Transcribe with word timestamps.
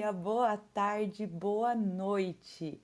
dia, 0.00 0.12
boa 0.12 0.56
tarde, 0.56 1.26
boa 1.26 1.74
noite. 1.74 2.80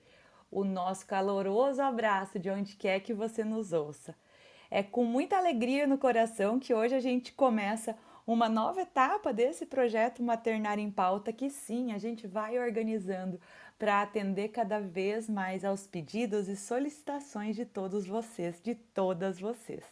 O 0.51 0.65
nosso 0.65 1.07
caloroso 1.07 1.81
abraço 1.81 2.39
de 2.39 2.51
onde 2.51 2.77
quer 2.77 3.01
que 3.01 3.15
você 3.15 3.43
nos 3.43 3.73
ouça. 3.73 4.15
É 4.71 4.83
com 4.83 5.03
muita 5.03 5.39
alegria 5.39 5.87
no 5.87 5.97
coração 5.97 6.61
que 6.61 6.75
hoje 6.75 6.95
a 6.95 7.01
gente 7.01 7.33
começa 7.33 7.97
uma 8.27 8.51
nova 8.51 8.83
etapa 8.83 9.33
desse 9.33 9.65
projeto 9.65 10.23
Maternar 10.23 10.79
em 10.79 10.91
Pauta, 10.91 11.33
que 11.33 11.49
sim, 11.49 11.91
a 11.93 11.97
gente 11.97 12.27
vai 12.27 12.59
organizando 12.59 13.41
para 13.79 14.03
atender 14.03 14.49
cada 14.49 14.79
vez 14.79 15.27
mais 15.27 15.65
aos 15.65 15.87
pedidos 15.87 16.49
e 16.49 16.57
solicitações 16.57 17.57
de 17.57 17.65
todos 17.65 18.07
vocês, 18.07 18.61
de 18.61 18.75
todas 18.75 19.41
vocês. 19.41 19.85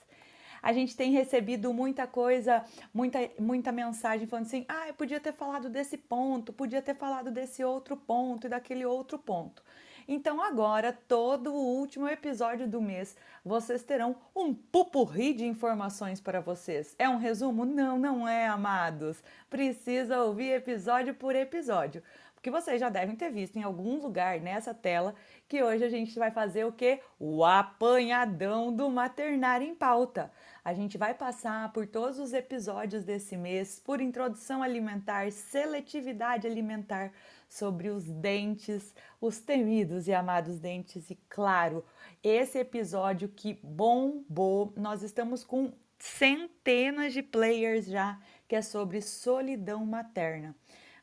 A 0.64 0.72
gente 0.72 0.96
tem 0.96 1.12
recebido 1.12 1.74
muita 1.74 2.06
coisa, 2.06 2.64
muita, 2.92 3.18
muita 3.38 3.70
mensagem 3.70 4.26
falando 4.26 4.46
assim: 4.46 4.64
ah, 4.66 4.88
eu 4.88 4.94
podia 4.94 5.20
ter 5.20 5.34
falado 5.34 5.68
desse 5.68 5.98
ponto, 5.98 6.54
podia 6.54 6.80
ter 6.80 6.94
falado 6.94 7.30
desse 7.30 7.62
outro 7.62 7.98
ponto 7.98 8.46
e 8.46 8.48
daquele 8.50 8.86
outro 8.86 9.18
ponto. 9.18 9.62
Então 10.08 10.42
agora, 10.42 10.90
todo 10.90 11.52
o 11.52 11.78
último 11.78 12.08
episódio 12.08 12.66
do 12.66 12.80
mês, 12.80 13.14
vocês 13.44 13.82
terão 13.82 14.16
um 14.34 14.54
pupurri 14.54 15.34
de 15.34 15.44
informações 15.44 16.18
para 16.18 16.40
vocês. 16.40 16.94
É 16.98 17.06
um 17.10 17.18
resumo? 17.18 17.66
Não, 17.66 17.98
não 17.98 18.26
é, 18.26 18.46
amados. 18.46 19.22
Precisa 19.50 20.22
ouvir 20.22 20.50
episódio 20.52 21.14
por 21.14 21.36
episódio. 21.36 22.02
Porque 22.44 22.60
vocês 22.60 22.78
já 22.78 22.90
devem 22.90 23.16
ter 23.16 23.30
visto 23.30 23.56
em 23.56 23.62
algum 23.62 23.98
lugar 24.02 24.38
nessa 24.38 24.74
tela 24.74 25.14
que 25.48 25.62
hoje 25.62 25.82
a 25.82 25.88
gente 25.88 26.18
vai 26.18 26.30
fazer 26.30 26.66
o 26.66 26.72
que? 26.72 27.00
O 27.18 27.42
apanhadão 27.42 28.70
do 28.70 28.90
maternário 28.90 29.66
em 29.66 29.74
pauta. 29.74 30.30
A 30.62 30.74
gente 30.74 30.98
vai 30.98 31.14
passar 31.14 31.72
por 31.72 31.86
todos 31.86 32.18
os 32.18 32.34
episódios 32.34 33.02
desse 33.02 33.34
mês, 33.34 33.80
por 33.80 33.98
introdução 33.98 34.62
alimentar, 34.62 35.32
seletividade 35.32 36.46
alimentar, 36.46 37.12
sobre 37.48 37.88
os 37.88 38.04
dentes, 38.04 38.94
os 39.18 39.38
temidos 39.38 40.06
e 40.06 40.12
amados 40.12 40.58
dentes. 40.58 41.08
E 41.08 41.14
claro, 41.30 41.82
esse 42.22 42.58
episódio 42.58 43.26
que 43.26 43.58
bombou, 43.62 44.70
nós 44.76 45.02
estamos 45.02 45.42
com 45.42 45.72
centenas 45.98 47.14
de 47.14 47.22
players 47.22 47.86
já, 47.86 48.20
que 48.46 48.54
é 48.54 48.60
sobre 48.60 49.00
solidão 49.00 49.86
materna. 49.86 50.54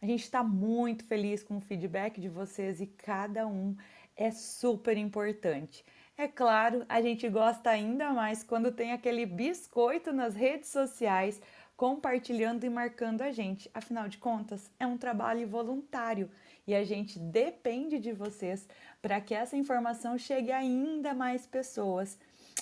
A 0.01 0.07
gente 0.07 0.23
está 0.23 0.43
muito 0.43 1.05
feliz 1.05 1.43
com 1.43 1.57
o 1.57 1.61
feedback 1.61 2.19
de 2.19 2.27
vocês 2.27 2.81
e 2.81 2.87
cada 2.87 3.45
um 3.45 3.77
é 4.17 4.31
super 4.31 4.97
importante. 4.97 5.85
É 6.17 6.27
claro, 6.27 6.83
a 6.89 6.99
gente 7.01 7.29
gosta 7.29 7.69
ainda 7.69 8.11
mais 8.11 8.43
quando 8.43 8.71
tem 8.71 8.93
aquele 8.93 9.27
biscoito 9.27 10.11
nas 10.11 10.33
redes 10.33 10.69
sociais 10.69 11.39
compartilhando 11.77 12.63
e 12.63 12.69
marcando 12.69 13.21
a 13.21 13.31
gente. 13.31 13.69
Afinal 13.75 14.09
de 14.09 14.17
contas, 14.17 14.71
é 14.79 14.87
um 14.87 14.97
trabalho 14.97 15.47
voluntário 15.47 16.31
e 16.65 16.73
a 16.73 16.83
gente 16.83 17.19
depende 17.19 17.99
de 17.99 18.11
vocês 18.11 18.67
para 19.03 19.21
que 19.21 19.35
essa 19.35 19.55
informação 19.55 20.17
chegue 20.17 20.51
a 20.51 20.57
ainda 20.57 21.13
mais 21.13 21.45
pessoas. 21.45 22.17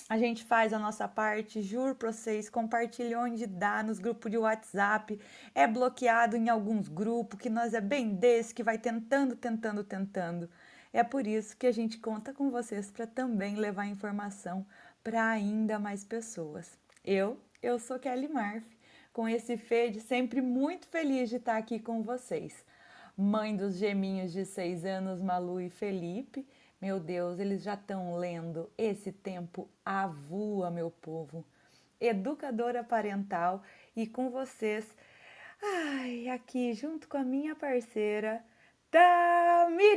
A 0.08 0.18
gente 0.18 0.44
faz 0.44 0.72
a 0.72 0.78
nossa 0.78 1.06
parte, 1.06 1.62
juro 1.62 1.94
para 1.94 2.10
vocês, 2.12 2.50
compartilha 2.50 3.20
onde 3.20 3.46
dá 3.46 3.82
nos 3.82 3.98
grupos 3.98 4.30
de 4.30 4.36
WhatsApp, 4.36 5.18
é 5.54 5.66
bloqueado 5.66 6.36
em 6.36 6.48
alguns 6.48 6.88
grupos, 6.88 7.38
que 7.38 7.48
nós 7.48 7.74
é 7.74 7.80
bem 7.80 8.14
desse, 8.14 8.54
que 8.54 8.62
vai 8.62 8.76
tentando, 8.76 9.36
tentando, 9.36 9.84
tentando. 9.84 10.50
É 10.92 11.04
por 11.04 11.26
isso 11.26 11.56
que 11.56 11.66
a 11.66 11.72
gente 11.72 11.98
conta 11.98 12.32
com 12.32 12.50
vocês 12.50 12.90
para 12.90 13.06
também 13.06 13.54
levar 13.54 13.86
informação 13.86 14.66
para 15.04 15.28
ainda 15.28 15.78
mais 15.78 16.04
pessoas. 16.04 16.76
Eu, 17.04 17.38
eu 17.62 17.78
sou 17.78 17.98
Kelly 17.98 18.28
Marf 18.28 18.66
com 19.12 19.28
esse 19.28 19.56
Fede, 19.56 20.00
sempre 20.00 20.40
muito 20.40 20.86
feliz 20.86 21.28
de 21.28 21.36
estar 21.36 21.56
aqui 21.56 21.78
com 21.78 22.02
vocês. 22.02 22.64
Mãe 23.16 23.56
dos 23.56 23.76
geminhos 23.76 24.32
de 24.32 24.44
seis 24.44 24.84
anos, 24.84 25.20
Malu 25.20 25.60
e 25.60 25.70
Felipe. 25.70 26.46
Meu 26.80 26.98
Deus, 26.98 27.38
eles 27.38 27.62
já 27.62 27.74
estão 27.74 28.16
lendo 28.16 28.70
Esse 28.78 29.12
Tempo 29.12 29.68
Avua, 29.84 30.70
meu 30.70 30.90
povo. 30.90 31.44
Educadora 32.00 32.82
parental 32.82 33.62
e 33.94 34.06
com 34.06 34.30
vocês, 34.30 34.86
ai, 35.62 36.28
aqui 36.28 36.72
junto 36.72 37.06
com 37.06 37.18
a 37.18 37.24
minha 37.24 37.54
parceira, 37.54 38.42
Tamiris! 38.90 39.90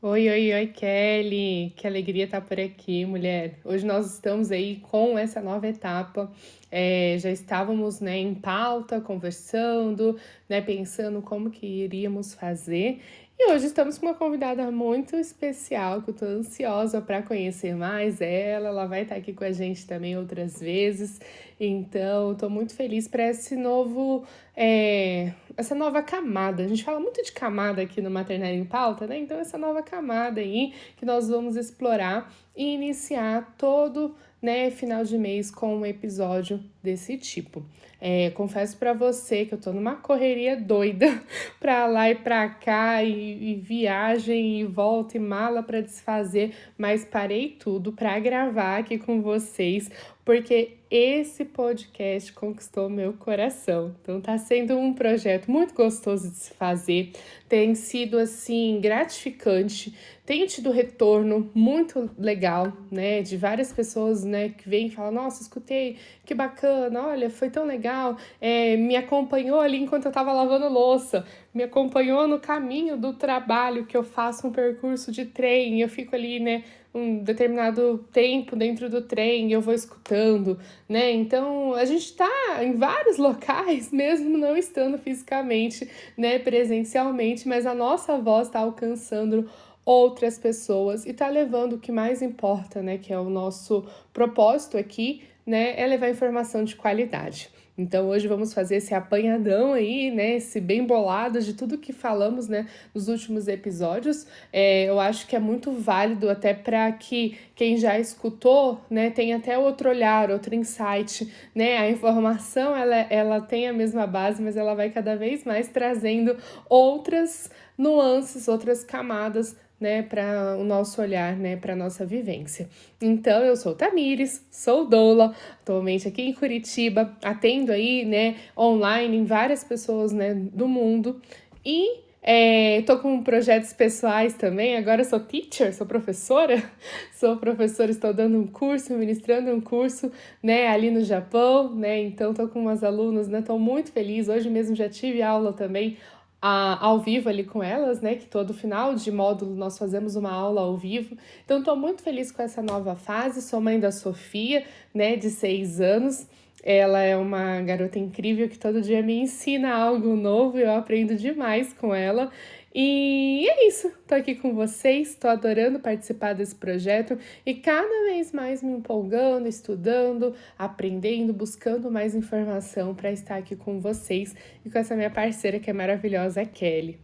Oi, 0.00 0.28
oi, 0.28 0.54
oi, 0.54 0.66
Kelly! 0.68 1.72
Que 1.76 1.84
alegria 1.84 2.26
estar 2.26 2.40
por 2.40 2.60
aqui, 2.60 3.04
mulher. 3.04 3.58
Hoje 3.64 3.84
nós 3.84 4.14
estamos 4.14 4.52
aí 4.52 4.76
com 4.76 5.18
essa 5.18 5.40
nova 5.42 5.66
etapa. 5.66 6.30
É, 6.70 7.16
já 7.18 7.32
estávamos 7.32 7.98
né, 7.98 8.16
em 8.16 8.32
pauta, 8.32 9.00
conversando, 9.00 10.16
né, 10.48 10.60
pensando 10.60 11.20
como 11.20 11.50
que 11.50 11.66
iríamos 11.66 12.32
fazer. 12.32 13.00
E 13.36 13.50
hoje 13.50 13.66
estamos 13.66 13.98
com 13.98 14.06
uma 14.06 14.14
convidada 14.14 14.70
muito 14.70 15.16
especial, 15.16 16.00
que 16.02 16.10
eu 16.10 16.12
estou 16.14 16.28
ansiosa 16.28 17.00
para 17.00 17.20
conhecer 17.20 17.74
mais 17.74 18.20
ela. 18.20 18.68
Ela 18.68 18.86
vai 18.86 19.02
estar 19.02 19.16
aqui 19.16 19.32
com 19.32 19.42
a 19.42 19.50
gente 19.50 19.84
também 19.84 20.16
outras 20.16 20.60
vezes. 20.60 21.20
Então, 21.58 22.32
estou 22.32 22.48
muito 22.48 22.72
feliz 22.72 23.08
para 23.08 23.30
esse 23.30 23.56
novo, 23.56 24.24
é, 24.56 25.32
essa 25.58 25.74
nova 25.74 26.00
camada. 26.00 26.62
A 26.62 26.68
gente 26.68 26.84
fala 26.84 27.00
muito 27.00 27.20
de 27.20 27.32
camada 27.32 27.82
aqui 27.82 28.00
no 28.00 28.08
Maternário 28.08 28.56
em 28.56 28.64
Pauta, 28.64 29.08
né? 29.08 29.18
Então, 29.18 29.40
essa 29.40 29.58
nova 29.58 29.82
camada 29.82 30.40
aí 30.40 30.72
que 30.96 31.04
nós 31.04 31.28
vamos 31.28 31.56
explorar 31.56 32.32
e 32.56 32.74
iniciar 32.74 33.56
todo 33.58 34.14
né, 34.40 34.70
final 34.70 35.02
de 35.02 35.18
mês 35.18 35.50
com 35.50 35.78
um 35.78 35.84
episódio 35.84 36.62
desse 36.80 37.18
tipo. 37.18 37.64
É, 38.00 38.30
confesso 38.30 38.76
para 38.76 38.92
você 38.92 39.44
que 39.44 39.52
eu 39.52 39.60
tô 39.60 39.72
numa 39.72 39.96
correria 39.96 40.56
doida 40.56 41.20
pra 41.58 41.86
lá 41.86 42.08
e 42.08 42.14
pra 42.14 42.48
cá, 42.48 43.02
e, 43.02 43.50
e 43.50 43.54
viagem, 43.56 44.60
e 44.60 44.64
volta, 44.64 45.16
e 45.16 45.20
mala 45.20 45.60
para 45.60 45.80
desfazer, 45.80 46.54
mas 46.78 47.04
parei 47.04 47.56
tudo 47.58 47.92
para 47.92 48.16
gravar 48.20 48.78
aqui 48.78 48.96
com 48.96 49.20
vocês, 49.20 49.90
porque 50.24 50.77
esse 50.90 51.44
podcast 51.44 52.32
conquistou 52.32 52.88
meu 52.88 53.12
coração. 53.12 53.94
Então 54.00 54.20
tá 54.20 54.38
sendo 54.38 54.76
um 54.78 54.94
projeto 54.94 55.50
muito 55.50 55.74
gostoso 55.74 56.30
de 56.30 56.36
se 56.36 56.54
fazer, 56.54 57.12
tem 57.48 57.74
sido 57.74 58.18
assim 58.18 58.80
gratificante, 58.80 59.94
tenho 60.24 60.46
tido 60.46 60.70
retorno 60.70 61.50
muito 61.54 62.10
legal, 62.18 62.72
né, 62.90 63.22
de 63.22 63.36
várias 63.36 63.72
pessoas, 63.72 64.24
né, 64.24 64.50
que 64.50 64.68
vêm 64.68 64.86
e 64.86 64.90
falam: 64.90 65.12
"Nossa, 65.12 65.42
escutei, 65.42 65.96
que 66.24 66.34
bacana, 66.34 67.06
olha, 67.08 67.30
foi 67.30 67.50
tão 67.50 67.64
legal". 67.64 68.16
É, 68.40 68.76
me 68.76 68.96
acompanhou 68.96 69.60
ali 69.60 69.78
enquanto 69.78 70.06
eu 70.06 70.12
tava 70.12 70.32
lavando 70.32 70.68
louça, 70.68 71.26
me 71.52 71.62
acompanhou 71.62 72.26
no 72.26 72.38
caminho 72.38 72.96
do 72.96 73.12
trabalho 73.12 73.86
que 73.86 73.96
eu 73.96 74.04
faço 74.04 74.46
um 74.46 74.52
percurso 74.52 75.10
de 75.12 75.24
trem, 75.24 75.80
eu 75.80 75.88
fico 75.88 76.14
ali, 76.14 76.40
né, 76.40 76.64
um 76.94 77.18
determinado 77.22 77.98
tempo 78.12 78.56
dentro 78.56 78.88
do 78.88 79.02
trem, 79.02 79.52
eu 79.52 79.60
vou 79.60 79.74
escutando, 79.74 80.58
né? 80.88 81.12
Então 81.12 81.74
a 81.74 81.84
gente 81.84 82.04
está 82.04 82.28
em 82.62 82.74
vários 82.74 83.16
locais, 83.18 83.92
mesmo 83.92 84.36
não 84.36 84.56
estando 84.56 84.98
fisicamente, 84.98 85.88
né, 86.16 86.38
presencialmente, 86.38 87.46
mas 87.46 87.66
a 87.66 87.74
nossa 87.74 88.16
voz 88.18 88.48
está 88.48 88.60
alcançando 88.60 89.48
outras 89.84 90.38
pessoas 90.38 91.06
e 91.06 91.10
está 91.10 91.28
levando 91.28 91.74
o 91.74 91.78
que 91.78 91.90
mais 91.90 92.20
importa, 92.20 92.82
né, 92.82 92.98
que 92.98 93.12
é 93.12 93.18
o 93.18 93.30
nosso 93.30 93.86
propósito 94.12 94.76
aqui, 94.76 95.22
né, 95.48 95.80
é 95.80 95.86
levar 95.86 96.10
informação 96.10 96.62
de 96.62 96.76
qualidade. 96.76 97.50
Então 97.78 98.08
hoje 98.08 98.26
vamos 98.26 98.52
fazer 98.52 98.76
esse 98.76 98.92
apanhadão 98.92 99.72
aí, 99.72 100.10
né? 100.10 100.34
Esse 100.34 100.60
bem 100.60 100.84
bolado 100.84 101.40
de 101.40 101.54
tudo 101.54 101.78
que 101.78 101.92
falamos, 101.92 102.48
né? 102.48 102.66
Nos 102.92 103.06
últimos 103.06 103.46
episódios. 103.46 104.26
É, 104.52 104.86
eu 104.86 104.98
acho 104.98 105.28
que 105.28 105.36
é 105.36 105.38
muito 105.38 105.70
válido 105.70 106.28
até 106.28 106.52
para 106.52 106.90
que 106.90 107.38
quem 107.54 107.76
já 107.76 107.96
escutou, 107.96 108.80
né? 108.90 109.10
Tenha 109.10 109.36
até 109.36 109.56
outro 109.56 109.90
olhar, 109.90 110.28
outro 110.28 110.56
insight, 110.56 111.32
né? 111.54 111.78
A 111.78 111.88
informação 111.88 112.76
ela, 112.76 112.96
ela 112.96 113.40
tem 113.40 113.68
a 113.68 113.72
mesma 113.72 114.08
base, 114.08 114.42
mas 114.42 114.56
ela 114.56 114.74
vai 114.74 114.90
cada 114.90 115.14
vez 115.14 115.44
mais 115.44 115.68
trazendo 115.68 116.36
outras 116.68 117.48
nuances, 117.78 118.48
outras 118.48 118.82
camadas 118.82 119.56
né, 119.80 120.02
para 120.02 120.56
o 120.58 120.64
nosso 120.64 121.00
olhar, 121.00 121.36
né, 121.36 121.56
para 121.56 121.76
nossa 121.76 122.04
vivência. 122.04 122.68
Então, 123.00 123.44
eu 123.44 123.56
sou 123.56 123.74
Tamires, 123.74 124.44
sou 124.50 124.86
doula, 124.86 125.34
atualmente 125.60 126.08
aqui 126.08 126.22
em 126.22 126.32
Curitiba, 126.32 127.16
atendo 127.22 127.72
aí, 127.72 128.04
né, 128.04 128.36
online 128.56 129.16
em 129.16 129.24
várias 129.24 129.62
pessoas, 129.62 130.12
né, 130.12 130.34
do 130.34 130.66
mundo. 130.66 131.20
E 131.64 132.08
é, 132.20 132.82
tô 132.82 132.98
com 132.98 133.22
projetos 133.22 133.72
pessoais 133.72 134.34
também, 134.34 134.76
agora 134.76 135.04
sou 135.04 135.20
teacher, 135.20 135.72
sou 135.72 135.86
professora, 135.86 136.62
sou 137.14 137.36
professora, 137.36 137.90
estou 137.90 138.12
dando 138.12 138.36
um 138.36 138.46
curso, 138.46 138.92
ministrando 138.94 139.50
um 139.52 139.60
curso, 139.60 140.10
né, 140.42 140.66
ali 140.66 140.90
no 140.90 141.02
Japão, 141.02 141.74
né, 141.74 142.00
então 142.00 142.34
tô 142.34 142.48
com 142.48 142.60
umas 142.60 142.82
alunas, 142.82 143.28
né, 143.28 143.40
tô 143.40 143.56
muito 143.58 143.92
feliz, 143.92 144.28
hoje 144.28 144.50
mesmo 144.50 144.74
já 144.74 144.88
tive 144.88 145.22
aula 145.22 145.52
também 145.52 145.96
a, 146.40 146.84
ao 146.84 147.00
vivo 147.00 147.28
ali 147.28 147.44
com 147.44 147.62
elas, 147.62 148.00
né? 148.00 148.14
Que 148.14 148.26
todo 148.26 148.54
final 148.54 148.94
de 148.94 149.10
módulo 149.10 149.54
nós 149.54 149.76
fazemos 149.78 150.16
uma 150.16 150.30
aula 150.30 150.60
ao 150.60 150.76
vivo. 150.76 151.16
Então, 151.44 151.58
estou 151.58 151.76
muito 151.76 152.02
feliz 152.02 152.30
com 152.30 152.42
essa 152.42 152.62
nova 152.62 152.94
fase. 152.94 153.42
Sou 153.42 153.60
mãe 153.60 153.78
da 153.78 153.90
Sofia, 153.90 154.64
né? 154.94 155.16
De 155.16 155.30
seis 155.30 155.80
anos. 155.80 156.26
Ela 156.62 157.00
é 157.00 157.16
uma 157.16 157.60
garota 157.60 157.98
incrível 157.98 158.48
que 158.48 158.58
todo 158.58 158.82
dia 158.82 159.02
me 159.02 159.20
ensina 159.20 159.72
algo 159.72 160.16
novo, 160.16 160.58
eu 160.58 160.72
aprendo 160.72 161.14
demais 161.14 161.72
com 161.72 161.94
ela. 161.94 162.30
E 162.74 163.48
é 163.48 163.66
isso, 163.66 163.90
tô 164.06 164.14
aqui 164.14 164.34
com 164.34 164.54
vocês, 164.54 165.14
tô 165.14 165.26
adorando 165.26 165.80
participar 165.80 166.34
desse 166.34 166.54
projeto 166.54 167.18
e 167.44 167.54
cada 167.54 168.04
vez 168.04 168.30
mais 168.30 168.62
me 168.62 168.72
empolgando, 168.72 169.48
estudando, 169.48 170.34
aprendendo, 170.58 171.32
buscando 171.32 171.90
mais 171.90 172.14
informação 172.14 172.94
para 172.94 173.10
estar 173.10 173.36
aqui 173.36 173.56
com 173.56 173.80
vocês 173.80 174.34
e 174.64 174.70
com 174.70 174.78
essa 174.78 174.94
minha 174.94 175.10
parceira 175.10 175.58
que 175.58 175.70
é 175.70 175.72
maravilhosa, 175.72 176.44
Kelly. 176.44 177.00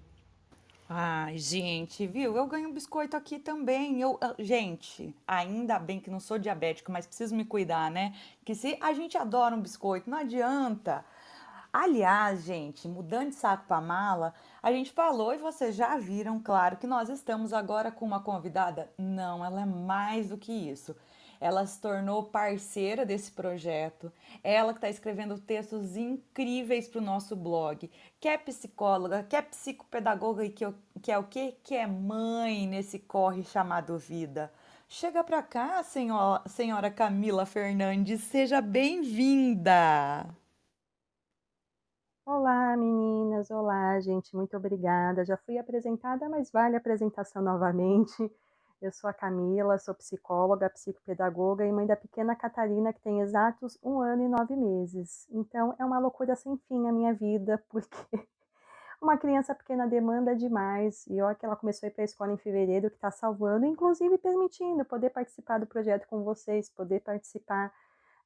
Ai, 0.87 1.38
gente, 1.38 2.06
viu? 2.06 2.37
Eu 2.37 2.46
ganho 2.46 2.70
biscoito 2.72 3.17
aqui 3.17 3.38
também. 3.38 4.02
Eu, 4.02 4.19
ah, 4.20 4.34
gente, 4.38 5.17
ainda 5.26 5.78
bem 5.78 5.99
que 5.99 6.10
não 6.10 6.20
sou 6.20 6.38
diabético, 6.38 6.93
mas 6.93 7.06
preciso 7.06 7.34
me 7.34 7.44
cuidar, 7.44 7.90
né? 7.90 8.14
Que 8.44 8.55
se 8.55 8.76
a 8.81 8.93
gente 8.93 9.17
adora 9.17 9.56
um 9.56 9.60
biscoito, 9.62 10.10
não 10.10 10.19
adianta. 10.19 11.02
Aliás, 11.76 12.44
gente, 12.44 12.86
mudando 12.86 13.30
de 13.30 13.34
saco 13.34 13.64
para 13.66 13.80
mala, 13.80 14.32
a 14.62 14.70
gente 14.70 14.92
falou 14.92 15.34
e 15.34 15.38
vocês 15.38 15.74
já 15.74 15.98
viram, 15.98 16.38
claro, 16.38 16.76
que 16.76 16.86
nós 16.86 17.08
estamos 17.08 17.52
agora 17.52 17.90
com 17.90 18.04
uma 18.04 18.20
convidada. 18.20 18.92
Não, 18.96 19.44
ela 19.44 19.62
é 19.62 19.66
mais 19.66 20.28
do 20.28 20.38
que 20.38 20.52
isso 20.52 20.94
ela 21.40 21.66
se 21.66 21.78
tornou 21.78 22.22
parceira 22.22 23.04
desse 23.04 23.30
projeto. 23.30 24.10
Ela 24.42 24.72
que 24.72 24.78
está 24.78 24.88
escrevendo 24.88 25.38
textos 25.38 25.94
incríveis 25.94 26.88
para 26.88 27.00
o 27.00 27.04
nosso 27.04 27.36
blog. 27.36 27.90
Que 28.18 28.28
é 28.28 28.38
psicóloga, 28.38 29.22
que 29.24 29.36
é 29.36 29.42
psicopedagoga 29.42 30.44
e 30.44 30.48
que, 30.48 30.64
que 31.02 31.12
é 31.12 31.18
o 31.18 31.24
quê? 31.24 31.54
Que 31.62 31.74
é 31.74 31.86
mãe 31.86 32.66
nesse 32.66 32.98
corre 32.98 33.42
chamado 33.42 33.98
vida. 33.98 34.50
Chega 34.88 35.22
para 35.22 35.42
cá, 35.42 35.82
senhora, 35.82 36.42
senhora 36.46 36.90
Camila 36.90 37.44
Fernandes, 37.44 38.22
seja 38.22 38.62
bem-vinda! 38.62 40.44
Olá, 42.26 42.74
meninas! 42.74 43.50
Olá, 43.50 44.00
gente, 44.00 44.34
muito 44.34 44.56
obrigada. 44.56 45.26
Já 45.26 45.36
fui 45.36 45.58
apresentada, 45.58 46.26
mas 46.26 46.50
vale 46.50 46.74
a 46.74 46.78
apresentação 46.78 47.42
novamente. 47.42 48.32
Eu 48.80 48.90
sou 48.92 49.10
a 49.10 49.12
Camila, 49.12 49.78
sou 49.78 49.94
psicóloga, 49.94 50.70
psicopedagoga 50.70 51.66
e 51.66 51.72
mãe 51.72 51.86
da 51.86 51.96
pequena 51.96 52.34
Catarina, 52.34 52.94
que 52.94 53.00
tem 53.02 53.20
exatos 53.20 53.78
um 53.82 54.00
ano 54.00 54.22
e 54.22 54.28
nove 54.28 54.56
meses. 54.56 55.28
Então 55.30 55.74
é 55.78 55.84
uma 55.84 55.98
loucura 55.98 56.34
sem 56.34 56.56
fim 56.66 56.88
a 56.88 56.92
minha 56.92 57.12
vida, 57.12 57.62
porque 57.68 58.26
uma 59.02 59.18
criança 59.18 59.54
pequena 59.54 59.86
demanda 59.86 60.34
demais. 60.34 61.06
E 61.08 61.20
olha 61.20 61.34
que 61.34 61.44
ela 61.44 61.56
começou 61.56 61.86
a 61.86 61.90
ir 61.90 61.92
para 61.92 62.04
a 62.04 62.06
escola 62.06 62.32
em 62.32 62.38
fevereiro, 62.38 62.88
que 62.88 62.96
está 62.96 63.10
salvando, 63.10 63.66
inclusive 63.66 64.16
permitindo 64.16 64.82
poder 64.86 65.10
participar 65.10 65.60
do 65.60 65.66
projeto 65.66 66.06
com 66.08 66.24
vocês, 66.24 66.70
poder 66.70 67.00
participar 67.00 67.70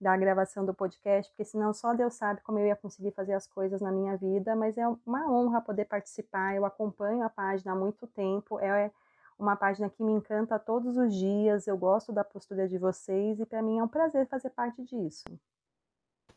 da 0.01 0.17
gravação 0.17 0.65
do 0.65 0.73
podcast, 0.73 1.31
porque 1.33 1.45
senão 1.45 1.75
só 1.75 1.93
Deus 1.93 2.15
sabe 2.15 2.41
como 2.43 2.59
eu 2.59 2.67
ia 2.67 2.77
conseguir 2.77 3.11
fazer 3.13 3.35
as 3.35 3.47
coisas 3.47 3.81
na 3.81 3.91
minha 3.91 4.17
vida, 4.17 4.55
mas 4.55 4.79
é 4.79 4.87
uma 5.05 5.31
honra 5.31 5.61
poder 5.61 5.87
participar. 5.87 6.55
Eu 6.55 6.65
acompanho 6.65 7.23
a 7.23 7.31
página 7.31 7.73
há 7.73 7.75
muito 7.75 8.07
tempo. 8.07 8.61
É 8.61 8.91
uma 9.39 9.57
página 9.57 9.91
que 9.91 10.03
me 10.03 10.13
encanta 10.13 10.59
todos 10.59 10.97
os 10.97 11.15
dias. 11.15 11.67
Eu 11.67 11.77
gosto 11.77 12.13
da 12.13 12.23
postura 12.23 12.69
de 12.69 12.79
vocês 12.79 13.41
e 13.41 13.47
para 13.47 13.63
mim 13.63 13.79
é 13.79 13.83
um 13.83 13.89
prazer 13.89 14.27
fazer 14.29 14.51
parte 14.51 14.83
disso. 14.85 15.25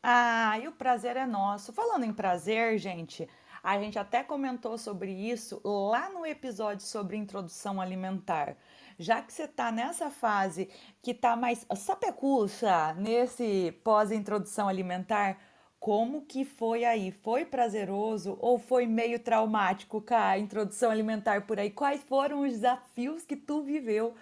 Ah, 0.02 0.58
e 0.58 0.66
o 0.66 0.72
prazer 0.72 1.16
é 1.16 1.26
nosso. 1.26 1.72
Falando 1.72 2.04
em 2.04 2.12
prazer, 2.12 2.76
gente, 2.78 3.28
a 3.62 3.78
gente 3.78 3.96
até 3.96 4.24
comentou 4.24 4.76
sobre 4.76 5.12
isso 5.12 5.60
lá 5.64 6.10
no 6.10 6.26
episódio 6.26 6.84
sobre 6.84 7.16
introdução 7.16 7.80
alimentar. 7.80 8.56
Já 8.98 9.22
que 9.22 9.32
você 9.32 9.44
está 9.44 9.72
nessa 9.72 10.10
fase 10.10 10.68
que 11.02 11.12
está 11.12 11.36
mais 11.36 11.66
sapecuça 11.76 12.94
nesse 12.94 13.72
pós-introdução 13.82 14.68
alimentar, 14.68 15.38
como 15.82 16.22
que 16.22 16.44
foi 16.44 16.84
aí? 16.84 17.10
Foi 17.10 17.44
prazeroso 17.44 18.38
ou 18.40 18.56
foi 18.56 18.86
meio 18.86 19.18
traumático 19.18 20.00
com 20.00 20.14
a 20.14 20.38
introdução 20.38 20.90
alimentar 20.90 21.44
por 21.44 21.58
aí? 21.58 21.70
Quais 21.70 22.00
foram 22.04 22.42
os 22.42 22.52
desafios 22.52 23.24
que 23.24 23.34
tu 23.34 23.62
viveu 23.62 24.14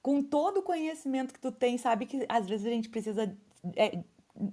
com 0.00 0.22
todo 0.22 0.60
o 0.60 0.62
conhecimento 0.62 1.34
que 1.34 1.40
tu 1.40 1.52
tem? 1.52 1.76
Sabe 1.76 2.06
que 2.06 2.24
às 2.28 2.48
vezes 2.48 2.66
a 2.66 2.70
gente 2.70 2.88
precisa 2.88 3.36
é, 3.76 4.02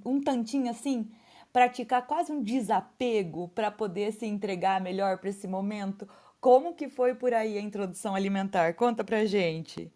um 0.06 0.22
tantinho 0.22 0.69
assim, 0.69 1.10
praticar 1.54 2.06
quase 2.06 2.31
um 2.31 2.44
desapego 2.44 3.48
para 3.50 3.72
poder 3.72 4.12
se 4.12 4.25
entregar 4.25 4.81
melhor 4.81 5.18
para 5.18 5.30
esse 5.30 5.48
momento. 5.48 6.07
Como 6.39 6.74
que 6.74 6.88
foi 6.88 7.13
por 7.13 7.33
aí 7.33 7.57
a 7.57 7.62
introdução 7.62 8.15
alimentar? 8.15 8.74
Conta 8.74 9.03
pra 9.03 9.25
gente. 9.25 9.91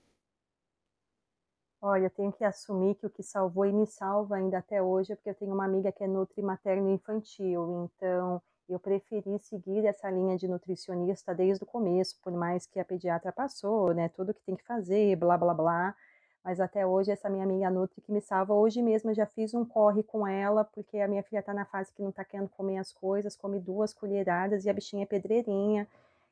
Olha, 1.81 2.05
eu 2.05 2.09
tenho 2.09 2.31
que 2.31 2.43
assumir 2.43 2.95
que 2.95 3.05
o 3.05 3.09
que 3.09 3.21
salvou 3.23 3.65
e 3.65 3.71
me 3.71 3.85
salva 3.85 4.35
ainda 4.37 4.57
até 4.57 4.81
hoje 4.81 5.13
é 5.13 5.15
porque 5.15 5.29
eu 5.29 5.35
tenho 5.35 5.53
uma 5.53 5.65
amiga 5.65 5.91
que 5.91 6.03
é 6.03 6.07
nutri 6.07 6.41
materno 6.41 6.89
infantil, 6.89 7.89
então 7.93 8.41
eu 8.69 8.79
preferi 8.79 9.37
seguir 9.39 9.85
essa 9.85 10.09
linha 10.09 10.37
de 10.37 10.47
nutricionista 10.47 11.35
desde 11.35 11.63
o 11.63 11.67
começo, 11.67 12.17
por 12.21 12.31
mais 12.31 12.65
que 12.65 12.79
a 12.79 12.85
pediatra 12.85 13.31
passou, 13.33 13.93
né, 13.93 14.07
tudo 14.09 14.33
que 14.33 14.41
tem 14.45 14.55
que 14.55 14.63
fazer, 14.63 15.17
blá 15.17 15.37
blá 15.37 15.53
blá, 15.53 15.95
mas 16.43 16.59
até 16.61 16.85
hoje 16.85 17.11
essa 17.11 17.29
minha 17.29 17.43
amiga 17.43 17.69
nutri 17.69 18.01
que 18.01 18.11
me 18.11 18.21
salva. 18.21 18.53
Hoje 18.53 18.81
mesmo 18.81 19.11
eu 19.11 19.15
já 19.15 19.25
fiz 19.25 19.53
um 19.53 19.65
corre 19.65 20.03
com 20.03 20.25
ela, 20.25 20.63
porque 20.63 20.99
a 20.99 21.07
minha 21.07 21.23
filha 21.23 21.39
está 21.39 21.53
na 21.53 21.65
fase 21.65 21.91
que 21.93 22.01
não 22.01 22.09
está 22.09 22.23
querendo 22.23 22.49
comer 22.49 22.77
as 22.77 22.91
coisas, 22.93 23.35
come 23.35 23.59
duas 23.59 23.93
colheradas 23.93 24.65
e 24.65 24.69
a 24.69 24.73
bichinha 24.73 25.03
é 25.03 25.05
pedreirinha, 25.05 25.87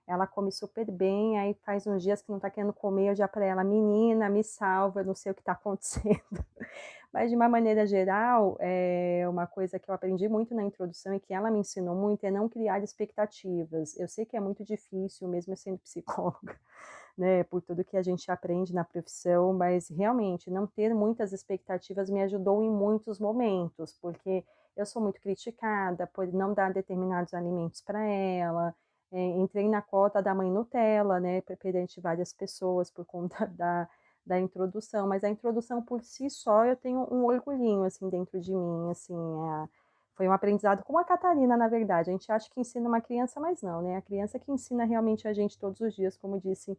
ela 0.07 0.27
come 0.27 0.51
super 0.51 0.89
bem, 0.89 1.39
aí 1.39 1.53
faz 1.65 1.87
uns 1.87 2.03
dias 2.03 2.21
que 2.21 2.31
não 2.31 2.39
tá 2.39 2.49
querendo 2.49 2.73
comer, 2.73 3.09
eu 3.09 3.15
já 3.15 3.27
para 3.27 3.45
ela, 3.45 3.63
menina, 3.63 4.29
me 4.29 4.43
salva, 4.43 5.01
eu 5.01 5.05
não 5.05 5.15
sei 5.15 5.31
o 5.31 5.35
que 5.35 5.43
tá 5.43 5.53
acontecendo. 5.53 6.21
Mas 7.13 7.29
de 7.29 7.35
uma 7.35 7.49
maneira 7.49 7.85
geral, 7.85 8.55
é 8.59 9.25
uma 9.27 9.45
coisa 9.45 9.77
que 9.77 9.89
eu 9.89 9.93
aprendi 9.93 10.29
muito 10.29 10.55
na 10.55 10.63
introdução 10.63 11.13
e 11.13 11.19
que 11.19 11.33
ela 11.33 11.51
me 11.51 11.59
ensinou 11.59 11.93
muito 11.93 12.23
é 12.23 12.31
não 12.31 12.47
criar 12.47 12.81
expectativas. 12.81 13.97
Eu 13.99 14.07
sei 14.07 14.25
que 14.25 14.37
é 14.37 14.39
muito 14.39 14.63
difícil, 14.63 15.27
mesmo 15.27 15.55
sendo 15.57 15.77
psicóloga, 15.79 16.57
né, 17.17 17.43
por 17.43 17.61
tudo 17.61 17.83
que 17.83 17.97
a 17.97 18.01
gente 18.01 18.31
aprende 18.31 18.73
na 18.73 18.85
profissão, 18.85 19.53
mas 19.53 19.89
realmente 19.89 20.49
não 20.49 20.65
ter 20.65 20.93
muitas 20.95 21.33
expectativas 21.33 22.09
me 22.09 22.21
ajudou 22.23 22.63
em 22.63 22.69
muitos 22.69 23.19
momentos, 23.19 23.93
porque 24.01 24.45
eu 24.77 24.85
sou 24.85 25.01
muito 25.01 25.19
criticada 25.19 26.07
por 26.07 26.25
não 26.31 26.53
dar 26.53 26.71
determinados 26.71 27.33
alimentos 27.33 27.81
para 27.81 28.01
ela, 28.05 28.73
é, 29.11 29.19
entrei 29.19 29.67
na 29.67 29.81
cota 29.81 30.21
da 30.21 30.33
mãe 30.33 30.49
Nutella, 30.49 31.19
né, 31.19 31.41
perante 31.59 31.99
várias 31.99 32.33
pessoas 32.33 32.89
por 32.89 33.05
conta 33.05 33.45
da, 33.57 33.87
da 34.25 34.39
introdução, 34.39 35.07
mas 35.07 35.23
a 35.23 35.29
introdução 35.29 35.81
por 35.81 36.01
si 36.03 36.29
só 36.29 36.65
eu 36.65 36.75
tenho 36.75 37.07
um 37.11 37.25
orgulhinho, 37.25 37.83
assim, 37.83 38.09
dentro 38.09 38.39
de 38.39 38.53
mim, 38.53 38.89
assim, 38.89 39.13
é, 39.13 39.69
foi 40.15 40.27
um 40.27 40.31
aprendizado 40.31 40.83
como 40.83 40.99
a 40.99 41.03
Catarina, 41.03 41.57
na 41.57 41.67
verdade, 41.67 42.09
a 42.09 42.13
gente 42.13 42.31
acha 42.31 42.49
que 42.49 42.59
ensina 42.59 42.87
uma 42.87 43.01
criança, 43.01 43.39
mas 43.39 43.61
não, 43.61 43.81
né, 43.81 43.97
a 43.97 44.01
criança 44.01 44.39
que 44.39 44.51
ensina 44.51 44.85
realmente 44.85 45.27
a 45.27 45.33
gente 45.33 45.57
todos 45.59 45.81
os 45.81 45.93
dias, 45.93 46.15
como 46.17 46.39
disse 46.39 46.77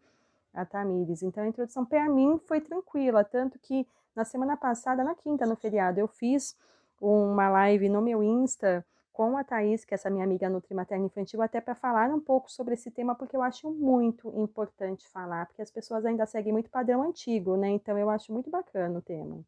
a 0.55 0.65
Tamires, 0.65 1.23
então 1.23 1.45
a 1.45 1.49
introdução 1.49 1.85
para 1.85 2.09
mim 2.09 2.39
foi 2.47 2.61
tranquila, 2.61 3.25
tanto 3.25 3.59
que 3.59 3.87
na 4.15 4.25
semana 4.25 4.57
passada, 4.57 5.03
na 5.03 5.15
quinta, 5.15 5.47
no 5.47 5.57
feriado, 5.57 5.99
eu 5.99 6.07
fiz 6.07 6.57
uma 7.01 7.49
live 7.49 7.89
no 7.89 8.01
meu 8.01 8.23
Insta, 8.23 8.85
com 9.13 9.37
a 9.37 9.45
Thaís, 9.45 9.85
que 9.85 9.93
é 9.93 9.97
essa 9.97 10.09
minha 10.11 10.25
amiga 10.25 10.49
Nutri 10.49 10.75
Materna 10.75 11.07
Infantil, 11.07 11.43
até 11.43 11.61
para 11.61 11.75
falar 11.75 12.09
um 12.11 12.21
pouco 12.21 12.51
sobre 12.51 12.75
esse 12.75 12.91
tema, 12.91 13.15
porque 13.15 13.37
eu 13.37 13.43
acho 13.43 13.71
muito 13.71 14.29
importante 14.41 15.09
falar, 15.09 15.47
porque 15.47 15.63
as 15.63 15.71
pessoas 15.71 16.05
ainda 16.05 16.25
seguem 16.27 16.53
muito 16.53 16.71
padrão 16.71 17.03
antigo, 17.03 17.57
né? 17.57 17.69
Então 17.71 17.99
eu 17.99 18.09
acho 18.09 18.33
muito 18.33 18.51
bacana 18.51 18.99
o 18.99 19.03
tema. 19.03 19.45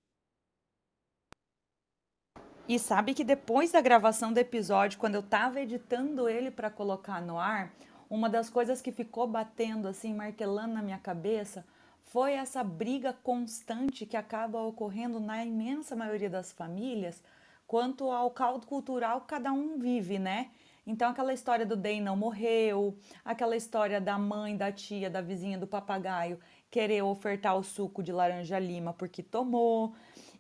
E 2.67 2.79
sabe 2.79 3.13
que 3.13 3.25
depois 3.25 3.73
da 3.73 3.81
gravação 3.81 4.33
do 4.33 4.39
episódio, 4.39 4.99
quando 4.99 5.17
eu 5.17 5.21
estava 5.21 5.61
editando 5.61 6.29
ele 6.29 6.51
para 6.51 6.71
colocar 6.71 7.21
no 7.21 7.39
ar, 7.39 7.71
uma 8.09 8.29
das 8.29 8.49
coisas 8.49 8.81
que 8.81 8.93
ficou 8.93 9.27
batendo 9.27 9.87
assim, 9.89 10.15
martelando 10.15 10.75
na 10.75 10.83
minha 10.83 10.99
cabeça, 10.99 11.65
foi 12.05 12.35
essa 12.35 12.63
briga 12.63 13.13
constante 13.13 14.07
que 14.07 14.17
acaba 14.17 14.63
ocorrendo 14.63 15.21
na 15.21 15.45
imensa 15.45 15.97
maioria 15.97 16.31
das 16.31 16.53
famílias 16.53 17.23
quanto 17.67 18.11
ao 18.11 18.31
caldo 18.31 18.67
cultural 18.67 19.21
que 19.21 19.29
cada 19.29 19.53
um 19.53 19.79
vive, 19.79 20.19
né? 20.19 20.51
Então, 20.87 21.11
aquela 21.11 21.33
história 21.33 21.65
do 21.65 21.77
Day 21.77 21.99
não 22.01 22.15
morreu, 22.15 22.99
aquela 23.25 23.57
história 23.57 24.01
da 24.01 24.19
mãe, 24.19 24.55
da 24.55 24.71
tia, 24.71 25.09
da 25.09 25.23
vizinha, 25.23 25.57
do 25.59 25.67
papagaio 25.67 26.39
querer 26.71 27.03
ofertar 27.03 27.57
o 27.57 27.63
suco 27.63 28.03
de 28.03 28.13
laranja 28.13 28.59
lima 28.59 28.93
porque 28.93 29.23
tomou. 29.23 29.95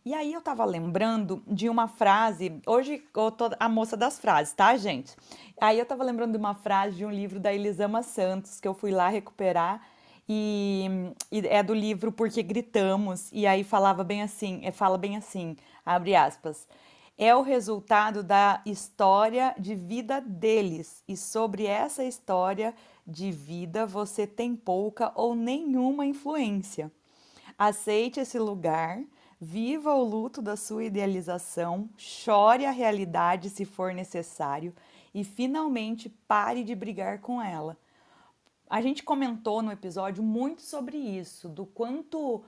E 0.04 0.12
aí 0.12 0.32
eu 0.32 0.42
tava 0.42 0.64
lembrando 0.64 1.42
de 1.46 1.68
uma 1.68 1.88
frase, 1.88 2.60
hoje 2.66 3.02
eu 3.16 3.30
tô 3.30 3.50
a 3.58 3.68
moça 3.68 3.96
das 3.96 4.18
frases, 4.18 4.52
tá, 4.52 4.76
gente? 4.76 5.16
Aí 5.58 5.78
eu 5.78 5.86
tava 5.86 6.04
lembrando 6.04 6.32
de 6.32 6.38
uma 6.38 6.54
frase 6.54 6.96
de 6.96 7.06
um 7.06 7.10
livro 7.10 7.40
da 7.40 7.54
Elisama 7.54 8.02
Santos 8.02 8.60
que 8.60 8.68
eu 8.68 8.74
fui 8.74 8.90
lá 8.90 9.08
recuperar 9.08 9.80
e, 10.28 10.86
e 11.32 11.46
é 11.46 11.62
do 11.62 11.72
livro 11.72 12.12
Porque 12.12 12.42
Gritamos, 12.42 13.30
e 13.32 13.46
aí 13.46 13.64
falava 13.64 14.04
bem 14.04 14.20
assim, 14.20 14.60
é, 14.64 14.70
fala 14.70 14.98
bem 14.98 15.16
assim, 15.16 15.56
abre 15.86 16.14
aspas 16.14 16.66
é 17.16 17.34
o 17.34 17.42
resultado 17.42 18.22
da 18.22 18.60
história 18.66 19.54
de 19.58 19.74
vida 19.74 20.20
deles. 20.20 21.02
E 21.06 21.16
sobre 21.16 21.66
essa 21.66 22.04
história 22.04 22.74
de 23.06 23.30
vida 23.30 23.86
você 23.86 24.26
tem 24.26 24.56
pouca 24.56 25.12
ou 25.14 25.34
nenhuma 25.34 26.06
influência. 26.06 26.90
Aceite 27.56 28.20
esse 28.20 28.38
lugar, 28.38 29.00
Viva 29.46 29.94
o 29.94 30.02
luto 30.02 30.40
da 30.40 30.56
sua 30.56 30.84
idealização, 30.84 31.90
chore 31.98 32.64
a 32.64 32.70
realidade 32.70 33.50
se 33.50 33.66
for 33.66 33.92
necessário 33.92 34.74
e 35.12 35.22
finalmente 35.22 36.08
pare 36.08 36.64
de 36.64 36.74
brigar 36.74 37.20
com 37.20 37.42
ela. 37.42 37.76
A 38.70 38.80
gente 38.80 39.02
comentou 39.02 39.60
no 39.60 39.70
episódio 39.70 40.22
muito 40.22 40.62
sobre 40.62 40.96
isso, 40.96 41.46
do 41.46 41.66
quanto 41.66 42.42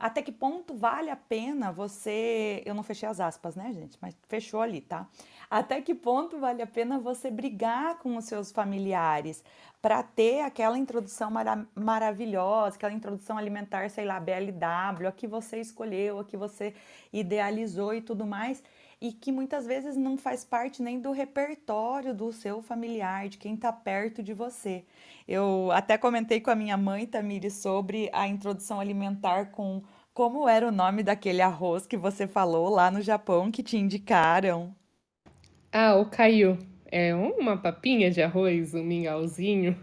até 0.00 0.22
que 0.22 0.32
ponto 0.32 0.74
vale 0.74 1.10
a 1.10 1.16
pena 1.16 1.70
você. 1.70 2.62
Eu 2.64 2.74
não 2.74 2.82
fechei 2.82 3.06
as 3.06 3.20
aspas, 3.20 3.54
né, 3.54 3.70
gente? 3.74 3.98
Mas 4.00 4.16
fechou 4.28 4.62
ali, 4.62 4.80
tá? 4.80 5.06
Até 5.50 5.82
que 5.82 5.94
ponto 5.94 6.38
vale 6.38 6.62
a 6.62 6.66
pena 6.66 6.98
você 6.98 7.30
brigar 7.30 7.98
com 7.98 8.16
os 8.16 8.24
seus 8.24 8.50
familiares 8.50 9.44
para 9.82 10.02
ter 10.02 10.40
aquela 10.40 10.78
introdução 10.78 11.30
mara 11.30 11.66
maravilhosa, 11.74 12.76
aquela 12.76 12.92
introdução 12.92 13.36
alimentar, 13.36 13.90
sei 13.90 14.06
lá, 14.06 14.18
BLW, 14.18 15.06
a 15.06 15.12
que 15.12 15.26
você 15.26 15.60
escolheu, 15.60 16.18
a 16.18 16.24
que 16.24 16.36
você 16.36 16.74
idealizou 17.12 17.92
e 17.92 18.00
tudo 18.00 18.26
mais, 18.26 18.62
e 19.00 19.12
que 19.12 19.32
muitas 19.32 19.66
vezes 19.66 19.96
não 19.96 20.16
faz 20.16 20.44
parte 20.44 20.82
nem 20.82 21.00
do 21.00 21.10
repertório 21.10 22.14
do 22.14 22.32
seu 22.32 22.60
familiar, 22.60 23.28
de 23.28 23.38
quem 23.38 23.54
está 23.54 23.72
perto 23.72 24.22
de 24.22 24.34
você. 24.34 24.84
Eu 25.26 25.70
até 25.72 25.96
comentei 25.96 26.40
com 26.40 26.50
a 26.50 26.54
minha 26.54 26.76
mãe, 26.76 27.06
Tamiri, 27.06 27.50
sobre 27.50 28.10
a 28.12 28.28
introdução 28.28 28.78
alimentar 28.78 29.46
com 29.52 29.82
como 30.12 30.48
era 30.48 30.68
o 30.68 30.72
nome 30.72 31.02
daquele 31.02 31.40
arroz 31.40 31.86
que 31.86 31.96
você 31.96 32.26
falou 32.26 32.68
lá 32.68 32.90
no 32.90 33.00
Japão 33.00 33.50
que 33.50 33.62
te 33.62 33.76
indicaram. 33.76 34.74
Ah, 35.72 35.96
o 35.96 36.06
caiu. 36.06 36.58
É 36.92 37.14
uma 37.14 37.56
papinha 37.56 38.10
de 38.10 38.20
arroz, 38.20 38.74
um 38.74 38.82
mingauzinho. 38.82 39.76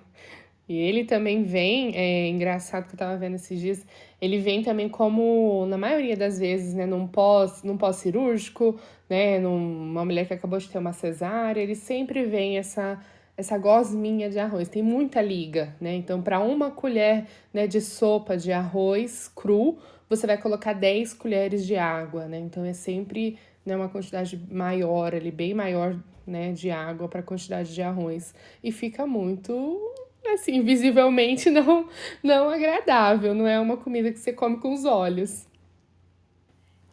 E 0.67 0.75
ele 0.75 1.05
também 1.05 1.43
vem, 1.43 1.95
é 1.95 2.27
engraçado 2.27 2.87
que 2.87 2.93
eu 2.93 2.99
tava 2.99 3.17
vendo 3.17 3.35
esses 3.35 3.57
dias, 3.59 3.85
ele 4.21 4.39
vem 4.39 4.63
também 4.63 4.89
como, 4.89 5.65
na 5.67 5.77
maioria 5.77 6.17
das 6.17 6.39
vezes, 6.39 6.73
né, 6.73 6.85
num 6.85 7.07
pós, 7.07 7.63
num 7.63 7.77
pós-cirúrgico, 7.77 8.79
né, 9.09 9.39
numa 9.39 10.03
mulher 10.03 10.27
que 10.27 10.33
acabou 10.33 10.57
de 10.59 10.69
ter 10.69 10.77
uma 10.77 10.93
cesárea, 10.93 11.61
ele 11.61 11.75
sempre 11.75 12.23
vem 12.25 12.57
essa 12.57 12.99
essa 13.37 13.55
gosminha 13.55 14.29
de 14.31 14.39
arroz. 14.39 14.67
Tem 14.67 14.81
muita 14.81 15.21
liga, 15.21 15.75
né? 15.79 15.93
Então, 15.93 16.23
para 16.23 16.39
uma 16.39 16.71
colher 16.71 17.27
né, 17.53 17.67
de 17.67 17.79
sopa 17.79 18.35
de 18.35 18.51
arroz 18.51 19.31
cru, 19.35 19.77
você 20.09 20.25
vai 20.25 20.37
colocar 20.39 20.73
10 20.73 21.13
colheres 21.13 21.63
de 21.65 21.75
água, 21.75 22.25
né? 22.25 22.39
Então, 22.39 22.65
é 22.65 22.73
sempre 22.73 23.37
né, 23.63 23.75
uma 23.75 23.89
quantidade 23.89 24.41
maior 24.49 25.13
ali, 25.13 25.29
bem 25.29 25.53
maior 25.53 25.95
né, 26.25 26.51
de 26.51 26.71
água 26.71 27.07
para 27.07 27.19
a 27.19 27.23
quantidade 27.23 27.73
de 27.73 27.81
arroz. 27.81 28.33
E 28.63 28.71
fica 28.71 29.05
muito, 29.05 29.79
assim, 30.25 30.61
visivelmente 30.61 31.49
não, 31.51 31.89
não 32.23 32.49
agradável. 32.49 33.33
Não 33.33 33.47
é 33.47 33.59
uma 33.59 33.77
comida 33.77 34.11
que 34.11 34.19
você 34.19 34.33
come 34.33 34.57
com 34.57 34.73
os 34.73 34.85
olhos. 34.85 35.47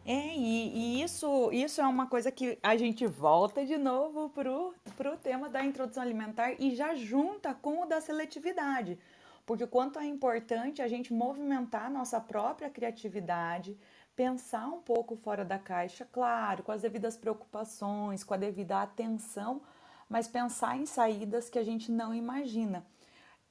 É, 0.07 0.35
e, 0.35 0.99
e, 0.99 1.03
isso, 1.03 1.51
isso 1.51 1.81
é 1.81 1.87
uma 1.87 2.05
coisa 2.05 2.31
que 2.31 2.59
a 2.61 2.77
gente 2.77 3.07
volta 3.07 3.65
de 3.65 3.75
novo 3.75 4.29
pro, 4.29 4.75
pro 4.95 5.17
tema 5.17 5.49
da 5.49 5.65
introdução 5.65 6.03
alimentar 6.03 6.53
e 6.59 6.75
já 6.75 6.93
junta 6.93 7.55
com 7.55 7.81
o 7.81 7.85
da 7.87 7.99
seletividade. 7.99 8.99
Porque 9.47 9.63
o 9.63 9.67
quanto 9.67 9.97
é 9.97 10.05
importante 10.05 10.81
a 10.81 10.87
gente 10.87 11.11
movimentar 11.11 11.89
nossa 11.91 12.19
própria 12.19 12.69
criatividade, 12.69 13.75
pensar 14.15 14.67
um 14.67 14.79
pouco 14.79 15.15
fora 15.15 15.43
da 15.43 15.57
caixa, 15.57 16.07
claro, 16.11 16.61
com 16.61 16.71
as 16.71 16.83
devidas 16.83 17.17
preocupações, 17.17 18.23
com 18.23 18.35
a 18.35 18.37
devida 18.37 18.81
atenção, 18.81 19.61
mas 20.07 20.27
pensar 20.27 20.77
em 20.77 20.85
saídas 20.85 21.49
que 21.49 21.57
a 21.57 21.63
gente 21.63 21.91
não 21.91 22.13
imagina. 22.13 22.85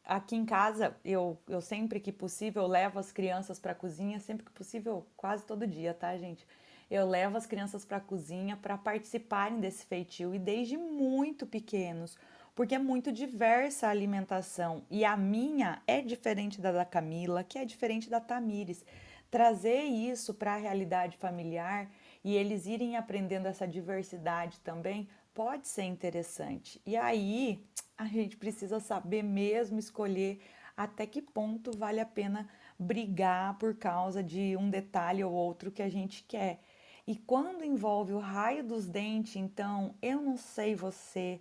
Aqui 0.04 0.36
em 0.36 0.44
casa, 0.44 0.94
eu, 1.02 1.38
eu 1.48 1.62
sempre 1.62 1.98
que 1.98 2.12
possível 2.12 2.66
levo 2.66 2.98
as 2.98 3.10
crianças 3.10 3.58
para 3.58 3.72
a 3.72 3.74
cozinha, 3.74 4.20
sempre 4.20 4.44
que 4.44 4.52
possível, 4.52 5.06
quase 5.16 5.46
todo 5.46 5.66
dia, 5.66 5.94
tá, 5.94 6.14
gente? 6.18 6.46
Eu 6.90 7.08
levo 7.08 7.38
as 7.38 7.46
crianças 7.46 7.86
para 7.86 7.96
a 7.96 8.00
cozinha 8.00 8.54
para 8.54 8.76
participarem 8.76 9.60
desse 9.60 9.86
feitio 9.86 10.34
e 10.34 10.38
desde 10.38 10.76
muito 10.76 11.46
pequenos, 11.46 12.18
porque 12.54 12.74
é 12.74 12.78
muito 12.78 13.10
diversa 13.10 13.86
a 13.86 13.90
alimentação 13.90 14.84
e 14.90 15.06
a 15.06 15.16
minha 15.16 15.82
é 15.86 16.02
diferente 16.02 16.60
da 16.60 16.70
da 16.70 16.84
Camila, 16.84 17.42
que 17.42 17.58
é 17.58 17.64
diferente 17.64 18.10
da 18.10 18.20
Tamires. 18.20 18.84
Trazer 19.30 19.84
isso 19.84 20.34
para 20.34 20.52
a 20.52 20.58
realidade 20.58 21.16
familiar 21.16 21.90
e 22.22 22.36
eles 22.36 22.66
irem 22.66 22.96
aprendendo 22.96 23.46
essa 23.46 23.66
diversidade 23.66 24.60
também 24.60 25.08
pode 25.34 25.68
ser 25.68 25.82
interessante. 25.84 26.80
E 26.86 26.96
aí, 26.96 27.64
a 27.98 28.06
gente 28.06 28.36
precisa 28.36 28.80
saber 28.80 29.22
mesmo 29.22 29.78
escolher 29.78 30.40
até 30.76 31.06
que 31.06 31.22
ponto 31.22 31.76
vale 31.76 32.00
a 32.00 32.06
pena 32.06 32.48
brigar 32.78 33.56
por 33.58 33.76
causa 33.76 34.22
de 34.22 34.56
um 34.56 34.68
detalhe 34.70 35.22
ou 35.22 35.32
outro 35.32 35.70
que 35.70 35.82
a 35.82 35.88
gente 35.88 36.24
quer. 36.24 36.60
E 37.06 37.16
quando 37.16 37.64
envolve 37.64 38.12
o 38.12 38.18
raio 38.18 38.64
dos 38.64 38.86
dentes, 38.86 39.36
então, 39.36 39.94
eu 40.00 40.20
não 40.20 40.36
sei 40.36 40.74
você, 40.74 41.40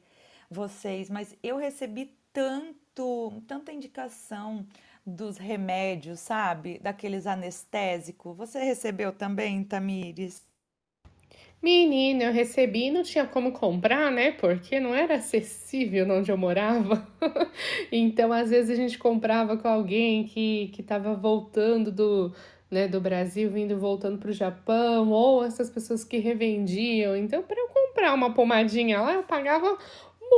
vocês, 0.49 1.09
mas 1.09 1.35
eu 1.41 1.57
recebi 1.57 2.17
tanto, 2.33 3.41
tanta 3.47 3.71
indicação 3.71 4.67
dos 5.05 5.37
remédios, 5.37 6.19
sabe? 6.19 6.79
Daqueles 6.79 7.25
anestésicos. 7.27 8.35
Você 8.37 8.63
recebeu 8.63 9.11
também, 9.13 9.63
Tamires? 9.63 10.45
Menina, 11.63 12.25
eu 12.25 12.33
recebi 12.33 12.87
e 12.87 12.91
não 12.91 13.03
tinha 13.03 13.25
como 13.25 13.53
comprar, 13.53 14.11
né? 14.11 14.33
Porque 14.33 14.81
não 14.81 14.93
era 14.93 15.15
acessível 15.15 16.05
onde 16.11 16.29
eu 16.29 16.37
morava. 16.37 17.07
então, 17.89 18.33
às 18.33 18.49
vezes, 18.49 18.71
a 18.71 18.75
gente 18.75 18.97
comprava 18.97 19.55
com 19.55 19.69
alguém 19.69 20.25
que, 20.25 20.69
que 20.73 20.83
tava 20.83 21.15
voltando 21.15 21.89
do, 21.89 22.33
né, 22.69 22.85
do 22.85 22.99
Brasil, 22.99 23.49
vindo 23.49 23.79
voltando 23.79 24.17
para 24.17 24.29
o 24.29 24.33
Japão, 24.33 25.09
ou 25.09 25.41
essas 25.45 25.69
pessoas 25.69 26.03
que 26.03 26.17
revendiam. 26.17 27.15
Então, 27.15 27.41
para 27.41 27.57
eu 27.57 27.69
comprar 27.69 28.13
uma 28.13 28.33
pomadinha 28.33 28.99
lá, 28.99 29.13
eu 29.13 29.23
pagava 29.23 29.77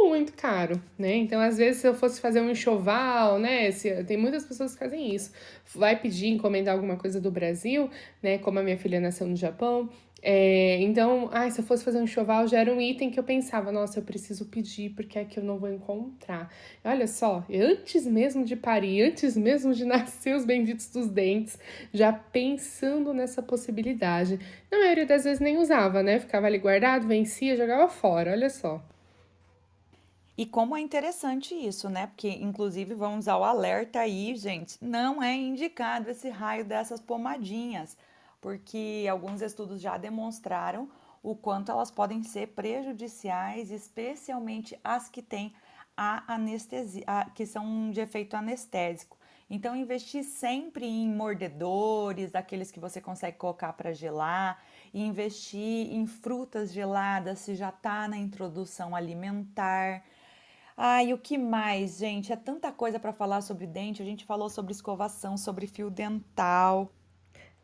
muito 0.04 0.34
caro, 0.34 0.80
né? 0.96 1.16
Então, 1.16 1.42
às 1.42 1.58
vezes, 1.58 1.82
se 1.82 1.88
eu 1.88 1.96
fosse 1.96 2.22
fazer 2.22 2.42
um 2.42 2.52
enxoval, 2.52 3.40
né? 3.40 3.72
Se, 3.72 4.04
tem 4.04 4.16
muitas 4.18 4.46
pessoas 4.46 4.74
que 4.74 4.80
fazem 4.80 5.16
isso. 5.16 5.32
Vai 5.74 6.00
pedir, 6.00 6.28
encomendar 6.28 6.76
alguma 6.76 6.98
coisa 6.98 7.20
do 7.20 7.32
Brasil, 7.32 7.90
né? 8.22 8.38
Como 8.38 8.60
a 8.60 8.64
minha 8.64 8.78
filha 8.78 9.00
nasceu 9.00 9.26
no 9.26 9.36
Japão, 9.36 9.90
é, 10.28 10.82
então, 10.82 11.30
ai, 11.32 11.52
se 11.52 11.62
eu 11.62 11.64
fosse 11.64 11.84
fazer 11.84 12.00
um 12.00 12.04
enxoval, 12.04 12.48
já 12.48 12.60
era 12.60 12.74
um 12.74 12.82
item 12.82 13.12
que 13.12 13.20
eu 13.20 13.24
pensava, 13.24 13.72
nossa, 13.72 14.00
eu 14.00 14.04
preciso 14.04 14.48
pedir, 14.48 14.90
porque 14.96 15.20
é 15.20 15.24
que 15.24 15.38
eu 15.38 15.44
não 15.44 15.60
vou 15.60 15.70
encontrar. 15.72 16.52
Olha 16.84 17.06
só, 17.06 17.46
antes 17.48 18.08
mesmo 18.08 18.44
de 18.44 18.56
parir, 18.56 19.04
antes 19.04 19.38
mesmo 19.38 19.72
de 19.72 19.86
nascer 19.86 20.36
os 20.36 20.44
benditos 20.44 20.90
dos 20.90 21.10
dentes, 21.10 21.60
já 21.94 22.12
pensando 22.12 23.14
nessa 23.14 23.44
possibilidade. 23.44 24.40
Na 24.72 24.80
maioria 24.80 25.06
das 25.06 25.26
vezes 25.26 25.40
nem 25.40 25.60
usava, 25.60 26.02
né? 26.02 26.20
Ficava 26.20 26.48
ali 26.48 26.58
guardado, 26.58 27.06
vencia, 27.08 27.56
jogava 27.56 27.88
fora, 27.88 28.32
olha 28.32 28.50
só. 28.50 28.84
E 30.36 30.44
como 30.44 30.76
é 30.76 30.82
interessante 30.82 31.54
isso, 31.54 31.88
né? 31.88 32.08
Porque, 32.08 32.30
inclusive, 32.30 32.96
vamos 32.96 33.28
ao 33.28 33.44
alerta 33.44 34.00
aí, 34.00 34.36
gente, 34.36 34.76
não 34.82 35.22
é 35.22 35.36
indicado 35.36 36.10
esse 36.10 36.30
raio 36.30 36.66
dessas 36.66 37.00
pomadinhas 37.00 37.96
porque 38.46 39.08
alguns 39.10 39.42
estudos 39.42 39.82
já 39.82 39.98
demonstraram 39.98 40.88
o 41.24 41.36
quanto 41.36 41.72
elas 41.72 41.90
podem 41.90 42.22
ser 42.22 42.50
prejudiciais, 42.50 43.72
especialmente 43.72 44.80
as 44.84 45.10
que 45.10 45.24
têm 45.24 45.52
a 45.98 46.32
anestesia, 46.32 47.04
a, 47.08 47.26
que 47.26 47.44
são 47.44 47.90
de 47.90 48.02
efeito 48.02 48.36
anestésico. 48.36 49.18
Então, 49.50 49.76
investir 49.76 50.24
sempre 50.24 50.86
em 50.86 51.10
mordedores, 51.10 52.36
aqueles 52.36 52.70
que 52.70 52.80
você 52.80 53.02
consegue 53.02 53.36
colocar 53.36 53.74
para 53.74 53.92
gelar, 53.94 54.64
investir 54.94 55.92
em 55.92 56.06
frutas 56.06 56.72
geladas 56.72 57.40
se 57.40 57.56
já 57.56 57.70
está 57.70 58.08
na 58.08 58.18
introdução 58.20 58.96
alimentar. 58.96 60.04
Ai, 60.78 61.14
o 61.14 61.18
que 61.18 61.36
mais, 61.36 61.98
gente? 61.98 62.32
É 62.32 62.36
tanta 62.36 62.72
coisa 62.72 63.00
para 63.00 63.12
falar 63.12 63.42
sobre 63.42 63.66
dente. 63.66 64.04
A 64.04 64.06
gente 64.06 64.24
falou 64.24 64.52
sobre 64.52 64.72
escovação, 64.72 65.36
sobre 65.36 65.66
fio 65.66 65.90
dental. 65.90 66.92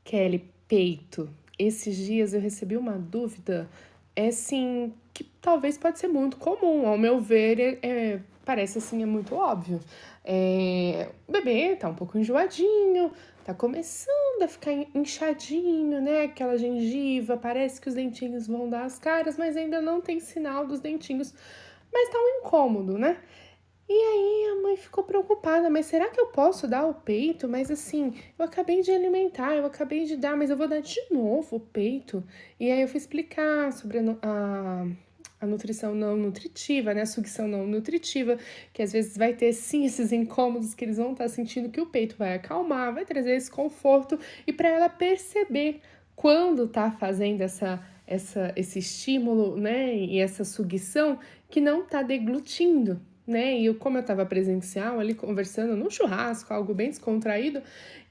Kelly, 0.04 0.52
peito. 0.72 1.30
Esses 1.60 1.98
dias 1.98 2.34
eu 2.34 2.40
recebi 2.40 2.78
uma 2.78 2.94
dúvida, 2.94 3.70
é 4.16 4.30
assim, 4.30 4.94
que 5.14 5.26
talvez 5.42 5.78
pode 5.78 6.00
ser 6.00 6.08
muito 6.08 6.38
comum, 6.38 6.88
ao 6.88 6.98
meu 6.98 7.20
ver, 7.20 7.60
é, 7.60 7.80
é 7.84 8.20
parece 8.46 8.78
assim, 8.78 9.04
é 9.04 9.06
muito 9.06 9.36
óbvio. 9.36 9.82
É, 10.24 11.10
o 11.28 11.32
bebê 11.34 11.76
tá 11.76 11.90
um 11.90 11.94
pouco 11.94 12.18
enjoadinho, 12.18 13.12
tá 13.44 13.54
começando 13.54 14.44
a 14.44 14.48
ficar 14.48 14.72
inchadinho, 14.96 16.00
né? 16.02 16.24
Aquela 16.24 16.58
gengiva, 16.58 17.36
parece 17.36 17.82
que 17.82 17.90
os 17.90 17.96
dentinhos 17.96 18.48
vão 18.48 18.70
dar 18.70 18.86
as 18.86 18.98
caras, 18.98 19.38
mas 19.38 19.58
ainda 19.58 19.82
não 19.82 20.00
tem 20.00 20.22
sinal 20.22 20.66
dos 20.66 20.80
dentinhos. 20.80 21.34
Mas 21.92 22.10
tá 22.10 22.18
um 22.18 22.40
incômodo, 22.40 22.98
né? 22.98 23.18
E 23.92 23.94
aí 23.94 24.58
a 24.58 24.62
mãe 24.62 24.78
ficou 24.78 25.04
preocupada, 25.04 25.70
mas 25.70 25.86
será 25.86 26.10
que 26.10 26.18
eu 26.18 26.28
posso 26.28 26.66
dar 26.66 26.86
o 26.86 26.94
peito? 26.94 27.50
Mas 27.50 27.70
assim, 27.70 28.14
eu 28.40 28.46
acabei 28.46 28.82
de 28.82 28.90
alimentar, 28.90 29.54
eu 29.54 29.66
acabei 29.66 30.06
de 30.06 30.16
dar, 30.16 30.38
mas 30.38 30.50
eu 30.50 30.56
vou 30.56 30.66
dar 30.66 30.80
de 30.80 30.98
novo 31.12 31.58
o 31.58 31.60
peito. 31.60 32.24
E 32.58 32.72
aí 32.72 32.82
eu 32.82 32.88
fui 32.88 33.00
explicar 33.00 33.74
sobre 33.74 34.00
a, 34.00 34.04
a, 34.22 34.88
a 35.42 35.46
nutrição 35.46 35.94
não 35.94 36.16
nutritiva, 36.16 36.94
né? 36.94 37.02
A 37.02 37.06
sucção 37.06 37.50
não 37.50 37.68
nutritiva, 37.68 38.38
que 38.72 38.82
às 38.82 38.94
vezes 38.94 39.18
vai 39.18 39.34
ter 39.34 39.52
sim 39.52 39.84
esses 39.84 40.14
incômodos 40.14 40.74
que 40.74 40.86
eles 40.86 40.96
vão 40.96 41.12
estar 41.12 41.28
sentindo 41.28 41.68
que 41.68 41.82
o 41.82 41.88
peito 41.88 42.16
vai 42.18 42.36
acalmar, 42.36 42.94
vai 42.94 43.04
trazer 43.04 43.36
esse 43.36 43.52
conforto 43.52 44.18
e 44.48 44.54
para 44.54 44.70
ela 44.70 44.88
perceber 44.88 45.82
quando 46.16 46.66
tá 46.66 46.92
fazendo 46.92 47.42
essa, 47.42 47.86
essa, 48.08 48.54
esse 48.56 48.80
estímulo, 48.80 49.58
né, 49.58 49.94
e 49.94 50.18
essa 50.18 50.46
sugestão, 50.46 51.20
que 51.50 51.60
não 51.60 51.84
tá 51.84 52.02
deglutindo, 52.02 53.02
né? 53.32 53.58
E 53.58 53.66
eu, 53.66 53.76
como 53.76 53.98
eu 53.98 54.02
estava 54.02 54.26
presencial 54.26 55.00
ali 55.00 55.14
conversando 55.16 55.76
num 55.76 55.90
churrasco, 55.90 56.54
algo 56.54 56.74
bem 56.74 56.90
descontraído, 56.90 57.62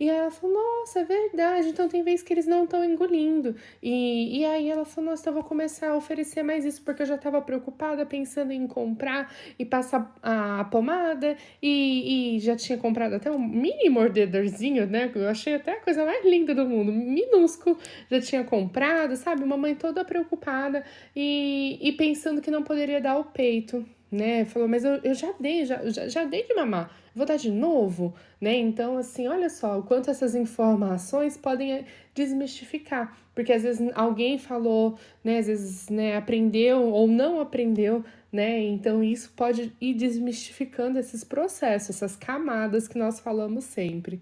e 0.01 0.09
ela 0.09 0.31
falou: 0.31 0.57
Nossa, 0.57 1.01
é 1.01 1.05
verdade, 1.05 1.69
então 1.69 1.89
tem 1.89 2.03
vezes 2.03 2.23
que 2.23 2.33
eles 2.33 2.47
não 2.47 2.65
estão 2.65 2.83
engolindo. 2.83 3.55
E, 3.83 4.41
e 4.41 4.45
aí 4.47 4.71
ela 4.71 4.85
falou: 4.85 5.11
Nossa, 5.11 5.23
então 5.23 5.35
vou 5.35 5.45
começar 5.45 5.91
a 5.91 5.97
oferecer 5.97 6.43
mais 6.43 6.65
isso, 6.65 6.83
porque 6.83 7.03
eu 7.03 7.07
já 7.07 7.17
estava 7.17 7.41
preocupada 7.43 8.07
pensando 8.07 8.51
em 8.51 8.67
comprar 8.67 9.33
e 9.59 9.65
passar 9.65 10.17
a 10.23 10.65
pomada, 10.65 11.37
e, 11.63 12.37
e 12.37 12.41
já 12.41 12.57
tinha 12.57 12.79
comprado 12.79 13.15
até 13.15 13.31
um 13.31 13.39
mini 13.39 13.91
mordedorzinho, 13.91 14.87
né? 14.87 15.11
Eu 15.15 15.29
achei 15.29 15.55
até 15.55 15.73
a 15.73 15.81
coisa 15.81 16.05
mais 16.05 16.25
linda 16.25 16.55
do 16.55 16.65
mundo, 16.65 16.91
minúsculo, 16.91 17.79
já 18.11 18.21
tinha 18.21 18.43
comprado, 18.43 19.15
sabe? 19.17 19.45
Uma 19.45 19.59
mãe 19.59 19.75
toda 19.75 20.05
preocupada 20.05 20.83
e, 21.15 21.79
e 21.81 21.93
pensando 21.93 22.41
que 22.41 22.51
não 22.51 22.63
poderia 22.63 23.01
dar 23.01 23.19
o 23.19 23.25
peito 23.25 23.85
né? 24.11 24.45
Falou, 24.45 24.69
mas 24.69 24.85
eu, 24.85 24.97
eu 25.05 25.15
já 25.15 25.33
dei, 25.39 25.65
já, 25.65 25.89
já, 25.89 26.09
já 26.09 26.25
dei 26.25 26.43
de 26.43 26.55
mamar, 26.55 26.91
vou 27.15 27.25
dar 27.25 27.37
de 27.37 27.51
novo, 27.51 28.15
né? 28.41 28.55
Então, 28.57 28.99
assim, 28.99 29.29
olha 29.29 29.49
só 29.49 29.79
o 29.79 29.83
quanto 29.83 30.11
essas 30.11 30.35
informações 30.35 31.37
podem 31.37 31.73
eh, 31.73 31.85
desmistificar, 32.15 33.17
porque 33.35 33.53
às 33.53 33.63
vezes 33.63 33.91
alguém 33.95 34.39
falou, 34.39 34.99
né? 35.23 35.39
Às 35.39 35.47
vezes, 35.47 35.89
né, 35.89 36.17
aprendeu 36.17 36.83
ou 36.83 37.07
não 37.07 37.41
aprendeu, 37.41 38.05
né? 38.33 38.61
Então, 38.61 39.03
isso 39.03 39.33
pode 39.37 39.73
ir 39.81 39.95
desmistificando 39.95 40.99
esses 40.99 41.23
processos, 41.23 41.97
essas 41.97 42.17
camadas 42.17 42.89
que 42.89 42.99
nós 42.99 43.21
falamos 43.21 43.65
sempre. 43.65 44.21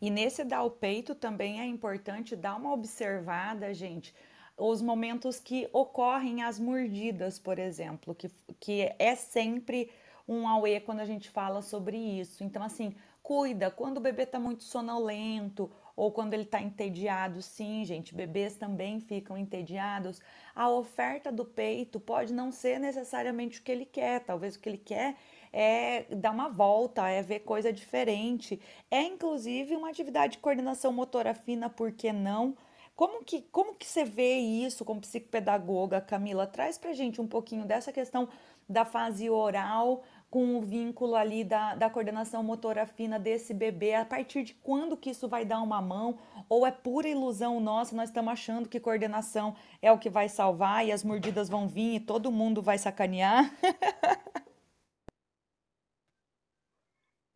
E 0.00 0.10
nesse 0.10 0.44
dar 0.44 0.62
o 0.62 0.70
peito 0.70 1.14
também 1.14 1.60
é 1.60 1.66
importante 1.66 2.36
dar 2.36 2.56
uma 2.56 2.72
observada, 2.72 3.72
gente, 3.72 4.14
os 4.56 4.80
momentos 4.80 5.38
que 5.38 5.68
ocorrem 5.72 6.42
as 6.42 6.58
mordidas, 6.58 7.38
por 7.38 7.58
exemplo, 7.58 8.14
que, 8.14 8.30
que 8.58 8.92
é 8.98 9.14
sempre 9.14 9.90
um 10.26 10.48
auê 10.48 10.80
quando 10.80 11.00
a 11.00 11.04
gente 11.04 11.30
fala 11.30 11.62
sobre 11.62 11.96
isso. 11.96 12.42
Então, 12.42 12.62
assim, 12.62 12.94
cuida 13.22 13.70
quando 13.70 13.98
o 13.98 14.00
bebê 14.00 14.22
está 14.22 14.40
muito 14.40 14.64
sonolento 14.64 15.70
ou 15.94 16.10
quando 16.10 16.34
ele 16.34 16.42
está 16.42 16.60
entediado. 16.60 17.40
Sim, 17.42 17.84
gente, 17.84 18.14
bebês 18.14 18.56
também 18.56 19.00
ficam 19.00 19.36
entediados. 19.36 20.20
A 20.54 20.68
oferta 20.68 21.30
do 21.30 21.44
peito 21.44 21.98
pode 21.98 22.32
não 22.32 22.50
ser 22.50 22.78
necessariamente 22.78 23.60
o 23.60 23.62
que 23.62 23.72
ele 23.72 23.86
quer, 23.86 24.20
talvez 24.20 24.56
o 24.56 24.60
que 24.60 24.68
ele 24.68 24.78
quer 24.78 25.16
é 25.52 26.04
dar 26.14 26.32
uma 26.32 26.50
volta, 26.50 27.08
é 27.08 27.22
ver 27.22 27.40
coisa 27.40 27.72
diferente. 27.72 28.60
É 28.90 29.02
inclusive 29.02 29.74
uma 29.74 29.88
atividade 29.88 30.34
de 30.34 30.38
coordenação 30.38 30.92
motora 30.92 31.32
fina, 31.34 31.70
por 31.70 31.92
que 31.92 32.12
não? 32.12 32.56
Como 32.96 33.22
que, 33.22 33.42
como 33.52 33.74
que 33.74 33.84
você 33.86 34.04
vê 34.04 34.38
isso 34.38 34.82
como 34.82 35.02
psicopedagoga, 35.02 36.00
Camila? 36.00 36.46
Traz 36.46 36.78
pra 36.78 36.94
gente 36.94 37.20
um 37.20 37.28
pouquinho 37.28 37.66
dessa 37.66 37.92
questão 37.92 38.26
da 38.66 38.86
fase 38.86 39.28
oral 39.28 40.02
com 40.30 40.56
o 40.56 40.62
vínculo 40.62 41.14
ali 41.14 41.44
da, 41.44 41.74
da 41.74 41.90
coordenação 41.90 42.42
motora 42.42 42.86
fina 42.86 43.18
desse 43.18 43.52
bebê, 43.52 43.94
a 43.94 44.04
partir 44.04 44.42
de 44.42 44.54
quando 44.54 44.96
que 44.96 45.10
isso 45.10 45.28
vai 45.28 45.44
dar 45.44 45.60
uma 45.60 45.80
mão, 45.80 46.18
ou 46.48 46.66
é 46.66 46.72
pura 46.72 47.06
ilusão 47.06 47.60
nossa, 47.60 47.94
nós 47.94 48.08
estamos 48.08 48.32
achando 48.32 48.68
que 48.68 48.80
coordenação 48.80 49.54
é 49.82 49.92
o 49.92 49.98
que 49.98 50.08
vai 50.10 50.28
salvar 50.28 50.84
e 50.86 50.90
as 50.90 51.04
mordidas 51.04 51.50
vão 51.50 51.68
vir 51.68 51.96
e 51.96 52.00
todo 52.00 52.32
mundo 52.32 52.62
vai 52.62 52.78
sacanear? 52.78 53.44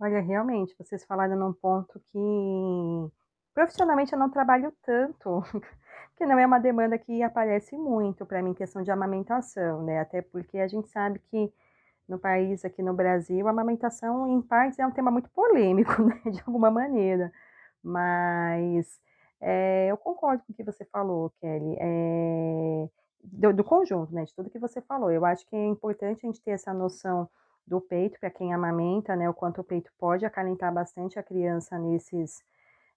Olha, 0.01 0.21
realmente, 0.21 0.75
vocês 0.79 1.05
falaram 1.05 1.37
num 1.37 1.53
ponto 1.53 2.01
que 2.11 3.11
Profissionalmente 3.55 4.13
eu 4.13 4.19
não 4.19 4.31
trabalho 4.31 4.73
tanto, 4.83 5.43
porque 6.11 6.27
não 6.27 6.39
é 6.39 6.47
uma 6.47 6.59
demanda 6.59 6.99
que 6.99 7.23
aparece 7.23 7.77
muito 7.77 8.25
para 8.25 8.43
mim, 8.43 8.55
questão 8.55 8.83
de 8.83 8.91
amamentação, 8.91 9.83
né? 9.83 10.01
Até 10.01 10.23
porque 10.23 10.59
a 10.59 10.69
gente 10.69 10.89
sabe 10.89 11.19
que 11.31 11.53
no 12.09 12.19
país, 12.19 12.65
aqui 12.65 12.83
no 12.83 12.93
Brasil, 12.93 13.47
a 13.47 13.51
amamentação, 13.51 14.27
em 14.27 14.43
partes, 14.43 14.79
é 14.79 14.87
um 14.87 14.91
tema 14.91 15.11
muito 15.11 15.31
polêmico, 15.31 15.93
né? 16.03 16.21
De 16.31 16.41
alguma 16.41 16.71
maneira. 16.71 17.33
Mas 17.83 19.01
é, 19.41 19.87
eu 19.91 19.97
concordo 19.97 20.43
com 20.45 20.53
o 20.53 20.57
que 20.57 20.65
você 20.65 20.85
falou, 20.85 21.31
Kelly. 21.41 21.77
É, 21.81 22.89
do, 23.23 23.53
do, 23.53 23.65
conjunto, 23.65 24.13
né? 24.15 24.25
De 24.25 24.35
tudo 24.35 24.51
que 24.51 24.59
você 24.59 24.81
falou. 24.83 25.11
Eu 25.11 25.25
acho 25.25 25.47
que 25.47 25.57
é 25.57 25.67
importante 25.67 26.21
a 26.25 26.27
gente 26.27 26.43
ter 26.43 26.53
essa 26.53 26.75
noção 26.75 27.29
do 27.67 27.81
peito 27.81 28.19
para 28.19 28.31
quem 28.31 28.53
amamenta, 28.53 29.15
né? 29.17 29.29
O 29.29 29.35
quanto 29.35 29.61
o 29.61 29.65
peito 29.65 29.91
pode 29.99 30.27
acalentar 30.27 30.73
bastante 30.73 31.19
a 31.19 31.23
criança 31.23 31.79
nesses 31.79 32.43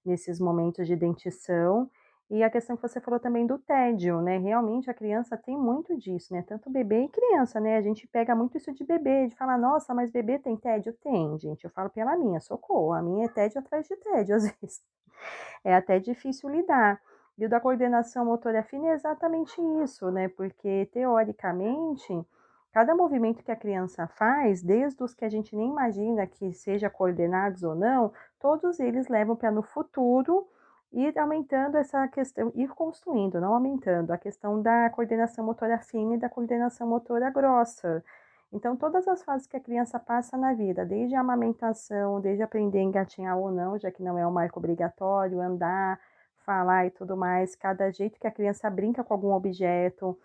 nesses 0.05 0.39
momentos 0.39 0.87
de 0.87 0.95
dentição. 0.95 1.89
E 2.29 2.41
a 2.41 2.49
questão 2.49 2.75
que 2.75 2.81
você 2.81 2.99
falou 2.99 3.19
também 3.19 3.45
do 3.45 3.59
tédio, 3.59 4.21
né? 4.21 4.37
Realmente 4.37 4.89
a 4.89 4.93
criança 4.93 5.37
tem 5.37 5.57
muito 5.57 5.95
disso, 5.97 6.33
né? 6.33 6.41
Tanto 6.41 6.69
bebê 6.69 7.03
e 7.03 7.09
criança, 7.09 7.59
né? 7.59 7.77
A 7.77 7.81
gente 7.81 8.07
pega 8.07 8.35
muito 8.35 8.57
isso 8.57 8.73
de 8.73 8.83
bebê, 8.83 9.27
de 9.27 9.35
falar, 9.35 9.57
nossa, 9.57 9.93
mas 9.93 10.09
bebê 10.09 10.39
tem 10.39 10.55
tédio? 10.57 10.93
Tem, 10.93 11.37
gente. 11.37 11.63
Eu 11.65 11.69
falo 11.69 11.89
pela 11.89 12.15
minha, 12.17 12.39
socorro. 12.39 12.93
A 12.93 13.01
minha 13.01 13.25
é 13.25 13.29
tédio 13.29 13.59
atrás 13.59 13.87
de 13.87 13.95
tédio, 13.97 14.33
às 14.35 14.43
vezes. 14.43 14.81
É 15.63 15.75
até 15.75 15.99
difícil 15.99 16.49
lidar. 16.49 16.99
E 17.37 17.45
o 17.45 17.49
da 17.49 17.59
coordenação 17.59 18.25
motora 18.25 18.63
fina 18.63 18.87
é 18.87 18.93
exatamente 18.93 19.59
isso, 19.83 20.09
né? 20.11 20.27
Porque, 20.27 20.87
teoricamente, 20.91 22.25
Cada 22.73 22.95
movimento 22.95 23.43
que 23.43 23.51
a 23.51 23.55
criança 23.55 24.07
faz, 24.07 24.63
desde 24.63 25.03
os 25.03 25.13
que 25.13 25.23
a 25.23 25.29
gente 25.29 25.55
nem 25.55 25.69
imagina 25.69 26.25
que 26.25 26.51
seja 26.53 26.89
coordenados 26.89 27.61
ou 27.63 27.75
não, 27.75 28.11
todos 28.39 28.79
eles 28.79 29.07
levam 29.07 29.35
para 29.35 29.51
no 29.51 29.61
futuro 29.61 30.47
ir 30.91 31.17
aumentando 31.19 31.77
essa 31.77 32.07
questão, 32.07 32.51
ir 32.55 32.69
construindo, 32.69 33.39
não 33.39 33.53
aumentando, 33.53 34.11
a 34.11 34.17
questão 34.17 34.59
da 34.59 34.89
coordenação 34.89 35.45
motora 35.45 35.77
fina 35.77 36.15
e 36.15 36.17
da 36.17 36.27
coordenação 36.29 36.87
motora 36.87 37.29
grossa. 37.29 38.03
Então, 38.51 38.75
todas 38.75 39.07
as 39.07 39.23
fases 39.23 39.45
que 39.45 39.57
a 39.57 39.59
criança 39.59 39.99
passa 39.99 40.35
na 40.35 40.53
vida, 40.53 40.83
desde 40.83 41.15
a 41.15 41.21
amamentação, 41.21 42.19
desde 42.21 42.41
aprender 42.41 42.79
a 42.79 42.83
engatinhar 42.83 43.37
ou 43.37 43.51
não, 43.51 43.77
já 43.77 43.91
que 43.91 44.01
não 44.01 44.17
é 44.17 44.25
um 44.25 44.31
marco 44.31 44.59
obrigatório, 44.59 45.39
andar, 45.41 45.99
falar 46.37 46.87
e 46.87 46.91
tudo 46.91 47.15
mais, 47.15 47.55
cada 47.55 47.91
jeito 47.91 48.19
que 48.19 48.27
a 48.27 48.31
criança 48.31 48.69
brinca 48.69 49.03
com 49.03 49.13
algum 49.13 49.31
objeto, 49.31 50.17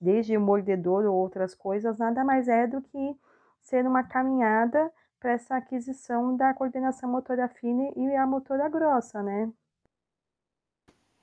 desde 0.00 0.36
o 0.36 0.40
mordedor 0.40 1.04
ou 1.04 1.14
outras 1.14 1.54
coisas, 1.54 1.98
nada 1.98 2.24
mais 2.24 2.48
é 2.48 2.66
do 2.66 2.80
que 2.82 3.16
ser 3.60 3.86
uma 3.86 4.02
caminhada 4.02 4.92
para 5.20 5.32
essa 5.32 5.56
aquisição 5.56 6.36
da 6.36 6.54
coordenação 6.54 7.10
motora 7.10 7.48
fina 7.48 7.90
e 7.96 8.14
a 8.14 8.26
motora 8.26 8.68
grossa, 8.68 9.22
né? 9.22 9.52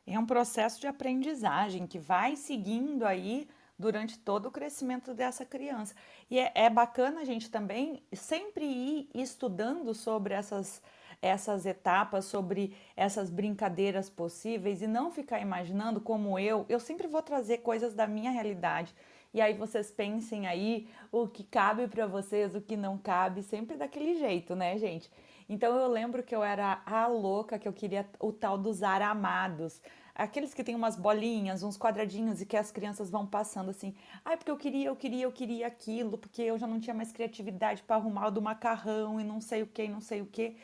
É 0.05 0.19
um 0.19 0.25
processo 0.25 0.79
de 0.79 0.87
aprendizagem 0.87 1.87
que 1.87 1.97
vai 1.97 2.35
seguindo 2.35 3.05
aí 3.05 3.47
durante 3.77 4.19
todo 4.19 4.47
o 4.47 4.51
crescimento 4.51 5.13
dessa 5.13 5.45
criança. 5.45 5.95
E 6.29 6.39
é, 6.39 6.51
é 6.53 6.69
bacana 6.69 7.21
a 7.21 7.25
gente 7.25 7.49
também 7.49 8.03
sempre 8.13 8.65
ir 8.65 9.09
estudando 9.13 9.93
sobre 9.93 10.33
essas 10.33 10.81
essas 11.25 11.65
etapas, 11.65 12.25
sobre 12.25 12.77
essas 12.95 13.31
brincadeiras 13.31 14.11
possíveis 14.11 14.83
e 14.83 14.87
não 14.87 15.09
ficar 15.09 15.41
imaginando 15.41 15.99
como 15.99 16.37
eu, 16.37 16.67
eu 16.69 16.79
sempre 16.79 17.07
vou 17.07 17.23
trazer 17.23 17.57
coisas 17.59 17.95
da 17.95 18.05
minha 18.05 18.29
realidade. 18.29 18.93
E 19.33 19.41
aí 19.41 19.55
vocês 19.55 19.89
pensem 19.89 20.45
aí 20.45 20.87
o 21.11 21.27
que 21.27 21.43
cabe 21.43 21.87
para 21.87 22.05
vocês, 22.05 22.53
o 22.53 22.61
que 22.61 22.77
não 22.77 22.95
cabe, 22.95 23.41
sempre 23.41 23.75
daquele 23.75 24.19
jeito, 24.19 24.55
né, 24.55 24.77
gente? 24.77 25.11
Então 25.49 25.75
eu 25.75 25.87
lembro 25.87 26.21
que 26.21 26.35
eu 26.35 26.43
era 26.43 26.83
a 26.85 27.07
louca 27.07 27.57
que 27.57 27.67
eu 27.67 27.73
queria 27.73 28.07
o 28.19 28.31
tal 28.31 28.55
dos 28.55 28.83
aramados. 28.83 29.81
Aqueles 30.13 30.53
que 30.53 30.63
tem 30.63 30.75
umas 30.75 30.95
bolinhas, 30.95 31.63
uns 31.63 31.75
quadradinhos 31.75 32.39
e 32.39 32.45
que 32.45 32.55
as 32.55 32.71
crianças 32.71 33.09
vão 33.09 33.25
passando 33.25 33.71
assim. 33.71 33.95
Ai, 34.23 34.37
porque 34.37 34.51
eu 34.51 34.57
queria, 34.57 34.87
eu 34.87 34.95
queria, 34.95 35.23
eu 35.23 35.31
queria 35.31 35.67
aquilo, 35.67 36.19
porque 36.19 36.43
eu 36.43 36.57
já 36.57 36.67
não 36.67 36.79
tinha 36.79 36.93
mais 36.93 37.11
criatividade 37.11 37.81
para 37.81 37.95
arrumar 37.95 38.27
o 38.27 38.31
do 38.31 38.41
macarrão 38.41 39.19
e 39.19 39.23
não 39.23 39.41
sei 39.41 39.63
o 39.63 39.67
que, 39.67 39.87
não 39.87 40.01
sei 40.01 40.21
o 40.21 40.25
que. 40.27 40.55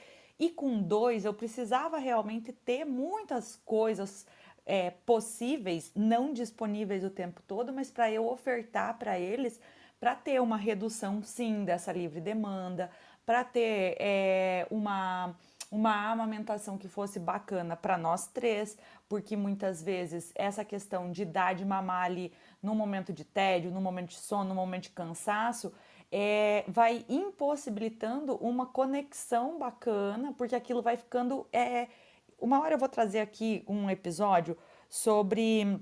E 0.42 0.50
com 0.50 0.82
dois, 0.82 1.24
eu 1.24 1.36
precisava 1.36 2.00
realmente 2.00 2.52
ter 2.52 2.84
muitas 2.84 3.58
coisas 3.64 4.26
é, 4.66 4.90
possíveis, 4.90 5.92
não 5.96 6.34
disponíveis 6.34 7.04
o 7.04 7.12
tempo 7.12 7.44
todo, 7.44 7.72
mas 7.72 7.92
para 7.92 8.10
eu 8.10 8.28
ofertar 8.28 8.98
para 8.98 9.20
eles, 9.20 9.62
para 10.00 10.16
ter 10.16 10.42
uma 10.42 10.58
redução, 10.58 11.22
sim, 11.22 11.64
dessa 11.64 11.94
livre 11.94 12.20
demanda, 12.20 12.90
para 13.24 13.44
ter 13.44 13.96
é, 14.00 14.66
uma, 14.72 15.36
uma 15.70 16.12
amamentação 16.12 16.76
que 16.76 16.88
fosse 16.88 17.20
bacana 17.20 17.78
para 17.78 17.96
nós 17.96 18.26
três, 18.26 18.76
porque 19.08 19.38
muitas 19.38 19.84
vezes 19.84 20.32
essa 20.34 20.66
questão 20.66 21.12
de 21.12 21.24
dar 21.24 21.54
de 21.54 21.64
mamar 21.64 22.06
ali 22.06 22.34
no 22.64 22.74
momento 22.74 23.14
de 23.14 23.24
tédio, 23.24 23.70
no 23.70 23.80
momento 23.80 24.10
de 24.10 24.16
sono, 24.16 24.50
no 24.50 24.56
momento 24.56 24.84
de 24.86 24.90
cansaço, 24.90 25.72
é, 26.12 26.66
vai 26.68 27.06
impossibilitando 27.08 28.36
uma 28.36 28.66
conexão 28.66 29.58
bacana, 29.58 30.34
porque 30.38 30.56
aquilo 30.56 30.82
vai 30.82 30.98
ficando. 30.98 31.48
É, 31.54 31.88
uma 32.40 32.60
hora 32.60 32.76
eu 32.76 32.80
vou 32.80 32.90
trazer 32.90 33.20
aqui 33.20 33.64
um 33.68 33.90
episódio 33.90 34.58
sobre 34.90 35.80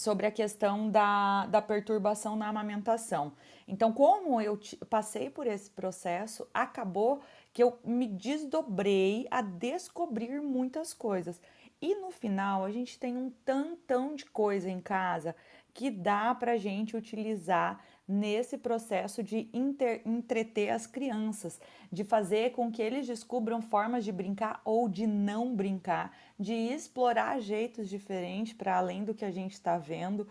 sobre 0.00 0.26
a 0.26 0.30
questão 0.30 0.90
da, 0.90 1.44
da 1.46 1.60
perturbação 1.60 2.34
na 2.34 2.48
amamentação. 2.48 3.34
Então, 3.68 3.92
como 3.92 4.40
eu 4.40 4.58
passei 4.88 5.28
por 5.28 5.46
esse 5.46 5.70
processo, 5.70 6.48
acabou 6.54 7.20
que 7.52 7.62
eu 7.62 7.78
me 7.84 8.06
desdobrei 8.06 9.26
a 9.30 9.42
descobrir 9.42 10.40
muitas 10.40 10.94
coisas. 10.94 11.38
E 11.82 11.94
no 11.96 12.10
final, 12.10 12.64
a 12.64 12.70
gente 12.70 12.98
tem 12.98 13.14
um 13.14 13.30
tantão 13.44 14.14
de 14.14 14.24
coisa 14.24 14.70
em 14.70 14.80
casa 14.80 15.36
que 15.72 15.90
dá 15.90 16.34
para 16.34 16.56
gente 16.56 16.96
utilizar 16.96 17.84
nesse 18.10 18.58
processo 18.58 19.22
de 19.22 19.48
inter, 19.52 20.02
entreter 20.04 20.70
as 20.70 20.86
crianças, 20.86 21.60
de 21.92 22.02
fazer 22.02 22.50
com 22.50 22.70
que 22.70 22.82
eles 22.82 23.06
descubram 23.06 23.62
formas 23.62 24.04
de 24.04 24.10
brincar 24.10 24.60
ou 24.64 24.88
de 24.88 25.06
não 25.06 25.54
brincar, 25.54 26.16
de 26.38 26.52
explorar 26.52 27.40
jeitos 27.40 27.88
diferentes 27.88 28.52
para 28.52 28.76
além 28.76 29.04
do 29.04 29.14
que 29.14 29.24
a 29.24 29.30
gente 29.30 29.52
está 29.52 29.78
vendo, 29.78 30.26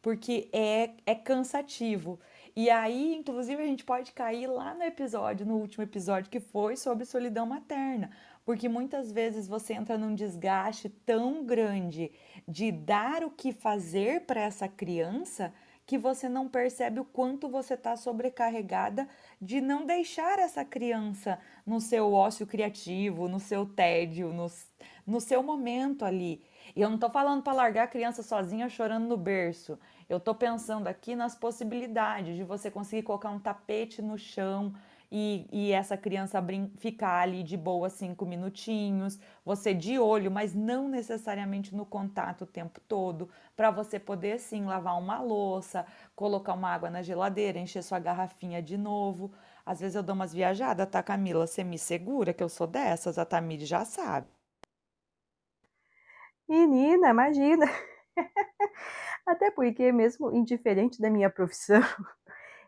porque 0.00 0.48
é, 0.52 0.90
é 1.04 1.14
cansativo. 1.14 2.20
E 2.54 2.70
aí, 2.70 3.16
inclusive, 3.16 3.60
a 3.60 3.66
gente 3.66 3.84
pode 3.84 4.12
cair 4.12 4.46
lá 4.46 4.72
no 4.72 4.84
episódio, 4.84 5.44
no 5.44 5.56
último 5.56 5.82
episódio, 5.82 6.30
que 6.30 6.38
foi 6.38 6.76
sobre 6.76 7.04
solidão 7.04 7.46
materna, 7.46 8.12
porque 8.44 8.68
muitas 8.68 9.10
vezes 9.10 9.48
você 9.48 9.74
entra 9.74 9.98
num 9.98 10.14
desgaste 10.14 10.88
tão 10.88 11.44
grande 11.44 12.12
de 12.46 12.70
dar 12.70 13.24
o 13.24 13.30
que 13.30 13.52
fazer 13.52 14.20
para 14.20 14.40
essa 14.40 14.68
criança 14.68 15.52
que 15.86 15.98
você 15.98 16.28
não 16.28 16.48
percebe 16.48 17.00
o 17.00 17.04
quanto 17.04 17.48
você 17.48 17.74
está 17.74 17.96
sobrecarregada 17.96 19.08
de 19.40 19.60
não 19.60 19.84
deixar 19.84 20.38
essa 20.38 20.64
criança 20.64 21.38
no 21.66 21.80
seu 21.80 22.12
ócio 22.12 22.46
criativo, 22.46 23.28
no 23.28 23.38
seu 23.38 23.66
tédio, 23.66 24.32
no, 24.32 24.46
no 25.06 25.20
seu 25.20 25.42
momento 25.42 26.04
ali. 26.04 26.42
E 26.74 26.80
eu 26.80 26.88
não 26.88 26.96
estou 26.96 27.10
falando 27.10 27.42
para 27.42 27.52
largar 27.52 27.84
a 27.84 27.88
criança 27.88 28.22
sozinha 28.22 28.68
chorando 28.68 29.06
no 29.06 29.16
berço. 29.16 29.78
Eu 30.08 30.16
estou 30.16 30.34
pensando 30.34 30.88
aqui 30.88 31.14
nas 31.14 31.34
possibilidades 31.34 32.36
de 32.36 32.44
você 32.44 32.70
conseguir 32.70 33.02
colocar 33.02 33.30
um 33.30 33.38
tapete 33.38 34.00
no 34.00 34.18
chão, 34.18 34.74
e, 35.16 35.46
e 35.52 35.72
essa 35.72 35.96
criança 35.96 36.42
ficar 36.76 37.20
ali 37.22 37.44
de 37.44 37.56
boa 37.56 37.88
cinco 37.88 38.26
minutinhos, 38.26 39.16
você 39.44 39.72
de 39.72 39.96
olho, 39.98 40.28
mas 40.30 40.54
não 40.54 40.88
necessariamente 40.88 41.72
no 41.74 41.86
contato 41.86 42.42
o 42.42 42.46
tempo 42.46 42.80
todo, 42.88 43.28
para 43.56 43.70
você 43.70 44.00
poder 44.00 44.40
sim 44.40 44.64
lavar 44.64 44.98
uma 44.98 45.20
louça, 45.20 45.86
colocar 46.16 46.54
uma 46.54 46.68
água 46.70 46.90
na 46.90 47.00
geladeira, 47.02 47.60
encher 47.60 47.82
sua 47.84 48.00
garrafinha 48.00 48.60
de 48.60 48.76
novo. 48.76 49.30
Às 49.64 49.78
vezes 49.80 49.94
eu 49.94 50.02
dou 50.02 50.16
umas 50.16 50.32
viajadas, 50.34 50.88
tá, 50.90 51.00
Camila? 51.02 51.46
Você 51.46 51.62
me 51.62 51.78
segura 51.78 52.32
que 52.34 52.42
eu 52.42 52.48
sou 52.48 52.66
dessas, 52.66 53.16
a 53.18 53.24
Tamiri 53.24 53.64
já 53.64 53.84
sabe. 53.84 54.26
Menina, 56.48 57.10
imagina! 57.10 57.66
Até 59.26 59.50
porque, 59.50 59.90
mesmo 59.92 60.30
indiferente 60.32 61.00
da 61.00 61.10
minha 61.10 61.30
profissão, 61.30 61.80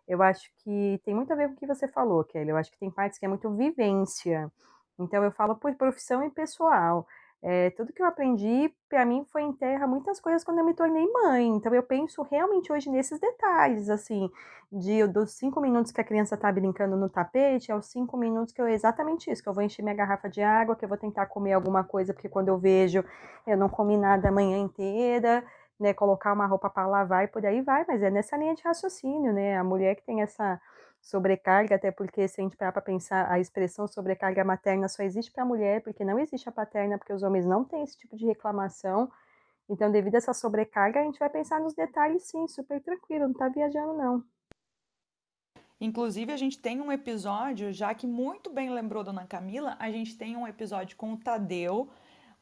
eu 0.07 0.23
acho 0.23 0.51
que 0.63 1.01
tem 1.05 1.15
muito 1.15 1.33
a 1.33 1.37
ver 1.37 1.49
com 1.49 1.55
o 1.55 1.57
que 1.57 1.67
você 1.67 1.89
falou, 1.89 2.23
Kelly. 2.25 2.51
Eu 2.51 2.57
acho 2.57 2.71
que 2.71 2.79
tem 2.79 2.91
partes 2.91 3.19
que 3.19 3.25
é 3.25 3.29
muito 3.29 3.51
vivência. 3.51 4.51
Então, 4.99 5.23
eu 5.23 5.31
falo 5.33 5.57
por 5.57 5.75
profissão 5.75 6.25
e 6.25 6.31
pessoal. 6.31 7.07
É, 7.43 7.71
tudo 7.71 7.93
que 7.93 8.01
eu 8.01 8.07
aprendi, 8.07 8.73
para 8.89 9.05
mim, 9.05 9.25
foi 9.31 9.43
em 9.43 9.53
terra 9.53 9.87
muitas 9.87 10.19
coisas 10.19 10.43
quando 10.43 10.59
eu 10.59 10.65
me 10.65 10.75
tornei 10.75 11.07
mãe. 11.13 11.49
Então, 11.49 11.75
eu 11.75 11.83
penso 11.83 12.23
realmente 12.23 12.73
hoje 12.73 12.89
nesses 12.89 13.21
detalhes, 13.21 13.91
assim, 13.91 14.31
de 14.73 15.07
dos 15.07 15.33
cinco 15.33 15.61
minutos 15.61 15.93
que 15.93 16.01
a 16.01 16.05
criança 16.05 16.35
está 16.35 16.51
brincando 16.51 16.97
no 16.97 17.09
tapete, 17.09 17.71
aos 17.71 17.87
cinco 17.87 18.17
minutos 18.17 18.55
que 18.55 18.61
eu, 18.61 18.69
exatamente 18.69 19.31
isso, 19.31 19.43
que 19.43 19.49
eu 19.49 19.55
vou 19.55 19.63
encher 19.63 19.83
minha 19.83 19.95
garrafa 19.95 20.29
de 20.29 20.41
água, 20.41 20.75
que 20.77 20.85
eu 20.85 20.89
vou 20.89 20.99
tentar 20.99 21.27
comer 21.27 21.53
alguma 21.53 21.85
coisa, 21.85 22.15
porque 22.15 22.29
quando 22.29 22.49
eu 22.49 22.59
vejo, 22.59 23.05
eu 23.47 23.57
não 23.57 23.69
comi 23.69 23.97
nada 23.97 24.29
a 24.29 24.33
manhã 24.33 24.59
inteira 24.59 25.45
né, 25.79 25.93
colocar 25.95 26.33
uma 26.33 26.47
roupa 26.47 26.71
para 26.71 26.87
lavar 26.87 27.25
e 27.25 27.29
por 27.29 27.45
aí 27.45 27.61
vai, 27.61 27.85
mas 27.87 28.03
é 28.03 28.11
nessa 28.11 28.37
linha 28.37 28.55
de 28.55 28.63
raciocínio, 28.63 29.33
né? 29.33 29.57
A 29.57 29.65
mulher 29.65 29.95
que 29.97 30.03
tem 30.03 30.23
essa 30.23 30.61
sobrecarga, 31.01 31.77
até 31.77 31.91
porque 31.91 32.27
se 32.27 32.41
a 32.41 32.45
gente 32.45 32.57
parar 32.57 32.73
para 32.73 32.83
pensar, 32.83 33.31
a 33.31 33.39
expressão 33.39 33.87
sobrecarga 33.87 34.45
materna 34.45 34.89
só 34.89 35.03
existe 35.03 35.31
para 35.31 35.45
a 35.45 35.47
mulher, 35.47 35.83
porque 35.83 36.05
não 36.05 36.19
existe 36.19 36.49
a 36.49 36.53
paterna, 36.53 36.99
porque 36.99 37.13
os 37.13 37.23
homens 37.23 37.47
não 37.47 37.65
têm 37.65 37.83
esse 37.83 37.97
tipo 37.97 38.17
de 38.17 38.27
reclamação. 38.27 39.11
Então, 39.69 39.91
devido 39.91 40.15
a 40.15 40.19
essa 40.19 40.33
sobrecarga, 40.33 41.01
a 41.01 41.05
gente 41.05 41.19
vai 41.19 41.29
pensar 41.29 41.61
nos 41.61 41.75
detalhes 41.75 42.25
sim, 42.25 42.47
super 42.49 42.81
tranquilo, 42.83 43.29
não 43.29 43.35
tá 43.35 43.49
viajando 43.49 43.95
não. 43.95 44.25
Inclusive, 45.81 46.33
a 46.33 46.37
gente 46.37 46.59
tem 46.59 46.81
um 46.81 46.91
episódio, 46.91 47.73
já 47.73 47.95
que 47.95 48.07
muito 48.07 48.51
bem 48.51 48.71
lembrou 48.71 49.05
Dona 49.05 49.27
Camila, 49.27 49.77
a 49.79 49.91
gente 49.91 50.17
tem 50.17 50.37
um 50.37 50.49
episódio 50.49 50.97
com 50.97 51.13
o 51.13 51.19
Tadeu, 51.19 51.91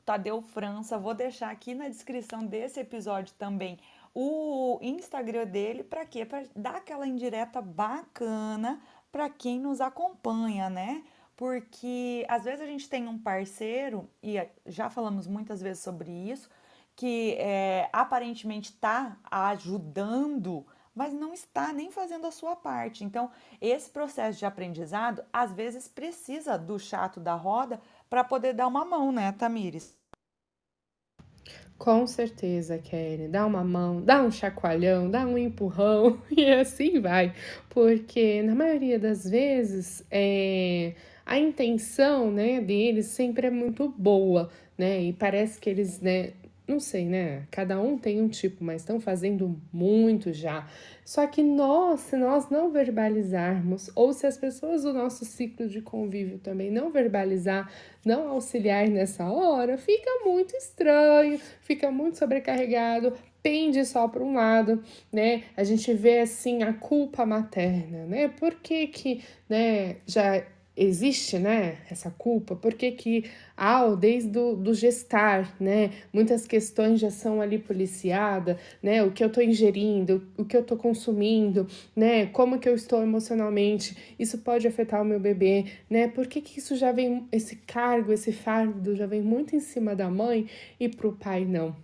Tadeu 0.04 0.42
França. 0.42 0.98
Vou 0.98 1.14
deixar 1.14 1.50
aqui 1.50 1.74
na 1.74 1.88
descrição 1.88 2.44
desse 2.44 2.80
episódio 2.80 3.34
também 3.38 3.78
o 4.14 4.78
Instagram 4.80 5.44
dele 5.46 5.82
para 5.82 6.06
quê? 6.06 6.24
Para 6.24 6.44
dar 6.54 6.76
aquela 6.76 7.06
indireta 7.06 7.60
bacana 7.60 8.80
para 9.10 9.28
quem 9.28 9.58
nos 9.58 9.80
acompanha, 9.80 10.70
né? 10.70 11.02
Porque 11.36 12.24
às 12.28 12.44
vezes 12.44 12.60
a 12.60 12.66
gente 12.66 12.88
tem 12.88 13.08
um 13.08 13.18
parceiro, 13.18 14.08
e 14.22 14.36
já 14.66 14.88
falamos 14.88 15.26
muitas 15.26 15.60
vezes 15.60 15.82
sobre 15.82 16.10
isso, 16.10 16.48
que 16.94 17.34
é, 17.40 17.88
aparentemente 17.92 18.70
está 18.70 19.18
ajudando, 19.28 20.64
mas 20.94 21.12
não 21.12 21.34
está 21.34 21.72
nem 21.72 21.90
fazendo 21.90 22.24
a 22.24 22.30
sua 22.30 22.54
parte. 22.54 23.02
Então, 23.02 23.32
esse 23.60 23.90
processo 23.90 24.38
de 24.38 24.46
aprendizado 24.46 25.24
às 25.32 25.52
vezes 25.52 25.88
precisa 25.88 26.56
do 26.56 26.78
chato 26.78 27.18
da 27.18 27.34
roda 27.34 27.80
para 28.14 28.22
poder 28.22 28.52
dar 28.52 28.68
uma 28.68 28.84
mão, 28.84 29.10
né, 29.10 29.32
Tamires? 29.32 29.98
Com 31.76 32.06
certeza, 32.06 32.78
Kelly. 32.78 33.26
Dá 33.26 33.44
uma 33.44 33.64
mão, 33.64 34.00
dá 34.00 34.22
um 34.22 34.30
chacoalhão, 34.30 35.10
dá 35.10 35.26
um 35.26 35.36
empurrão 35.36 36.22
e 36.30 36.48
assim 36.48 37.00
vai. 37.00 37.34
Porque 37.68 38.40
na 38.44 38.54
maioria 38.54 39.00
das 39.00 39.28
vezes 39.28 40.06
é, 40.12 40.94
a 41.26 41.36
intenção 41.40 42.30
né, 42.30 42.60
deles 42.60 43.06
sempre 43.06 43.48
é 43.48 43.50
muito 43.50 43.88
boa, 43.88 44.48
né? 44.78 45.02
E 45.02 45.12
parece 45.12 45.58
que 45.58 45.68
eles 45.68 46.00
né, 46.00 46.34
não 46.66 46.80
sei, 46.80 47.04
né? 47.04 47.46
Cada 47.50 47.78
um 47.80 47.98
tem 47.98 48.20
um 48.20 48.28
tipo, 48.28 48.64
mas 48.64 48.80
estão 48.80 48.98
fazendo 48.98 49.60
muito 49.72 50.32
já. 50.32 50.66
Só 51.04 51.26
que 51.26 51.42
nós, 51.42 52.00
se 52.00 52.16
nós 52.16 52.48
não 52.48 52.70
verbalizarmos, 52.70 53.90
ou 53.94 54.14
se 54.14 54.26
as 54.26 54.38
pessoas 54.38 54.82
do 54.82 54.92
nosso 54.92 55.24
ciclo 55.26 55.68
de 55.68 55.82
convívio 55.82 56.38
também 56.38 56.70
não 56.70 56.90
verbalizar, 56.90 57.70
não 58.04 58.28
auxiliar 58.28 58.88
nessa 58.88 59.30
hora, 59.30 59.76
fica 59.76 60.10
muito 60.24 60.56
estranho, 60.56 61.38
fica 61.60 61.90
muito 61.90 62.16
sobrecarregado, 62.16 63.12
pende 63.42 63.84
só 63.84 64.08
para 64.08 64.24
um 64.24 64.32
lado, 64.32 64.82
né? 65.12 65.44
A 65.54 65.62
gente 65.64 65.92
vê 65.92 66.20
assim 66.20 66.62
a 66.62 66.72
culpa 66.72 67.26
materna, 67.26 68.06
né? 68.06 68.28
Por 68.28 68.54
que 68.54 68.86
que, 68.86 69.22
né, 69.46 69.96
já 70.06 70.42
existe, 70.76 71.38
né, 71.38 71.78
essa 71.90 72.10
culpa? 72.10 72.56
Por 72.56 72.74
que 72.74 73.24
ah, 73.56 73.86
desde 73.94 74.30
do, 74.30 74.56
do 74.56 74.74
gestar, 74.74 75.54
né, 75.60 75.90
muitas 76.12 76.46
questões 76.46 77.00
já 77.00 77.10
são 77.10 77.40
ali 77.40 77.58
policiadas, 77.58 78.56
né, 78.82 79.02
o 79.02 79.12
que 79.12 79.22
eu 79.22 79.28
estou 79.28 79.42
ingerindo, 79.42 80.26
o 80.36 80.44
que 80.44 80.56
eu 80.56 80.62
estou 80.62 80.76
consumindo, 80.76 81.66
né, 81.94 82.26
como 82.26 82.58
que 82.58 82.68
eu 82.68 82.74
estou 82.74 83.02
emocionalmente, 83.02 83.96
isso 84.18 84.38
pode 84.38 84.66
afetar 84.66 85.00
o 85.02 85.04
meu 85.04 85.20
bebê, 85.20 85.66
né, 85.88 86.08
por 86.08 86.26
que 86.26 86.40
que 86.40 86.58
isso 86.58 86.76
já 86.76 86.90
vem, 86.92 87.26
esse 87.30 87.56
cargo, 87.56 88.12
esse 88.12 88.32
fardo 88.32 88.96
já 88.96 89.06
vem 89.06 89.22
muito 89.22 89.54
em 89.54 89.60
cima 89.60 89.94
da 89.94 90.10
mãe 90.10 90.48
e 90.80 90.88
para 90.88 91.08
o 91.08 91.12
pai 91.12 91.44
não? 91.44 91.74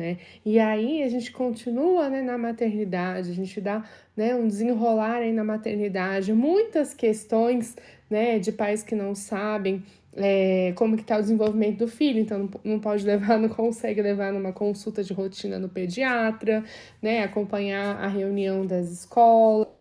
Né? 0.00 0.16
E 0.46 0.58
aí 0.58 1.02
a 1.02 1.10
gente 1.10 1.30
continua 1.30 2.08
né, 2.08 2.22
na 2.22 2.38
maternidade, 2.38 3.30
a 3.30 3.34
gente 3.34 3.60
dá 3.60 3.84
né, 4.16 4.34
um 4.34 4.48
desenrolar 4.48 5.16
aí 5.16 5.30
na 5.30 5.44
maternidade, 5.44 6.32
muitas 6.32 6.94
questões 6.94 7.76
né, 8.08 8.38
de 8.38 8.50
pais 8.50 8.82
que 8.82 8.94
não 8.94 9.14
sabem 9.14 9.82
é, 10.16 10.72
como 10.74 10.96
que 10.96 11.02
está 11.02 11.18
o 11.18 11.20
desenvolvimento 11.20 11.80
do 11.80 11.88
filho, 11.88 12.18
então 12.18 12.38
não, 12.38 12.50
não 12.64 12.80
pode 12.80 13.04
levar, 13.04 13.36
não 13.38 13.50
consegue 13.50 14.00
levar 14.00 14.32
numa 14.32 14.54
consulta 14.54 15.04
de 15.04 15.12
rotina 15.12 15.58
no 15.58 15.68
pediatra, 15.68 16.64
né, 17.02 17.22
acompanhar 17.22 18.02
a 18.02 18.08
reunião 18.08 18.64
das 18.64 18.90
escolas. 18.90 19.79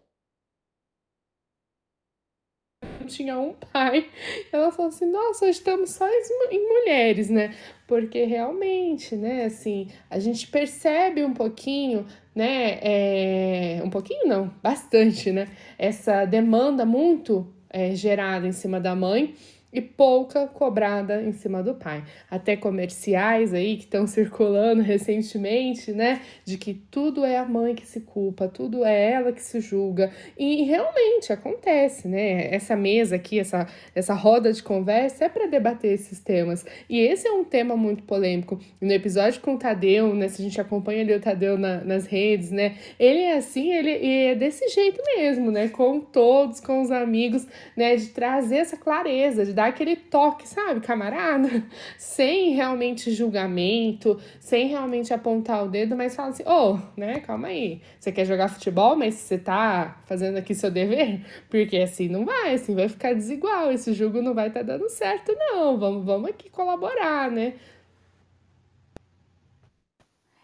Tinha 3.09 3.37
um 3.37 3.53
pai, 3.53 4.07
ela 4.51 4.71
falou 4.71 4.89
assim: 4.89 5.05
Nossa, 5.05 5.49
estamos 5.49 5.89
só 5.89 6.07
em 6.51 6.67
mulheres, 6.67 7.29
né? 7.29 7.53
Porque 7.87 8.23
realmente, 8.23 9.15
né, 9.15 9.45
assim, 9.45 9.87
a 10.09 10.19
gente 10.19 10.47
percebe 10.47 11.23
um 11.23 11.33
pouquinho 11.33 12.05
né, 12.35 12.79
é, 12.81 13.81
um 13.83 13.89
pouquinho 13.89 14.27
não, 14.27 14.53
bastante, 14.63 15.31
né, 15.31 15.49
essa 15.77 16.23
demanda 16.23 16.85
muito 16.85 17.51
é, 17.69 17.93
gerada 17.95 18.47
em 18.47 18.51
cima 18.51 18.79
da 18.79 18.95
mãe, 18.95 19.35
e 19.71 19.81
pouca 19.81 20.47
cobrada 20.47 21.21
em 21.21 21.31
cima 21.31 21.61
do 21.61 21.75
pai. 21.75 22.03
Até 22.29 22.55
comerciais 22.55 23.53
aí 23.53 23.77
que 23.77 23.83
estão 23.83 24.05
circulando 24.07 24.81
recentemente, 24.81 25.91
né? 25.91 26.21
De 26.43 26.57
que 26.57 26.73
tudo 26.73 27.23
é 27.23 27.37
a 27.37 27.45
mãe 27.45 27.75
que 27.75 27.85
se 27.85 28.01
culpa, 28.01 28.47
tudo 28.47 28.83
é 28.83 29.11
ela 29.11 29.31
que 29.31 29.41
se 29.41 29.59
julga. 29.59 30.11
E 30.37 30.63
realmente 30.63 31.31
acontece, 31.31 32.07
né? 32.07 32.53
Essa 32.53 32.75
mesa 32.75 33.15
aqui, 33.15 33.39
essa, 33.39 33.67
essa 33.93 34.13
roda 34.13 34.51
de 34.51 34.63
conversa 34.63 35.25
é 35.25 35.29
para 35.29 35.47
debater 35.47 35.93
esses 35.93 36.19
temas. 36.19 36.65
E 36.89 36.99
esse 36.99 37.27
é 37.27 37.31
um 37.31 37.43
tema 37.43 37.77
muito 37.77 38.03
polêmico. 38.03 38.59
No 38.81 38.91
episódio 38.91 39.41
com 39.41 39.55
o 39.55 39.59
Tadeu, 39.59 40.15
né? 40.15 40.27
Se 40.27 40.41
a 40.41 40.45
gente 40.45 40.59
acompanha 40.59 41.01
ali 41.01 41.13
o 41.13 41.19
Tadeu 41.19 41.57
na, 41.57 41.83
nas 41.83 42.05
redes, 42.05 42.49
né? 42.51 42.75
Ele 42.99 43.19
é 43.19 43.37
assim, 43.37 43.71
ele, 43.71 43.91
é 43.91 44.35
desse 44.35 44.67
jeito 44.69 45.01
mesmo, 45.15 45.51
né? 45.51 45.67
Com 45.69 45.99
todos, 45.99 46.59
com 46.59 46.81
os 46.81 46.89
amigos, 46.89 47.45
né? 47.77 47.95
De 47.95 48.07
trazer 48.07 48.57
essa 48.57 48.77
clareza, 48.77 49.45
de 49.45 49.58
dar 49.59 49.67
aquele 49.67 49.97
toque, 49.97 50.47
sabe, 50.47 50.79
camarada? 50.79 51.49
Sem 51.97 52.53
realmente 52.53 53.11
julgamento, 53.11 54.17
sem 54.39 54.67
realmente 54.67 55.13
apontar 55.13 55.65
o 55.65 55.67
dedo, 55.67 55.97
mas 55.97 56.15
fala 56.15 56.29
assim: 56.29 56.43
ô, 56.43 56.75
oh, 56.75 56.79
né, 56.97 57.19
calma 57.19 57.49
aí. 57.49 57.81
Você 57.99 58.09
quer 58.09 58.23
jogar 58.25 58.47
futebol, 58.47 58.95
mas 58.95 59.15
você 59.15 59.37
tá 59.37 60.01
fazendo 60.05 60.37
aqui 60.37 60.55
seu 60.55 60.71
dever? 60.71 61.25
Porque 61.49 61.77
assim 61.77 62.07
não 62.07 62.25
vai, 62.25 62.53
assim 62.53 62.73
vai 62.73 62.87
ficar 62.87 63.13
desigual. 63.13 63.69
Esse 63.71 63.91
jogo 63.91 64.21
não 64.21 64.33
vai 64.33 64.49
tá 64.49 64.61
dando 64.61 64.87
certo, 64.89 65.35
não. 65.37 65.77
Vamos, 65.77 66.05
vamos 66.05 66.29
aqui 66.29 66.49
colaborar, 66.49 67.29
né? 67.29 67.55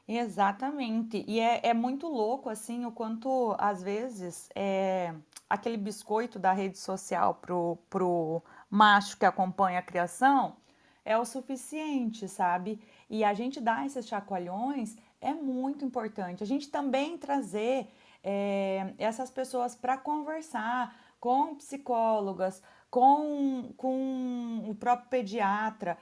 Exatamente. 0.08 1.24
E 1.26 1.40
é, 1.40 1.62
é 1.64 1.74
muito 1.74 2.08
louco, 2.08 2.50
assim, 2.50 2.86
o 2.86 2.92
quanto, 2.92 3.56
às 3.58 3.82
vezes, 3.82 4.50
é, 4.54 5.14
aquele 5.50 5.78
biscoito 5.78 6.38
da 6.38 6.52
rede 6.52 6.78
social 6.78 7.36
pro, 7.36 7.78
pro 7.90 8.44
macho 8.76 9.18
que 9.18 9.26
acompanha 9.26 9.80
a 9.80 9.82
criação 9.82 10.58
é 11.06 11.18
o 11.18 11.24
suficiente, 11.24 12.28
sabe? 12.28 12.82
E 13.10 13.24
a 13.24 13.34
gente 13.34 13.62
dar 13.62 13.86
esses 13.86 14.08
chacoalhões 14.08 14.98
é 15.22 15.34
muito 15.34 15.86
importante. 15.86 16.44
A 16.44 16.48
gente 16.48 16.70
também 16.70 17.18
trazer 17.18 17.88
é, 18.24 18.94
essas 18.98 19.30
pessoas 19.30 19.76
para 19.76 19.98
conversar 19.98 20.96
com 21.20 21.56
psicólogas, 21.56 22.62
com, 22.90 23.72
com 23.78 24.64
o 24.68 24.76
próprio 24.76 25.10
pediatra, 25.10 25.98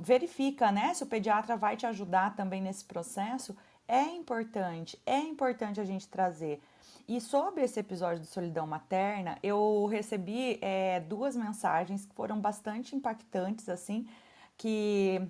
verifica, 0.00 0.72
né, 0.72 0.94
se 0.94 1.02
o 1.02 1.06
pediatra 1.06 1.56
vai 1.56 1.76
te 1.76 1.86
ajudar 1.86 2.34
também 2.34 2.62
nesse 2.62 2.84
processo. 2.84 3.56
É 3.86 4.02
importante, 4.02 4.98
é 5.04 5.18
importante 5.18 5.80
a 5.80 5.84
gente 5.84 6.08
trazer. 6.08 6.62
E 7.06 7.20
sobre 7.20 7.62
esse 7.62 7.78
episódio 7.78 8.20
de 8.20 8.26
solidão 8.26 8.66
materna, 8.66 9.38
eu 9.42 9.86
recebi 9.86 10.58
é, 10.62 11.00
duas 11.00 11.36
mensagens 11.36 12.06
que 12.06 12.14
foram 12.14 12.40
bastante 12.40 12.96
impactantes, 12.96 13.68
assim, 13.68 14.08
que 14.56 15.20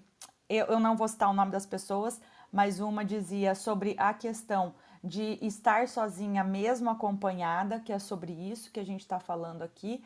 eu, 0.48 0.66
eu 0.66 0.80
não 0.80 0.96
vou 0.96 1.08
citar 1.08 1.28
o 1.30 1.32
nome 1.32 1.50
das 1.50 1.66
pessoas, 1.66 2.20
mas 2.52 2.78
uma 2.78 3.04
dizia 3.04 3.56
sobre 3.56 3.96
a 3.98 4.14
questão 4.14 4.72
de 5.02 5.38
estar 5.42 5.88
sozinha 5.88 6.44
mesmo 6.44 6.88
acompanhada, 6.88 7.80
que 7.80 7.92
é 7.92 7.98
sobre 7.98 8.32
isso 8.32 8.70
que 8.70 8.78
a 8.78 8.84
gente 8.84 9.00
está 9.00 9.18
falando 9.18 9.62
aqui. 9.62 10.02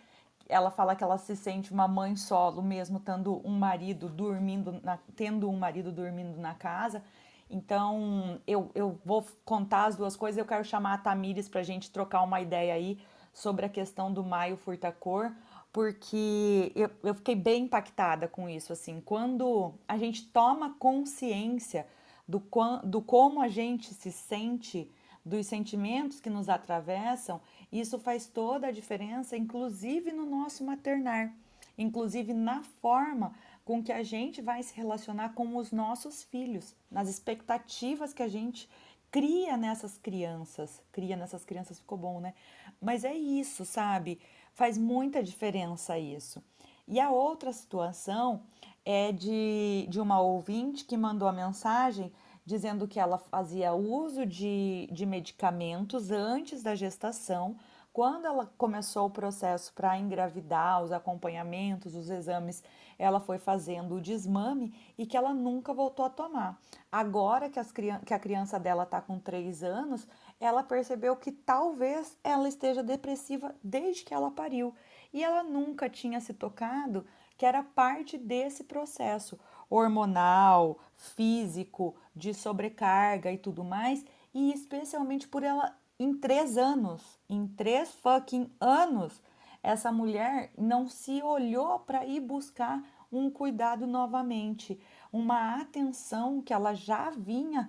Ela 0.49 0.71
fala 0.71 0.97
que 0.97 1.05
ela 1.05 1.19
se 1.19 1.37
sente 1.37 1.71
uma 1.71 1.87
mãe 1.87 2.17
solo, 2.17 2.63
mesmo 2.63 2.99
tendo 2.99 3.47
um 3.47 3.59
marido 3.59 4.09
dormindo, 4.09 4.81
na, 4.83 4.99
tendo 5.15 5.51
um 5.51 5.59
marido 5.59 5.93
dormindo 5.93 6.39
na 6.41 6.55
casa. 6.55 7.03
Então, 7.51 8.41
eu, 8.47 8.71
eu 8.75 8.99
vou 9.05 9.27
contar 9.45 9.87
as 9.87 9.97
duas 9.97 10.17
coisas. 10.17 10.39
Eu 10.39 10.45
quero 10.45 10.65
chamar 10.65 10.95
a 10.95 10.99
Tamires 10.99 11.49
para 11.49 11.61
a 11.61 11.65
gente 11.65 11.91
trocar 11.91 12.23
uma 12.23 12.41
ideia 12.41 12.75
aí 12.75 12.99
sobre 13.33 13.65
a 13.65 13.69
questão 13.69 14.13
do 14.13 14.23
maio 14.25 14.57
furtacor, 14.57 15.33
porque 15.73 16.73
eu, 16.75 16.91
eu 17.03 17.15
fiquei 17.15 17.35
bem 17.35 17.65
impactada 17.65 18.27
com 18.27 18.49
isso. 18.49 18.73
Assim, 18.73 19.01
quando 19.01 19.73
a 19.87 19.97
gente 19.97 20.27
toma 20.27 20.75
consciência 20.79 21.87
do, 22.27 22.43
do 22.85 23.01
como 23.01 23.41
a 23.41 23.49
gente 23.49 23.95
se 23.95 24.13
sente, 24.13 24.91
dos 25.25 25.47
sentimentos 25.47 26.21
que 26.21 26.31
nos 26.31 26.49
atravessam, 26.49 27.41
isso 27.71 27.99
faz 27.99 28.27
toda 28.27 28.69
a 28.69 28.73
diferença, 28.73 29.37
inclusive 29.37 30.11
no 30.11 30.25
nosso 30.25 30.65
maternar, 30.65 31.33
inclusive 31.77 32.33
na 32.33 32.63
forma 32.63 33.33
com 33.69 33.83
que 33.83 33.93
a 33.93 34.03
gente 34.03 34.41
vai 34.41 34.63
se 34.63 34.75
relacionar 34.75 35.35
com 35.35 35.55
os 35.55 35.73
nossos 35.73 36.23
filhos, 36.23 36.75
nas 36.91 37.07
expectativas 37.07 38.15
que 38.15 38.23
a 38.23 38.27
gente 38.27 38.67
cria 39.11 39.59
nessas 39.59 39.99
crianças. 39.99 40.81
Cria 40.91 41.15
nessas 41.15 41.45
crianças 41.45 41.79
ficou 41.79 41.99
bom, 41.99 42.19
né? 42.19 42.33
Mas 42.81 43.05
é 43.05 43.13
isso, 43.13 43.67
sabe? 43.67 44.19
Faz 44.55 44.79
muita 44.79 45.23
diferença 45.23 45.99
isso. 45.99 46.43
E 46.87 46.99
a 46.99 47.11
outra 47.11 47.53
situação 47.53 48.43
é 48.87 49.13
de, 49.13 49.87
de 49.91 50.01
uma 50.01 50.19
ouvinte 50.19 50.87
que 50.87 50.97
mandou 50.97 51.29
a 51.29 51.33
mensagem 51.33 52.11
dizendo 52.47 52.89
que 52.89 52.99
ela 52.99 53.19
fazia 53.19 53.75
uso 53.75 54.25
de, 54.25 54.89
de 54.91 55.05
medicamentos 55.05 56.11
antes 56.11 56.63
da 56.63 56.75
gestação 56.75 57.55
quando 57.93 58.27
ela 58.27 58.47
começou 58.57 59.07
o 59.07 59.11
processo 59.11 59.73
para 59.75 59.99
engravidar, 59.99 60.83
os 60.83 60.93
acompanhamentos, 60.93 61.95
os 61.95 62.11
exames, 62.11 62.63
ela 62.99 63.21
foi 63.21 63.39
fazendo 63.39 63.97
o 63.97 64.01
desmame 64.01 64.75
e 64.97 65.07
que 65.07 65.17
ela 65.17 65.33
nunca 65.33 65.73
voltou 65.73 66.05
a 66.05 66.11
tomar. 66.11 66.59
Agora 66.91 67.49
que, 67.49 67.59
as, 67.59 67.73
que 67.73 68.15
a 68.15 68.19
criança 68.19 68.59
dela 68.59 68.85
está 68.85 69.01
com 69.01 69.19
3 69.19 69.63
anos, 69.63 70.07
ela 70.41 70.63
percebeu 70.63 71.17
que 71.17 71.33
talvez 71.33 72.17
ela 72.23 72.49
esteja 72.49 72.83
depressiva 72.83 73.55
desde 73.63 74.05
que 74.05 74.15
ela 74.15 74.31
pariu. 74.31 74.75
E 75.13 75.25
ela 75.25 75.43
nunca 75.43 75.89
tinha 75.89 76.21
se 76.21 76.35
tocado 76.35 77.07
que 77.39 77.47
era 77.47 77.63
parte 77.63 78.19
desse 78.19 78.65
processo 78.65 79.39
hormonal, 79.71 80.81
físico, 80.97 81.95
de 82.15 82.35
sobrecarga 82.35 83.31
e 83.31 83.39
tudo 83.39 83.63
mais, 83.63 84.05
e 84.35 84.53
especialmente 84.53 85.29
por 85.29 85.45
ela 85.45 85.78
em 85.99 86.15
três 86.15 86.57
anos, 86.57 87.19
em 87.29 87.47
três 87.47 87.93
fucking 87.95 88.51
anos, 88.61 89.21
essa 89.63 89.91
mulher 89.91 90.53
não 90.57 90.89
se 90.89 91.23
olhou 91.23 91.81
para 91.81 92.07
ir 92.07 92.21
buscar 92.21 92.83
um 93.11 93.31
cuidado 93.31 93.87
novamente, 93.87 94.79
uma 95.13 95.61
atenção 95.61 96.41
que 96.41 96.53
ela 96.53 96.75
já 96.75 97.11
vinha 97.11 97.69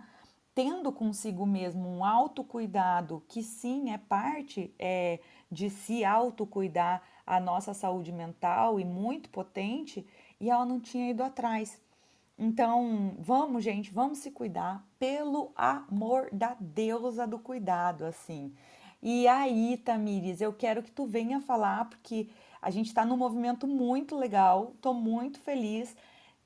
tendo 0.53 0.91
consigo 0.91 1.45
mesmo, 1.45 1.87
um 1.87 2.03
autocuidado, 2.03 3.23
que 3.29 3.41
sim 3.41 3.91
é 3.91 3.97
parte 3.97 4.73
é, 4.77 5.19
de 5.49 5.69
se 5.69 6.03
autocuidar 6.03 7.01
a 7.25 7.39
nossa 7.39 7.73
saúde 7.73 8.11
mental 8.11 8.79
e 8.79 8.83
muito 8.83 9.29
potente, 9.29 10.05
e 10.39 10.49
ela 10.49 10.65
não 10.65 10.79
tinha 10.79 11.09
ido 11.09 11.23
atrás. 11.23 11.81
Então, 12.41 13.15
vamos, 13.19 13.65
gente, 13.65 13.91
vamos 13.91 14.19
se 14.19 14.32
cuidar 14.32 14.88
pelo 14.97 15.52
amor 15.58 16.30
da 16.32 16.56
deusa 16.58 17.28
do 17.28 17.38
cuidado, 17.38 18.06
assim. 18.06 18.56
E 19.02 19.28
aí, 19.28 19.75
Tamires, 19.75 20.39
eu 20.39 20.54
quero 20.54 20.82
que 20.82 20.89
tu 20.89 21.06
venha 21.06 21.41
falar, 21.41 21.89
porque 21.89 22.30
a 22.62 22.69
gente 22.69 22.88
está 22.88 23.06
num 23.06 23.17
movimento 23.17 23.67
muito 23.67 24.15
legal, 24.15 24.71
estou 24.73 24.93
muito 24.93 25.38
feliz 25.41 25.97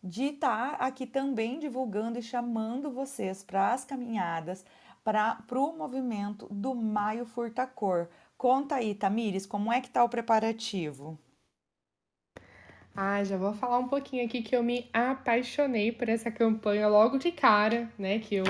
de 0.04 0.26
estar 0.26 0.80
tá 0.80 0.86
aqui 0.86 1.06
também 1.06 1.60
divulgando 1.60 2.18
e 2.18 2.24
chamando 2.24 2.92
vocês 2.92 3.44
para 3.44 3.72
as 3.72 3.86
caminhadas, 3.86 4.66
para 5.04 5.38
o 5.52 5.78
movimento 5.78 6.48
do 6.50 6.74
Maio 6.74 7.24
Furta 7.24 7.68
Cor. 7.68 8.10
Conta 8.36 8.76
aí, 8.76 8.96
Tamires, 8.96 9.46
como 9.46 9.72
é 9.72 9.80
que 9.80 9.88
está 9.88 10.04
o 10.04 10.10
preparativo? 10.10 11.20
Ah, 12.96 13.24
já 13.24 13.38
vou 13.38 13.54
falar 13.54 13.80
um 13.80 13.88
pouquinho 13.88 14.24
aqui 14.24 14.44
que 14.44 14.56
eu 14.56 14.62
me 14.62 14.88
apaixonei 14.94 15.92
por 15.92 16.08
essa 16.08 16.30
campanha 16.30 16.88
logo 16.88 17.18
de 17.18 17.32
cara, 17.32 17.90
né? 17.98 18.20
Que 18.20 18.36
eu 18.36 18.44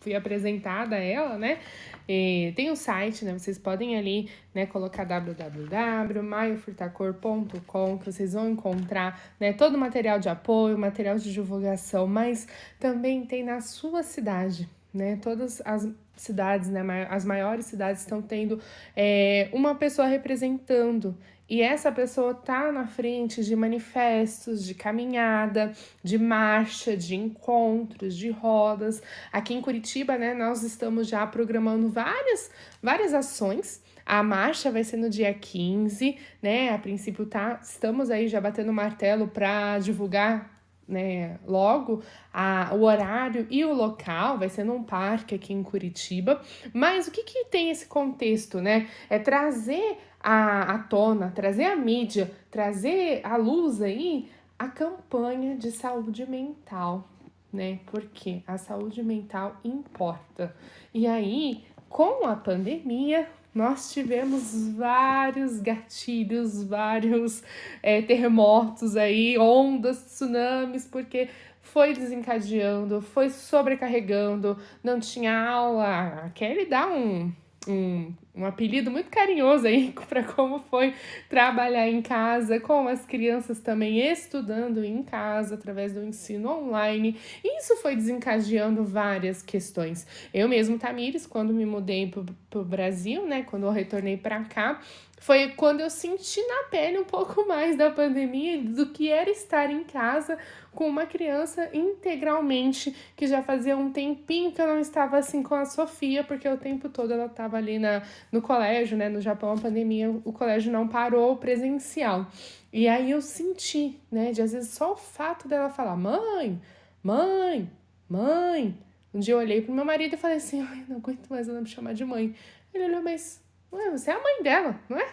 fui 0.00 0.16
apresentada 0.16 0.96
a 0.96 0.98
ela, 0.98 1.38
né? 1.38 1.60
E 2.08 2.52
tem 2.56 2.70
o 2.70 2.72
um 2.72 2.76
site, 2.76 3.24
né? 3.24 3.38
Vocês 3.38 3.56
podem 3.56 3.96
ali, 3.96 4.28
né, 4.52 4.66
colocar 4.66 5.04
www.maiofurtacor.com 5.04 7.98
que 7.98 8.06
vocês 8.06 8.32
vão 8.32 8.50
encontrar, 8.50 9.22
né, 9.38 9.52
todo 9.52 9.76
o 9.76 9.78
material 9.78 10.18
de 10.18 10.28
apoio, 10.28 10.76
material 10.76 11.16
de 11.16 11.32
divulgação, 11.32 12.04
mas 12.06 12.48
também 12.80 13.24
tem 13.26 13.44
na 13.44 13.60
sua 13.60 14.02
cidade, 14.02 14.68
né? 14.92 15.20
Todas 15.22 15.62
as 15.64 15.88
cidades, 16.16 16.68
né, 16.68 16.82
as 17.10 17.24
maiores 17.24 17.66
cidades 17.66 18.02
estão 18.02 18.20
tendo 18.20 18.60
é, 18.96 19.48
uma 19.52 19.76
pessoa 19.76 20.08
representando 20.08 21.16
e 21.48 21.62
essa 21.62 21.90
pessoa 21.90 22.34
tá 22.34 22.70
na 22.70 22.86
frente 22.86 23.42
de 23.42 23.56
manifestos, 23.56 24.64
de 24.64 24.74
caminhada, 24.74 25.72
de 26.02 26.18
marcha, 26.18 26.96
de 26.96 27.16
encontros, 27.16 28.14
de 28.14 28.30
rodas. 28.30 29.02
Aqui 29.32 29.54
em 29.54 29.62
Curitiba, 29.62 30.18
né, 30.18 30.34
nós 30.34 30.62
estamos 30.62 31.08
já 31.08 31.26
programando 31.26 31.88
várias, 31.88 32.50
várias 32.82 33.14
ações. 33.14 33.82
A 34.04 34.22
marcha 34.22 34.70
vai 34.70 34.84
ser 34.84 34.98
no 34.98 35.08
dia 35.08 35.32
15, 35.32 36.18
né? 36.42 36.70
A 36.74 36.78
princípio 36.78 37.26
tá, 37.26 37.60
estamos 37.62 38.10
aí 38.10 38.28
já 38.28 38.40
batendo 38.40 38.72
martelo 38.72 39.28
para 39.28 39.78
divulgar 39.78 40.58
né, 40.88 41.38
logo 41.46 42.02
a, 42.32 42.70
o 42.72 42.82
horário 42.84 43.46
e 43.50 43.62
o 43.64 43.74
local, 43.74 44.38
vai 44.38 44.48
ser 44.48 44.64
num 44.64 44.82
parque 44.82 45.34
aqui 45.34 45.52
em 45.52 45.62
Curitiba. 45.62 46.40
Mas 46.72 47.06
o 47.06 47.10
que, 47.10 47.22
que 47.22 47.44
tem 47.44 47.70
esse 47.70 47.86
contexto, 47.86 48.60
né? 48.60 48.88
É 49.10 49.18
trazer 49.18 49.98
à, 50.20 50.74
à 50.74 50.78
tona, 50.78 51.32
trazer 51.34 51.64
a 51.64 51.76
mídia, 51.76 52.30
trazer 52.50 53.20
à 53.24 53.36
luz 53.36 53.80
aí 53.82 54.28
a 54.58 54.68
campanha 54.68 55.56
de 55.56 55.70
saúde 55.70 56.28
mental, 56.28 57.08
né? 57.52 57.78
Porque 57.86 58.42
a 58.46 58.58
saúde 58.58 59.02
mental 59.02 59.56
importa. 59.64 60.54
E 60.92 61.06
aí, 61.06 61.64
com 61.88 62.26
a 62.26 62.34
pandemia, 62.34 63.28
nós 63.54 63.92
tivemos 63.92 64.68
vários 64.76 65.60
gatilhos, 65.60 66.62
vários 66.62 67.42
é, 67.82 68.02
terremotos 68.02 68.96
aí, 68.96 69.38
ondas, 69.38 70.04
tsunamis, 70.04 70.86
porque 70.86 71.28
foi 71.60 71.92
desencadeando, 71.92 73.00
foi 73.00 73.30
sobrecarregando, 73.30 74.58
não 74.82 75.00
tinha 75.00 75.48
aula. 75.48 76.24
A 76.24 76.30
Kelly 76.30 76.66
dá 76.66 76.86
um, 76.88 77.32
um, 77.68 78.12
um 78.34 78.44
apelido 78.44 78.90
muito 78.90 79.10
carinhoso 79.10 79.66
aí 79.66 79.92
para 80.08 80.24
como 80.24 80.60
foi 80.60 80.94
trabalhar 81.28 81.88
em 81.88 82.00
casa, 82.00 82.58
com 82.58 82.88
as 82.88 83.04
crianças 83.04 83.60
também 83.60 83.98
estudando 83.98 84.84
em 84.84 85.02
casa 85.02 85.54
através 85.54 85.92
do 85.92 86.02
ensino 86.02 86.48
online. 86.50 87.16
E 87.44 87.58
isso 87.58 87.76
foi 87.76 87.94
desencadeando 87.94 88.84
várias 88.84 89.42
questões. 89.42 90.06
Eu 90.32 90.48
mesmo, 90.48 90.78
Tamires, 90.78 91.26
quando 91.26 91.52
me 91.52 91.66
mudei 91.66 92.10
para 92.50 92.60
o 92.60 92.64
Brasil, 92.64 93.26
né, 93.26 93.42
quando 93.42 93.64
eu 93.64 93.70
retornei 93.70 94.16
para 94.16 94.42
cá, 94.44 94.80
foi 95.20 95.48
quando 95.50 95.80
eu 95.80 95.90
senti 95.90 96.40
na 96.46 96.64
pele 96.70 96.98
um 96.98 97.04
pouco 97.04 97.46
mais 97.46 97.76
da 97.76 97.90
pandemia 97.90 98.62
do 98.62 98.86
que 98.86 99.10
era 99.10 99.28
estar 99.30 99.70
em 99.70 99.84
casa 99.84 100.38
com 100.72 100.88
uma 100.88 101.06
criança 101.06 101.68
integralmente, 101.72 102.94
que 103.16 103.26
já 103.26 103.42
fazia 103.42 103.76
um 103.76 103.90
tempinho 103.90 104.52
que 104.52 104.62
eu 104.62 104.66
não 104.66 104.78
estava 104.78 105.18
assim 105.18 105.42
com 105.42 105.54
a 105.54 105.64
Sofia, 105.64 106.22
porque 106.22 106.48
o 106.48 106.56
tempo 106.56 106.88
todo 106.88 107.12
ela 107.12 107.26
estava 107.26 107.56
ali 107.56 107.78
na, 107.78 108.02
no 108.30 108.40
colégio, 108.40 108.96
né? 108.96 109.08
No 109.08 109.20
Japão, 109.20 109.52
a 109.52 109.56
pandemia, 109.56 110.10
o 110.24 110.32
colégio 110.32 110.70
não 110.70 110.86
parou 110.86 111.36
presencial. 111.36 112.26
E 112.72 112.86
aí 112.86 113.10
eu 113.10 113.20
senti, 113.20 114.00
né? 114.10 114.30
De 114.30 114.40
às 114.40 114.52
vezes 114.52 114.70
só 114.70 114.92
o 114.92 114.96
fato 114.96 115.48
dela 115.48 115.68
falar: 115.68 115.96
mãe, 115.96 116.60
mãe, 117.02 117.68
mãe. 118.08 118.78
Um 119.12 119.18
dia 119.18 119.34
eu 119.34 119.38
olhei 119.38 119.62
pro 119.62 119.74
meu 119.74 119.84
marido 119.84 120.14
e 120.14 120.18
falei 120.18 120.36
assim: 120.36 120.60
ai, 120.60 120.84
não 120.88 120.98
aguento 120.98 121.28
mais 121.28 121.48
ela 121.48 121.60
me 121.60 121.66
chamar 121.66 121.94
de 121.94 122.04
mãe. 122.04 122.34
Ele 122.72 122.84
olhou, 122.84 123.02
mas 123.02 123.42
Ué, 123.72 123.90
você 123.90 124.10
é 124.10 124.14
a 124.14 124.22
mãe 124.22 124.42
dela, 124.42 124.78
não 124.88 124.98
é? 124.98 125.06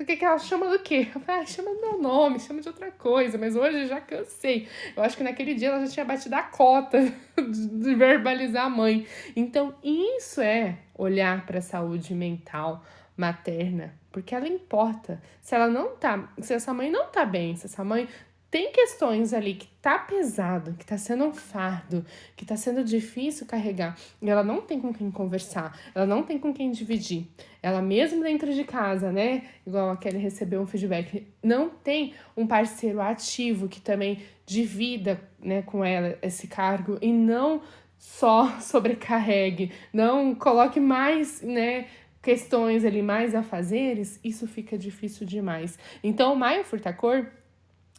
O 0.00 0.04
que, 0.04 0.16
que 0.16 0.24
ela 0.24 0.38
chama 0.38 0.70
do 0.70 0.78
quê? 0.78 1.08
Eu 1.12 1.20
falei, 1.20 1.42
ah, 1.42 1.46
chama 1.46 1.74
do 1.74 1.80
meu 1.80 1.98
nome, 1.98 2.38
chama 2.38 2.60
de 2.60 2.68
outra 2.68 2.90
coisa, 2.92 3.36
mas 3.36 3.56
hoje 3.56 3.88
já 3.88 4.00
cansei. 4.00 4.68
Eu 4.96 5.02
acho 5.02 5.16
que 5.16 5.24
naquele 5.24 5.54
dia 5.54 5.68
ela 5.68 5.84
já 5.84 5.92
tinha 5.92 6.04
batido 6.04 6.36
a 6.36 6.42
cota 6.42 7.00
de 7.36 7.94
verbalizar 7.96 8.66
a 8.66 8.70
mãe. 8.70 9.04
Então, 9.34 9.74
isso 9.82 10.40
é 10.40 10.78
olhar 10.94 11.44
para 11.44 11.58
a 11.58 11.62
saúde 11.62 12.14
mental 12.14 12.84
materna, 13.16 13.92
porque 14.12 14.36
ela 14.36 14.46
importa. 14.46 15.20
Se 15.40 15.56
ela 15.56 15.66
não 15.66 15.96
tá, 15.96 16.32
se 16.40 16.54
essa 16.54 16.72
mãe 16.72 16.88
não 16.88 17.08
tá 17.08 17.24
bem, 17.24 17.56
se 17.56 17.66
essa 17.66 17.82
mãe 17.82 18.08
tem 18.50 18.72
questões 18.72 19.34
ali 19.34 19.54
que 19.54 19.66
tá 19.82 19.98
pesado, 19.98 20.74
que 20.74 20.86
tá 20.86 20.96
sendo 20.96 21.24
um 21.24 21.34
fardo, 21.34 22.04
que 22.34 22.46
tá 22.46 22.56
sendo 22.56 22.82
difícil 22.82 23.46
carregar, 23.46 23.96
e 24.22 24.30
ela 24.30 24.42
não 24.42 24.62
tem 24.62 24.80
com 24.80 24.92
quem 24.92 25.10
conversar, 25.10 25.78
ela 25.94 26.06
não 26.06 26.22
tem 26.22 26.38
com 26.38 26.52
quem 26.54 26.70
dividir. 26.70 27.28
Ela 27.62 27.82
mesmo 27.82 28.22
dentro 28.22 28.54
de 28.54 28.64
casa, 28.64 29.12
né? 29.12 29.42
Igual 29.66 29.90
a 29.90 29.96
Kelly 29.96 30.18
recebeu 30.18 30.62
um 30.62 30.66
feedback, 30.66 31.26
não 31.42 31.68
tem 31.68 32.14
um 32.36 32.46
parceiro 32.46 33.00
ativo 33.00 33.68
que 33.68 33.80
também 33.80 34.22
divida, 34.46 35.20
né, 35.38 35.60
com 35.60 35.84
ela 35.84 36.18
esse 36.22 36.46
cargo 36.48 36.98
e 37.02 37.12
não 37.12 37.60
só 37.98 38.48
sobrecarregue, 38.62 39.72
não 39.92 40.34
coloque 40.34 40.80
mais, 40.80 41.42
né, 41.42 41.86
questões 42.22 42.84
ali 42.84 43.02
mais 43.02 43.34
a 43.34 43.42
fazeres, 43.42 44.18
isso 44.24 44.46
fica 44.46 44.78
difícil 44.78 45.26
demais. 45.26 45.78
Então, 46.02 46.32
o 46.32 46.36
Maio 46.36 46.64
Furtacor 46.64 47.26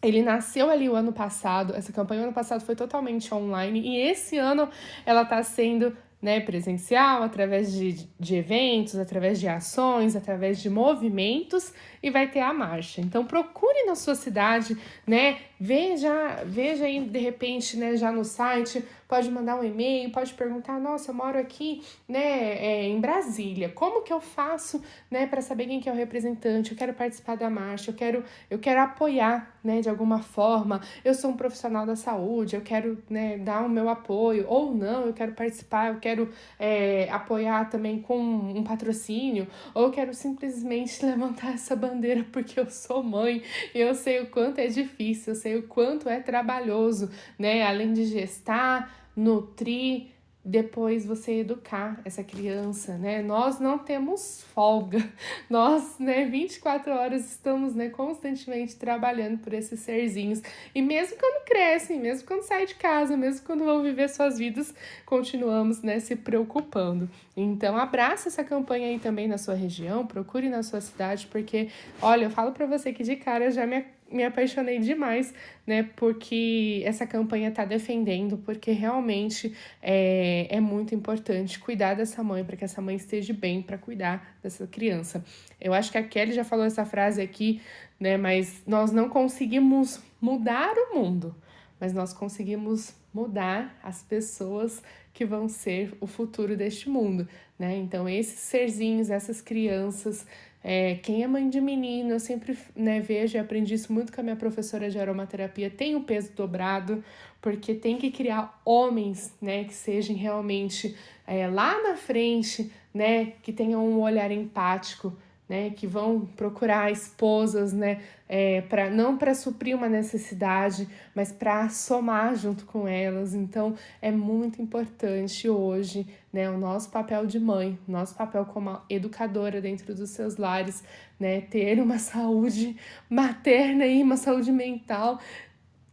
ele 0.01 0.21
nasceu 0.21 0.69
ali 0.69 0.87
o 0.87 0.95
ano 0.95 1.11
passado, 1.11 1.75
essa 1.75 1.91
campanha 1.91 2.23
ano 2.23 2.33
passado 2.33 2.61
foi 2.61 2.75
totalmente 2.75 3.33
online 3.33 3.81
e 3.81 3.97
esse 3.97 4.37
ano 4.37 4.69
ela 5.05 5.23
está 5.23 5.43
sendo 5.43 5.95
né, 6.21 6.41
presencial, 6.41 7.23
através 7.23 7.71
de, 7.71 8.07
de 8.19 8.35
eventos, 8.35 8.95
através 8.95 9.39
de 9.39 9.47
ações, 9.47 10.15
através 10.15 10.61
de 10.61 10.69
movimentos 10.69 11.73
e 12.01 12.09
vai 12.09 12.27
ter 12.27 12.39
a 12.39 12.53
marcha. 12.53 13.01
Então 13.01 13.25
procure 13.25 13.85
na 13.85 13.95
sua 13.95 14.15
cidade, 14.15 14.77
né, 15.05 15.39
veja, 15.59 16.43
veja 16.45 16.85
aí 16.85 16.99
de 16.99 17.19
repente, 17.19 17.77
né, 17.77 17.95
já 17.95 18.11
no 18.11 18.23
site 18.23 18.83
pode 19.07 19.29
mandar 19.31 19.59
um 19.59 19.63
e-mail, 19.63 20.11
pode 20.11 20.33
perguntar: 20.33 20.79
nossa, 20.79 21.11
eu 21.11 21.15
moro 21.15 21.37
aqui, 21.37 21.83
né, 22.07 22.19
é, 22.19 22.87
em 22.87 22.99
Brasília, 22.99 23.69
como 23.69 24.03
que 24.03 24.13
eu 24.13 24.21
faço, 24.21 24.81
né, 25.09 25.25
para 25.25 25.41
saber 25.41 25.65
quem 25.65 25.79
que 25.79 25.89
é 25.89 25.91
o 25.91 25.95
representante? 25.95 26.71
Eu 26.71 26.77
quero 26.77 26.93
participar 26.93 27.35
da 27.35 27.49
marcha, 27.49 27.91
eu 27.91 27.95
quero, 27.95 28.23
eu 28.49 28.59
quero 28.59 28.79
apoiar, 28.81 29.59
né, 29.63 29.81
de 29.81 29.89
alguma 29.89 30.19
forma. 30.19 30.79
Eu 31.03 31.13
sou 31.13 31.31
um 31.31 31.37
profissional 31.37 31.85
da 31.85 31.95
saúde, 31.95 32.55
eu 32.55 32.61
quero, 32.61 33.03
né, 33.09 33.37
dar 33.39 33.65
o 33.65 33.69
meu 33.69 33.89
apoio, 33.89 34.45
ou 34.47 34.73
não, 34.73 35.07
eu 35.07 35.13
quero 35.13 35.33
participar, 35.33 35.93
eu 35.93 35.99
quero 35.99 36.31
é, 36.59 37.09
apoiar 37.09 37.69
também 37.69 37.99
com 38.01 38.17
um 38.17 38.63
patrocínio, 38.63 39.47
ou 39.73 39.85
eu 39.85 39.91
quero 39.91 40.13
simplesmente 40.13 41.03
levantar 41.05 41.53
essa 41.53 41.75
bandeira 41.75 41.88
porque 42.31 42.59
eu 42.59 42.69
sou 42.69 43.03
mãe, 43.03 43.41
eu 43.73 43.93
sei 43.95 44.21
o 44.21 44.27
quanto 44.27 44.59
é 44.59 44.67
difícil, 44.67 45.33
eu 45.33 45.39
sei 45.39 45.55
o 45.57 45.63
quanto 45.63 46.09
é 46.09 46.19
trabalhoso, 46.19 47.09
né, 47.37 47.63
além 47.63 47.93
de 47.93 48.05
gestar 48.05 49.09
nutrir, 49.15 50.07
depois 50.49 51.05
você 51.05 51.41
educar 51.41 52.01
essa 52.03 52.23
criança, 52.23 52.97
né? 52.97 53.21
Nós 53.21 53.59
não 53.59 53.77
temos 53.77 54.43
folga. 54.55 54.97
Nós, 55.47 55.99
né, 55.99 56.25
24 56.25 56.91
horas 56.91 57.23
estamos, 57.29 57.75
né, 57.75 57.89
constantemente 57.89 58.75
trabalhando 58.75 59.37
por 59.37 59.53
esses 59.53 59.79
serzinhos. 59.81 60.41
E 60.73 60.81
mesmo 60.81 61.17
quando 61.19 61.45
crescem, 61.45 61.99
mesmo 61.99 62.27
quando 62.27 62.41
saem 62.41 62.65
de 62.65 62.73
casa, 62.73 63.15
mesmo 63.15 63.45
quando 63.45 63.63
vão 63.63 63.83
viver 63.83 64.09
suas 64.09 64.39
vidas, 64.39 64.73
continuamos, 65.05 65.83
né, 65.83 65.99
se 65.99 66.15
preocupando. 66.15 67.07
Então, 67.37 67.77
abraça 67.77 68.27
essa 68.27 68.43
campanha 68.43 68.87
aí 68.87 68.97
também 68.97 69.27
na 69.27 69.37
sua 69.37 69.53
região, 69.53 70.07
procure 70.07 70.49
na 70.49 70.63
sua 70.63 70.81
cidade, 70.81 71.27
porque, 71.27 71.69
olha, 72.01 72.25
eu 72.25 72.31
falo 72.31 72.53
para 72.53 72.65
você 72.65 72.91
que 72.91 73.03
de 73.03 73.15
cara 73.15 73.51
já 73.51 73.67
me 73.67 73.85
me 74.11 74.23
apaixonei 74.23 74.79
demais, 74.79 75.33
né, 75.65 75.83
porque 75.95 76.81
essa 76.85 77.05
campanha 77.05 77.49
está 77.49 77.65
defendendo, 77.65 78.37
porque 78.37 78.71
realmente 78.71 79.53
é, 79.81 80.47
é 80.49 80.59
muito 80.59 80.95
importante 80.95 81.59
cuidar 81.59 81.93
dessa 81.93 82.23
mãe, 82.23 82.43
para 82.43 82.57
que 82.57 82.63
essa 82.63 82.81
mãe 82.81 82.95
esteja 82.95 83.33
bem 83.33 83.61
para 83.61 83.77
cuidar 83.77 84.37
dessa 84.41 84.65
criança. 84.67 85.23
Eu 85.61 85.73
acho 85.73 85.91
que 85.91 85.97
a 85.97 86.03
Kelly 86.03 86.33
já 86.33 86.43
falou 86.43 86.65
essa 86.65 86.85
frase 86.85 87.21
aqui, 87.21 87.61
né, 87.99 88.17
mas 88.17 88.63
nós 88.65 88.91
não 88.91 89.09
conseguimos 89.09 90.01
mudar 90.21 90.73
o 90.75 90.95
mundo, 90.95 91.35
mas 91.79 91.93
nós 91.93 92.13
conseguimos 92.13 92.93
mudar 93.13 93.79
as 93.83 94.03
pessoas 94.03 94.81
que 95.13 95.25
vão 95.25 95.47
ser 95.49 95.93
o 95.99 96.07
futuro 96.07 96.55
deste 96.55 96.89
mundo, 96.89 97.27
né? 97.57 97.75
Então, 97.77 98.07
esses 98.07 98.39
serzinhos, 98.39 99.09
essas 99.09 99.41
crianças, 99.41 100.25
é, 100.63 100.95
quem 100.95 101.23
é 101.23 101.27
mãe 101.27 101.49
de 101.49 101.61
menino, 101.61 102.11
eu 102.11 102.19
sempre 102.19 102.57
né, 102.75 102.99
vejo 102.99 103.37
e 103.37 103.39
aprendi 103.39 103.73
isso 103.73 103.93
muito 103.93 104.11
com 104.11 104.19
a 104.19 104.23
minha 104.23 104.35
professora 104.35 104.89
de 104.89 104.99
aromaterapia, 104.99 105.69
tem 105.69 105.95
o 105.95 106.01
peso 106.01 106.31
dobrado, 106.33 107.03
porque 107.41 107.73
tem 107.73 107.97
que 107.97 108.11
criar 108.11 108.61
homens 108.65 109.33
né, 109.41 109.63
que 109.63 109.73
sejam 109.73 110.15
realmente 110.15 110.95
é, 111.25 111.47
lá 111.47 111.81
na 111.81 111.95
frente, 111.95 112.71
né, 112.93 113.33
que 113.41 113.53
tenham 113.53 113.87
um 113.87 114.01
olhar 114.01 114.31
empático, 114.31 115.15
né, 115.49 115.71
que 115.71 115.87
vão 115.87 116.27
procurar 116.37 116.91
esposas, 116.91 117.73
né, 117.73 118.01
é, 118.27 118.61
para 118.61 118.87
não 118.87 119.17
para 119.17 119.33
suprir 119.33 119.75
uma 119.75 119.89
necessidade, 119.89 120.87
mas 121.15 121.31
para 121.31 121.67
somar 121.69 122.35
junto 122.35 122.65
com 122.65 122.87
elas. 122.87 123.33
Então 123.33 123.73
é 123.99 124.11
muito 124.11 124.61
importante 124.61 125.49
hoje, 125.49 126.05
né, 126.31 126.47
o 126.51 126.57
nosso 126.59 126.91
papel 126.91 127.25
de 127.25 127.39
mãe, 127.39 127.79
nosso 127.87 128.13
papel 128.15 128.45
como 128.45 128.79
educadora 128.87 129.59
dentro 129.59 129.95
dos 129.95 130.11
seus 130.11 130.37
lares, 130.37 130.83
né, 131.19 131.41
ter 131.41 131.81
uma 131.81 131.97
saúde 131.99 132.77
materna 133.09 133.87
e 133.87 134.03
uma 134.03 134.17
saúde 134.17 134.51
mental 134.51 135.19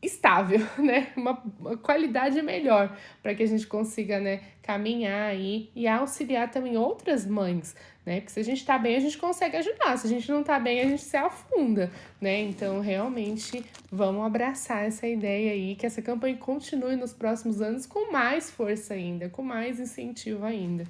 estável, 0.02 0.60
né? 0.78 1.08
Uma, 1.16 1.42
uma 1.58 1.76
qualidade 1.76 2.40
melhor 2.42 2.96
para 3.22 3.34
que 3.34 3.42
a 3.42 3.46
gente 3.46 3.66
consiga, 3.66 4.20
né, 4.20 4.42
caminhar 4.62 5.30
aí 5.30 5.70
e 5.74 5.86
auxiliar 5.88 6.50
também 6.50 6.76
outras 6.76 7.26
mães, 7.26 7.74
né? 8.06 8.20
Porque 8.20 8.32
se 8.32 8.40
a 8.40 8.44
gente 8.44 8.64
tá 8.64 8.78
bem, 8.78 8.94
a 8.94 9.00
gente 9.00 9.18
consegue 9.18 9.56
ajudar. 9.56 9.98
Se 9.98 10.06
a 10.06 10.10
gente 10.10 10.30
não 10.30 10.44
tá 10.44 10.60
bem, 10.60 10.80
a 10.80 10.84
gente 10.84 11.02
se 11.02 11.16
afunda, 11.16 11.90
né? 12.20 12.40
Então, 12.40 12.80
realmente, 12.80 13.66
vamos 13.90 14.24
abraçar 14.24 14.84
essa 14.84 15.08
ideia 15.08 15.50
aí, 15.50 15.74
que 15.74 15.84
essa 15.84 16.00
campanha 16.00 16.36
continue 16.36 16.94
nos 16.94 17.12
próximos 17.12 17.60
anos 17.60 17.84
com 17.84 18.12
mais 18.12 18.48
força 18.48 18.94
ainda, 18.94 19.28
com 19.28 19.42
mais 19.42 19.80
incentivo 19.80 20.44
ainda. 20.44 20.84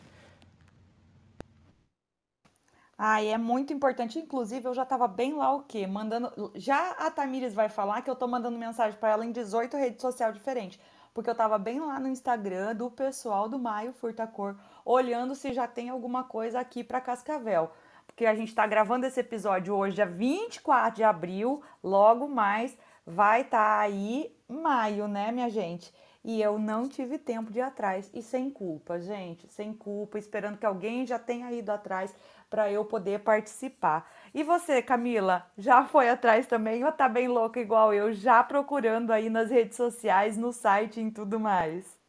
Ah, 2.99 3.23
é 3.23 3.37
muito 3.37 3.73
importante. 3.73 4.19
Inclusive, 4.19 4.67
eu 4.67 4.75
já 4.75 4.83
estava 4.83 5.07
bem 5.09 5.35
lá 5.35 5.55
o 5.55 5.63
quê? 5.63 5.87
Mandando. 5.87 6.53
Já 6.55 6.93
a 6.93 7.11
Tamires 7.11 7.53
vai 7.53 7.69
falar 7.69 8.03
que 8.03 8.11
eu 8.11 8.17
tô 8.17 8.27
mandando 8.27 8.59
mensagem 8.59 8.99
para 8.99 9.11
ela 9.11 9.25
em 9.25 9.33
18 9.33 9.77
redes 9.77 10.01
sociais 10.01 10.35
diferentes. 10.35 10.79
Porque 11.13 11.31
eu 11.31 11.33
estava 11.33 11.59
bem 11.59 11.81
lá 11.81 11.99
no 11.99 12.09
Instagram 12.09 12.75
do 12.75 12.91
pessoal 12.91 13.49
do 13.49 13.59
Maio 13.59 13.93
Furtacor, 13.95 14.55
olhando 14.87 15.35
se 15.35 15.53
já 15.53 15.67
tem 15.67 15.91
alguma 15.91 16.23
coisa 16.23 16.61
aqui 16.61 16.85
para 16.85 17.01
Cascavel. 17.01 17.73
porque 18.07 18.25
a 18.25 18.35
gente 18.35 18.49
está 18.49 18.67
gravando 18.67 19.05
esse 19.05 19.21
episódio 19.21 19.75
hoje, 19.75 19.97
dia 19.97 20.07
24 20.07 20.95
de 20.95 21.03
abril, 21.03 21.61
logo 21.83 22.29
mais 22.29 22.79
vai 23.05 23.43
estar 23.43 23.59
tá 23.59 23.81
aí 23.81 24.35
maio, 24.49 25.09
né, 25.09 25.33
minha 25.33 25.51
gente? 25.51 25.93
E 26.25 26.41
eu 26.41 26.59
não 26.59 26.89
tive 26.89 27.19
tempo 27.19 27.53
de 27.53 27.59
ir 27.59 27.63
atrás. 27.63 28.11
E 28.15 28.23
sem 28.23 28.51
culpa, 28.51 28.99
gente, 28.99 29.47
sem 29.53 29.73
culpa, 29.73 30.19
esperando 30.19 30.59
que 30.59 30.67
alguém 30.67 31.07
já 31.07 31.19
tenha 31.19 31.53
ido 31.53 31.71
atrás 31.71 32.15
para 32.49 32.71
eu 32.71 32.85
poder 32.85 33.21
participar. 33.21 34.11
E 34.33 34.43
você, 34.43 34.81
Camila, 34.83 35.47
já 35.59 35.85
foi 35.85 36.09
atrás 36.09 36.47
também 36.47 36.85
ou 36.85 36.93
tá 36.93 37.09
bem 37.09 37.29
louca 37.29 37.61
igual 37.61 37.93
eu, 37.93 38.13
já 38.13 38.43
procurando 38.43 39.13
aí 39.13 39.29
nas 39.29 39.51
redes 39.51 39.77
sociais, 39.77 40.37
no 40.37 40.53
site 40.53 41.01
e 41.01 41.11
tudo 41.11 41.39
mais? 41.39 42.06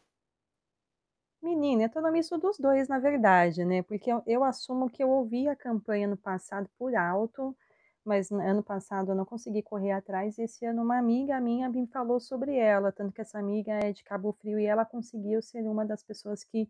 Menina, 1.41 1.83
eu 1.83 1.89
tô 1.89 2.01
no 2.01 2.11
misto 2.11 2.37
dos 2.37 2.57
dois, 2.57 2.87
na 2.87 2.99
verdade, 2.99 3.63
né? 3.63 3.81
Porque 3.83 4.11
eu, 4.11 4.21
eu 4.25 4.43
assumo 4.43 4.89
que 4.89 5.03
eu 5.03 5.09
ouvi 5.09 5.47
a 5.47 5.55
campanha 5.55 6.07
no 6.07 6.17
passado 6.17 6.67
por 6.77 6.95
alto, 6.95 7.55
mas 8.03 8.31
ano 8.31 8.63
passado 8.63 9.11
eu 9.11 9.15
não 9.15 9.25
consegui 9.25 9.61
correr 9.61 9.91
atrás. 9.91 10.37
E 10.37 10.43
esse 10.43 10.65
ano 10.65 10.81
uma 10.83 10.97
amiga 10.97 11.39
minha 11.39 11.69
me 11.69 11.85
falou 11.87 12.19
sobre 12.19 12.55
ela, 12.57 12.91
tanto 12.91 13.13
que 13.13 13.21
essa 13.21 13.37
amiga 13.39 13.73
é 13.73 13.91
de 13.93 14.03
Cabo 14.03 14.33
Frio 14.33 14.59
e 14.59 14.65
ela 14.65 14.83
conseguiu 14.85 15.41
ser 15.41 15.61
uma 15.67 15.85
das 15.85 16.03
pessoas 16.03 16.43
que 16.43 16.67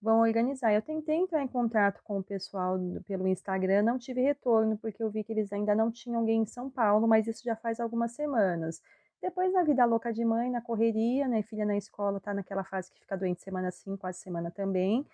vão 0.00 0.20
organizar. 0.20 0.72
Eu 0.74 0.82
tentei 0.82 1.16
entrar 1.16 1.42
em 1.42 1.48
contato 1.48 2.02
com 2.04 2.18
o 2.18 2.24
pessoal 2.24 2.78
pelo 3.06 3.26
Instagram, 3.28 3.82
não 3.82 3.98
tive 3.98 4.20
retorno, 4.22 4.76
porque 4.78 5.02
eu 5.02 5.10
vi 5.10 5.24
que 5.24 5.32
eles 5.32 5.52
ainda 5.52 5.74
não 5.74 5.90
tinham 5.90 6.20
alguém 6.20 6.42
em 6.42 6.46
São 6.46 6.70
Paulo, 6.70 7.08
mas 7.08 7.26
isso 7.26 7.42
já 7.44 7.56
faz 7.56 7.80
algumas 7.80 8.12
semanas. 8.12 8.80
Depois, 9.22 9.52
na 9.52 9.62
vida 9.62 9.84
louca 9.84 10.12
de 10.12 10.24
mãe, 10.24 10.50
na 10.50 10.60
correria, 10.60 11.28
né? 11.28 11.42
Filha 11.42 11.64
na 11.64 11.76
escola, 11.76 12.20
tá 12.20 12.34
naquela 12.34 12.64
fase 12.64 12.90
que 12.90 13.00
fica 13.00 13.16
doente 13.16 13.40
semana 13.42 13.70
sim, 13.70 13.96
quase 13.96 14.18
semana 14.18 14.50
também. 14.50 15.06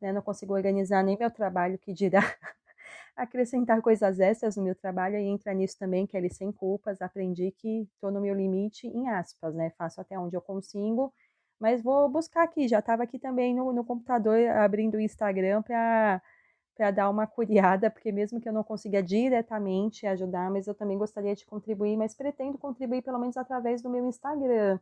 Né, 0.00 0.12
não 0.12 0.22
consigo 0.22 0.52
organizar 0.54 1.02
nem 1.04 1.16
meu 1.16 1.30
trabalho, 1.30 1.78
que 1.78 1.92
dirá 1.92 2.20
acrescentar 3.16 3.80
coisas 3.80 4.18
extras 4.20 4.56
no 4.56 4.64
meu 4.64 4.74
trabalho 4.74 5.16
e 5.16 5.28
entrar 5.28 5.54
nisso 5.54 5.78
também, 5.78 6.06
que 6.06 6.16
é 6.16 6.28
sem 6.28 6.50
culpas. 6.52 7.00
Aprendi 7.00 7.52
que 7.52 7.88
estou 7.94 8.10
no 8.10 8.20
meu 8.20 8.34
limite, 8.34 8.88
em 8.88 9.08
aspas, 9.08 9.54
né? 9.54 9.70
Faço 9.78 10.00
até 10.00 10.18
onde 10.18 10.36
eu 10.36 10.42
consigo 10.42 11.12
mas 11.62 11.80
vou 11.80 12.08
buscar 12.08 12.42
aqui, 12.42 12.66
já 12.66 12.80
estava 12.80 13.04
aqui 13.04 13.20
também 13.20 13.54
no, 13.54 13.72
no 13.72 13.84
computador 13.84 14.36
abrindo 14.48 14.96
o 14.96 15.00
Instagram 15.00 15.62
para 15.62 16.20
para 16.74 16.90
dar 16.90 17.10
uma 17.10 17.26
curiada, 17.26 17.90
porque 17.90 18.10
mesmo 18.10 18.40
que 18.40 18.48
eu 18.48 18.52
não 18.52 18.64
consiga 18.64 19.02
diretamente 19.02 20.06
ajudar, 20.06 20.50
mas 20.50 20.66
eu 20.66 20.74
também 20.74 20.96
gostaria 20.96 21.34
de 21.34 21.44
contribuir, 21.44 21.96
mas 21.96 22.14
pretendo 22.14 22.56
contribuir 22.58 23.02
pelo 23.02 23.18
menos 23.18 23.36
através 23.36 23.82
do 23.82 23.90
meu 23.90 24.06
Instagram, 24.06 24.78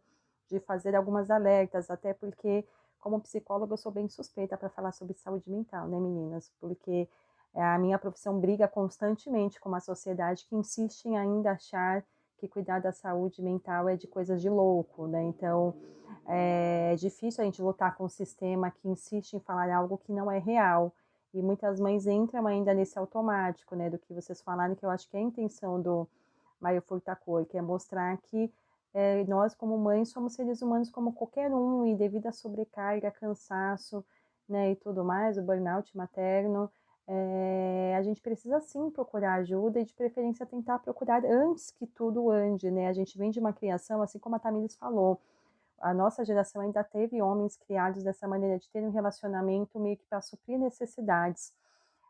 de 0.49 0.61
fazer 0.61 0.95
algumas 0.95 1.30
alertas, 1.30 1.91
até 1.91 2.14
porque 2.14 2.64
como 3.01 3.20
psicóloga 3.20 3.72
eu 3.72 3.78
sou 3.78 3.91
bem 3.91 4.09
suspeita 4.09 4.57
para 4.57 4.68
falar 4.68 4.93
sobre 4.93 5.14
saúde 5.14 5.51
mental, 5.51 5.88
né, 5.88 5.99
meninas? 5.99 6.53
Porque 6.61 7.09
a 7.55 7.78
minha 7.78 7.99
profissão 7.99 8.38
briga 8.38 8.68
constantemente 8.68 9.59
com 9.59 9.68
uma 9.68 9.80
sociedade 9.80 10.47
que 10.47 10.55
insiste 10.55 11.07
em 11.07 11.18
ainda 11.18 11.53
achar 11.53 12.05
que 12.38 12.49
cuidar 12.49 12.80
da 12.80 12.93
saúde 12.93 13.43
mental 13.43 13.88
é 13.88 13.97
de 13.97 14.07
coisas 14.07 14.41
de 14.41 14.49
louco, 14.49 15.07
né? 15.07 15.22
Então, 15.24 15.74
é 16.26 16.95
difícil 16.97 17.43
a 17.43 17.45
gente 17.45 17.61
lutar 17.61 17.97
com 17.97 18.05
um 18.05 18.09
sistema 18.09 18.70
que 18.70 18.88
insiste 18.88 19.34
em 19.34 19.41
falar 19.41 19.72
algo 19.74 19.99
que 19.99 20.12
não 20.12 20.30
é 20.30 20.38
real. 20.38 20.95
E 21.33 21.43
muitas 21.43 21.78
mães 21.78 22.07
entram 22.07 22.47
ainda 22.47 22.74
nesse 22.74 22.99
automático, 22.99 23.76
né? 23.76 23.89
Do 23.89 23.99
que 23.99 24.12
vocês 24.12 24.41
falaram, 24.41 24.74
que 24.74 24.85
eu 24.85 24.91
acho 24.91 25.09
que 25.09 25.16
é 25.16 25.20
a 25.20 25.22
intenção 25.22 25.81
do 25.81 26.09
Maio 26.61 26.83
Furtacor, 26.83 27.47
que 27.47 27.57
é 27.57 27.62
mostrar 27.62 28.16
que 28.18 28.53
é, 28.93 29.24
nós, 29.24 29.55
como 29.55 29.78
mães, 29.78 30.11
somos 30.11 30.35
seres 30.35 30.62
humanos 30.62 30.91
como 30.91 31.12
qualquer 31.12 31.53
um, 31.53 31.87
e 31.87 31.95
devido 31.95 32.26
à 32.26 32.33
sobrecarga, 32.33 33.11
cansaço, 33.11 34.05
né, 34.49 34.72
e 34.72 34.76
tudo 34.76 35.05
mais, 35.05 35.39
o 35.39 35.43
burnout 35.43 35.97
materno, 35.97 36.68
é, 37.07 37.95
a 37.97 38.03
gente 38.03 38.20
precisa 38.20 38.61
sim 38.61 38.91
procurar 38.91 39.35
ajuda 39.35 39.81
e 39.81 39.85
de 39.85 39.95
preferência 39.95 40.47
tentar 40.47 40.78
procurar 40.81 41.24
antes 41.24 41.70
que 41.70 41.87
tudo 41.87 42.31
ande, 42.31 42.70
né? 42.70 42.87
A 42.89 42.93
gente 42.93 43.18
vem 43.18 43.31
de 43.31 43.41
uma 43.41 43.53
criação, 43.53 44.01
assim 44.03 44.18
como 44.18 44.37
a 44.37 44.39
Tamires 44.39 44.76
falou, 44.76 45.20
a 45.81 45.95
nossa 45.95 46.24
geração 46.24 46.62
ainda 46.62 46.85
teve 46.85 47.20
homens 47.22 47.57
criados 47.57 48.03
dessa 48.03 48.28
maneira 48.28 48.59
de 48.59 48.68
ter 48.70 48.83
um 48.83 48.91
relacionamento 48.91 49.78
meio 49.81 49.97
que 49.97 50.07
para 50.07 50.20
suprir 50.20 50.59
necessidades, 50.59 51.53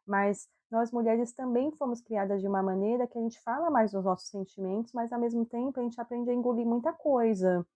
mas 0.07 0.49
nós 0.71 0.93
mulheres 0.93 1.33
também 1.33 1.71
fomos 1.73 2.01
criadas 2.01 2.41
de 2.41 2.47
uma 2.47 2.63
maneira 2.63 3.07
que 3.07 3.19
a 3.19 3.21
gente 3.21 3.41
fala 3.41 3.71
mais 3.71 3.93
dos 3.93 4.05
nossos 4.05 4.29
sentimentos, 4.29 4.93
mas 4.93 5.13
ao 5.13 5.19
mesmo 5.19 5.45
tempo 5.45 5.79
a 5.81 5.83
gente 5.83 6.01
aprende 6.01 6.31
a 6.31 6.35
engolir 6.35 6.67
muita 6.67 6.93
coisa, 6.93 7.67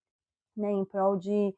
né, 0.56 0.70
em 0.70 0.84
prol 0.84 1.16
de 1.16 1.56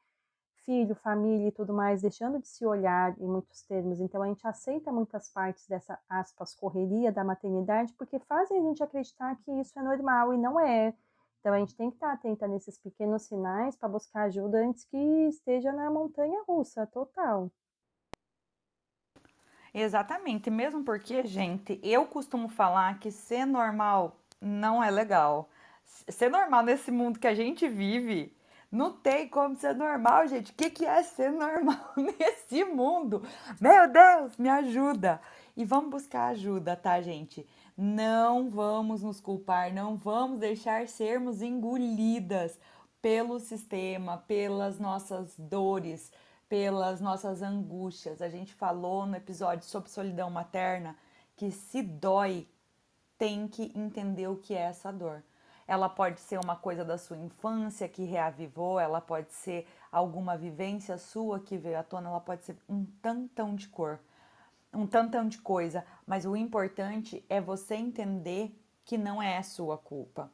filho, 0.64 0.95
família 0.97 1.49
e 1.49 1.53
tudo 1.53 1.72
mais, 1.72 2.03
deixando 2.03 2.41
de 2.41 2.49
se 2.49 2.66
olhar 2.66 3.16
em 3.20 3.26
muitos 3.26 3.62
termos. 3.62 4.01
Então 4.01 4.22
a 4.22 4.26
gente 4.26 4.47
aceita 4.47 4.91
muitas 4.91 5.28
partes 5.28 5.66
dessa 5.68 5.99
aspas 6.09 6.55
correria 6.55 7.12
da 7.12 7.22
maternidade 7.22 7.93
porque 7.95 8.18
fazem 8.18 8.59
a 8.59 8.62
gente 8.62 8.82
acreditar 8.82 9.37
que 9.37 9.53
isso 9.61 9.78
é 9.78 9.82
normal 9.82 10.34
e 10.34 10.39
não 10.39 10.59
é. 10.59 10.93
Então 11.47 11.55
a 11.55 11.61
gente 11.61 11.76
tem 11.76 11.90
que 11.90 11.94
estar 11.94 12.12
atenta 12.12 12.49
nesses 12.49 12.76
pequenos 12.76 13.22
sinais 13.22 13.76
para 13.76 13.88
buscar 13.88 14.22
ajuda 14.22 14.59
antes 14.66 14.84
que 14.84 14.99
esteja 15.28 15.70
na 15.70 15.88
montanha 15.88 16.42
russa 16.42 16.84
total. 16.88 17.53
Exatamente, 19.72 20.51
mesmo 20.51 20.82
porque, 20.82 21.24
gente, 21.24 21.78
eu 21.84 22.05
costumo 22.05 22.49
falar 22.49 22.99
que 22.99 23.12
ser 23.12 23.47
normal 23.47 24.16
não 24.40 24.82
é 24.82 24.90
legal. 24.90 25.49
Ser 25.84 26.30
normal 26.30 26.64
nesse 26.64 26.90
mundo 26.90 27.20
que 27.20 27.28
a 27.28 27.34
gente 27.34 27.68
vive 27.68 28.36
não 28.68 28.92
tem 28.92 29.28
como 29.28 29.55
ser 29.55 29.76
normal, 29.76 30.26
gente. 30.26 30.51
O 30.51 30.55
que, 30.57 30.68
que 30.68 30.84
é 30.84 31.01
ser 31.05 31.30
normal 31.30 31.92
nesse 31.97 32.64
mundo? 32.64 33.22
Meu 33.61 33.86
Deus, 33.88 34.36
me 34.36 34.49
ajuda! 34.49 35.20
E 35.57 35.64
vamos 35.64 35.90
buscar 35.90 36.26
ajuda, 36.32 36.74
tá, 36.74 37.01
gente? 37.01 37.49
Não 37.77 38.49
vamos 38.49 39.03
nos 39.03 39.20
culpar, 39.20 39.70
não 39.70 39.97
vamos 39.97 40.41
deixar 40.41 40.89
sermos 40.89 41.43
engolidas 41.43 42.59
pelo 43.03 43.39
sistema, 43.39 44.16
pelas 44.16 44.79
nossas 44.79 45.35
dores, 45.39 46.11
pelas 46.49 47.03
nossas 47.03 47.43
angústias. 47.43 48.22
A 48.22 48.31
gente 48.31 48.55
falou 48.55 49.05
no 49.05 49.14
episódio 49.14 49.68
sobre 49.68 49.91
solidão 49.91 50.31
materna 50.31 50.97
que 51.37 51.51
se 51.51 51.83
dói, 51.83 52.49
tem 53.18 53.47
que 53.47 53.70
entender 53.74 54.27
o 54.29 54.37
que 54.37 54.55
é 54.55 54.62
essa 54.62 54.91
dor. 54.91 55.22
Ela 55.68 55.89
pode 55.89 56.20
ser 56.20 56.41
uma 56.43 56.57
coisa 56.57 56.83
da 56.83 56.97
sua 56.97 57.18
infância 57.18 57.87
que 57.89 58.05
reavivou, 58.05 58.81
ela 58.81 59.03
pode 59.03 59.33
ser 59.33 59.66
alguma 59.93 60.35
vivência 60.35 60.97
sua 60.97 61.41
que 61.41 61.59
veio 61.59 61.79
à 61.79 61.83
tona, 61.83 62.09
ela 62.09 62.20
pode 62.20 62.43
ser 62.45 62.57
um 62.66 62.87
tantão 63.03 63.55
de 63.55 63.68
cor, 63.68 63.99
um 64.73 64.87
tantão 64.87 65.29
de 65.29 65.39
coisa, 65.39 65.85
mas 66.07 66.25
o 66.25 66.37
importante 66.37 67.25
é 67.29 67.41
você 67.41 67.75
entender 67.75 68.55
que 68.85 68.97
não 68.97 69.23
é 69.23 69.43
sua 69.43 69.77
culpa. 69.77 70.31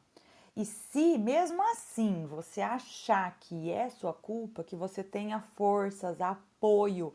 E 0.55 0.65
se 0.65 1.17
mesmo 1.17 1.63
assim 1.71 2.27
você 2.27 2.61
achar 2.61 3.35
que 3.39 3.71
é 3.71 3.89
sua 3.89 4.13
culpa, 4.13 4.63
que 4.63 4.75
você 4.75 5.03
tenha 5.03 5.39
forças, 5.39 6.21
apoio 6.21 7.13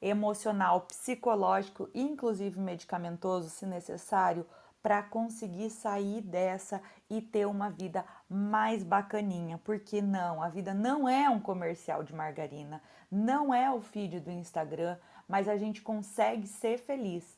emocional, 0.00 0.82
psicológico, 0.82 1.88
inclusive 1.92 2.60
medicamentoso, 2.60 3.50
se 3.50 3.66
necessário, 3.66 4.46
para 4.80 5.02
conseguir 5.02 5.70
sair 5.70 6.20
dessa 6.20 6.80
e 7.10 7.20
ter 7.20 7.46
uma 7.46 7.68
vida 7.68 8.04
mais 8.28 8.84
bacaninha. 8.84 9.58
Porque 9.64 10.00
não, 10.00 10.40
a 10.40 10.48
vida 10.48 10.72
não 10.72 11.08
é 11.08 11.28
um 11.28 11.40
comercial 11.40 12.04
de 12.04 12.14
margarina, 12.14 12.80
não 13.10 13.52
é 13.52 13.68
o 13.72 13.80
feed 13.80 14.20
do 14.20 14.30
Instagram, 14.30 14.96
mas 15.28 15.48
a 15.48 15.56
gente 15.56 15.82
consegue 15.82 16.46
ser 16.46 16.78
feliz. 16.78 17.36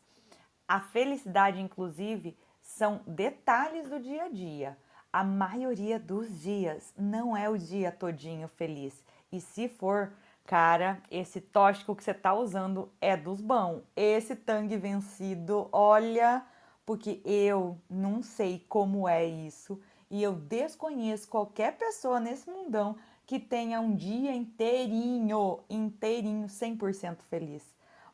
A 0.69 0.81
felicidade, 0.81 1.61
inclusive, 1.61 2.37
são 2.61 3.01
detalhes 3.07 3.89
do 3.89 3.99
dia 3.99 4.25
a 4.25 4.29
dia. 4.29 4.79
A 5.13 5.25
maioria 5.25 5.99
dos 5.99 6.41
dias 6.41 6.95
não 6.97 7.37
é 7.37 7.49
o 7.49 7.59
dia 7.59 7.91
todinho 7.91 8.47
feliz. 8.47 9.03
E 9.33 9.41
se 9.41 9.69
for, 9.69 10.13
cara, 10.47 11.03
esse 11.11 11.41
tóxico 11.41 11.97
que 11.97 12.05
você 12.05 12.15
tá 12.15 12.33
usando 12.33 12.91
é 13.01 13.17
dos 13.17 13.41
bons. 13.41 13.83
Esse 13.97 14.37
tangue 14.37 14.77
vencido, 14.77 15.69
olha, 15.73 16.47
porque 16.87 17.21
eu 17.25 17.77
não 17.91 18.23
sei 18.23 18.65
como 18.69 19.09
é 19.09 19.25
isso 19.25 19.81
e 20.11 20.23
eu 20.23 20.35
desconheço 20.35 21.29
qualquer 21.29 21.77
pessoa 21.79 22.19
nesse 22.19 22.51
mundão 22.51 22.97
que 23.25 23.39
tenha 23.39 23.81
um 23.81 23.95
dia 23.95 24.35
inteirinho, 24.35 25.61
inteirinho, 25.71 26.49
100% 26.49 27.23
feliz. 27.23 27.63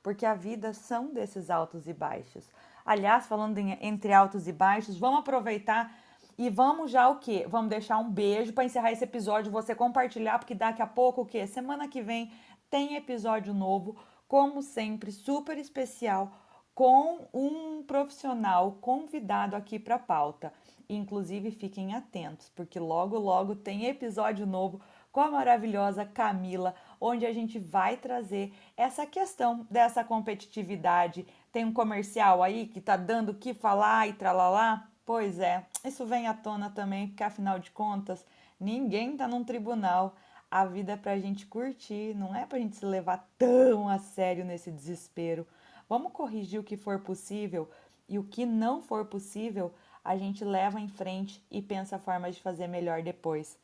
Porque 0.06 0.24
a 0.24 0.34
vida 0.34 0.72
são 0.72 1.12
desses 1.12 1.50
altos 1.50 1.88
e 1.88 1.92
baixos. 1.92 2.48
Aliás, 2.84 3.26
falando 3.26 3.58
em, 3.58 3.76
entre 3.80 4.12
altos 4.12 4.46
e 4.46 4.52
baixos, 4.52 4.96
vamos 4.96 5.18
aproveitar 5.18 5.92
e 6.38 6.48
vamos 6.48 6.92
já 6.92 7.08
o 7.08 7.18
quê? 7.18 7.44
Vamos 7.48 7.70
deixar 7.70 7.98
um 7.98 8.08
beijo 8.08 8.52
para 8.52 8.62
encerrar 8.62 8.92
esse 8.92 9.02
episódio, 9.02 9.50
você 9.50 9.74
compartilhar, 9.74 10.38
porque 10.38 10.54
daqui 10.54 10.80
a 10.80 10.86
pouco 10.86 11.22
o 11.22 11.26
quê? 11.26 11.44
Semana 11.44 11.88
que 11.88 12.00
vem 12.00 12.30
tem 12.70 12.94
episódio 12.94 13.52
novo, 13.52 13.96
como 14.28 14.62
sempre, 14.62 15.10
super 15.10 15.58
especial 15.58 16.30
com 16.72 17.26
um 17.34 17.82
profissional 17.82 18.78
convidado 18.80 19.56
aqui 19.56 19.76
para 19.76 19.98
pauta. 19.98 20.52
Inclusive, 20.88 21.50
fiquem 21.50 21.96
atentos, 21.96 22.48
porque 22.54 22.78
logo, 22.78 23.18
logo 23.18 23.56
tem 23.56 23.86
episódio 23.86 24.46
novo 24.46 24.80
com 25.10 25.20
a 25.20 25.32
maravilhosa 25.32 26.04
Camila, 26.04 26.76
onde 27.00 27.26
a 27.26 27.32
gente 27.32 27.58
vai 27.58 27.96
trazer 27.96 28.52
essa 28.76 29.06
questão 29.06 29.66
dessa 29.70 30.04
competitividade, 30.04 31.26
Tem 31.52 31.64
um 31.64 31.72
comercial 31.72 32.42
aí 32.42 32.66
que 32.66 32.82
tá 32.82 32.96
dando 32.96 33.30
o 33.30 33.34
que 33.34 33.54
falar 33.54 34.06
e 34.06 34.12
tralalá? 34.12 34.88
Pois 35.06 35.38
é, 35.38 35.64
isso 35.84 36.04
vem 36.04 36.26
à 36.26 36.34
tona 36.34 36.68
também, 36.68 37.08
porque 37.08 37.22
afinal 37.22 37.58
de 37.58 37.70
contas, 37.70 38.26
ninguém 38.60 39.16
tá 39.16 39.26
num 39.26 39.42
tribunal. 39.42 40.16
A 40.50 40.64
vida 40.64 40.92
é 40.92 40.96
pra 40.96 41.18
gente 41.18 41.46
curtir, 41.46 42.14
não 42.14 42.34
é 42.34 42.44
pra 42.44 42.58
gente 42.58 42.76
se 42.76 42.84
levar 42.84 43.26
tão 43.38 43.88
a 43.88 43.98
sério 43.98 44.44
nesse 44.44 44.70
desespero. 44.70 45.46
Vamos 45.88 46.12
corrigir 46.12 46.60
o 46.60 46.64
que 46.64 46.76
for 46.76 47.00
possível 47.00 47.70
e 48.08 48.18
o 48.18 48.24
que 48.24 48.44
não 48.46 48.82
for 48.82 49.04
possível, 49.06 49.72
a 50.04 50.16
gente 50.16 50.44
leva 50.44 50.80
em 50.80 50.88
frente 50.88 51.44
e 51.50 51.60
pensa 51.60 51.98
formas 51.98 52.36
de 52.36 52.42
fazer 52.42 52.68
melhor 52.68 53.02
depois. 53.02 53.58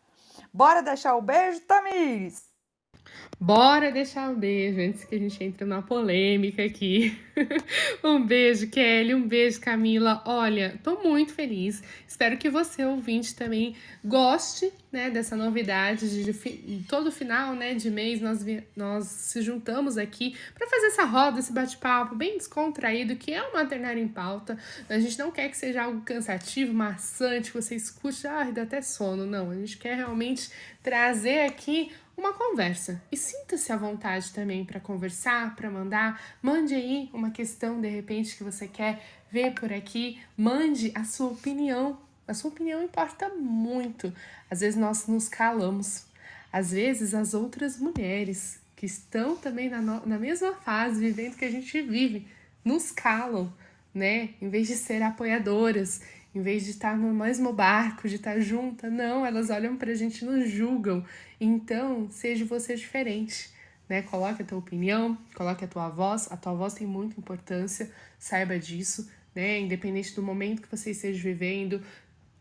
Bora 0.53 0.83
deixar 0.83 1.15
o 1.15 1.23
beijo, 1.23 1.61
Tamires? 1.61 2.52
Bora 3.39 3.91
deixar 3.91 4.31
um 4.31 4.37
beijo 4.37 4.81
antes 4.81 5.05
que 5.05 5.17
a 5.17 5.19
gente 5.19 5.43
entre 5.43 5.65
numa 5.65 5.83
polêmica 5.83 6.65
aqui. 6.65 7.19
um 8.05 8.25
beijo, 8.25 8.71
Kelly, 8.71 9.15
um 9.15 9.27
beijo, 9.27 9.61
Camila. 9.61 10.23
Olha, 10.25 10.79
tô 10.85 11.03
muito 11.03 11.33
feliz. 11.33 11.83
Espero 12.07 12.39
que 12.39 12.49
você, 12.49 12.85
ouvinte, 12.85 13.35
também 13.35 13.75
goste 14.05 14.73
né, 14.93 15.11
dessa 15.11 15.35
novidade 15.35 16.09
de, 16.09 16.33
de 16.33 16.85
todo 16.87 17.11
final 17.11 17.55
né, 17.55 17.75
de 17.75 17.91
mês 17.91 18.21
nós, 18.21 18.45
nós 18.77 19.07
se 19.07 19.43
juntamos 19.43 19.99
aqui 19.99 20.37
para 20.55 20.69
fazer 20.69 20.87
essa 20.87 21.05
roda, 21.05 21.41
esse 21.41 21.53
bate-papo 21.53 22.15
bem 22.15 22.37
descontraído, 22.37 23.17
que 23.17 23.33
é 23.33 23.43
o 23.43 23.55
Maternário 23.55 24.01
em 24.01 24.07
Pauta. 24.07 24.57
A 24.89 24.99
gente 25.01 25.19
não 25.19 25.33
quer 25.33 25.49
que 25.49 25.57
seja 25.57 25.83
algo 25.83 26.03
cansativo, 26.03 26.73
maçante, 26.73 27.51
que 27.51 27.61
você 27.61 27.75
escute, 27.75 28.27
ah, 28.27 28.45
dá 28.53 28.63
até 28.63 28.81
sono. 28.83 29.27
Não, 29.27 29.51
a 29.51 29.55
gente 29.57 29.79
quer 29.79 29.97
realmente 29.97 30.49
trazer 30.83 31.47
aqui 31.47 31.91
uma 32.17 32.33
conversa. 32.33 33.03
E 33.11 33.17
sinta-se 33.17 33.73
à 33.73 33.77
vontade 33.77 34.33
também 34.33 34.65
para 34.65 34.81
conversar, 34.81 35.57
para 35.57 35.71
mandar. 35.71 36.21
Mande 36.43 36.75
aí 36.75 37.11
uma 37.13 37.31
questão 37.31 37.81
de 37.81 37.89
repente 37.89 38.37
que 38.37 38.45
você 38.45 38.69
quer 38.69 39.03
ver 39.31 39.53
por 39.55 39.73
aqui. 39.73 40.21
Mande 40.37 40.93
a 40.95 41.05
sua 41.05 41.29
opinião. 41.29 41.99
A 42.27 42.35
sua 42.35 42.51
opinião 42.51 42.83
importa 42.83 43.29
muito. 43.31 44.13
Às 44.51 44.61
vezes 44.61 44.79
nós 44.79 45.07
nos 45.07 45.29
calamos. 45.29 46.05
Às 46.53 46.73
vezes 46.73 47.15
as 47.15 47.35
outras 47.35 47.79
mulheres 47.79 48.61
que 48.77 48.87
estão 48.87 49.37
também 49.37 49.71
na, 49.71 49.81
no... 49.81 50.07
na 50.07 50.19
mesma 50.19 50.55
fase, 50.55 51.01
vivendo 51.01 51.37
que 51.37 51.45
a 51.45 51.51
gente 51.51 51.81
vive, 51.81 52.27
nos 52.65 52.91
calam, 52.91 53.53
né? 53.95 54.31
Em 54.41 54.49
vez 54.49 54.69
de 54.69 54.75
ser 54.75 55.03
apoiadoras, 55.03 56.03
em 56.35 56.41
vez 56.41 56.65
de 56.65 56.71
estar 56.71 56.97
no 56.97 57.13
mesmo 57.13 57.53
barco, 57.53 58.09
de 58.09 58.17
estar 58.17 58.41
junta, 58.41 58.89
não, 58.89 59.25
elas 59.25 59.51
olham 59.51 59.77
pra 59.77 59.95
gente 59.95 60.23
e 60.23 60.25
nos 60.25 60.49
julgam. 60.51 61.05
Então, 61.41 62.09
seja 62.11 62.45
você 62.45 62.75
diferente, 62.75 63.51
né? 63.89 64.03
Coloque 64.03 64.43
a 64.43 64.45
tua 64.45 64.59
opinião, 64.59 65.17
coloque 65.35 65.65
a 65.65 65.69
tua 65.69 65.89
voz, 65.89 66.31
a 66.31 66.37
tua 66.37 66.55
voz 66.55 66.75
tem 66.75 66.87
muita 66.87 67.21
importância, 67.21 67.91
saiba 68.19 68.59
disso, 68.59 69.11
né? 69.35 69.61
Independente 69.61 70.15
do 70.15 70.23
momento 70.23 70.63
que 70.63 70.71
você 70.71 70.93
esteja 70.93 71.23
vivendo, 71.23 71.83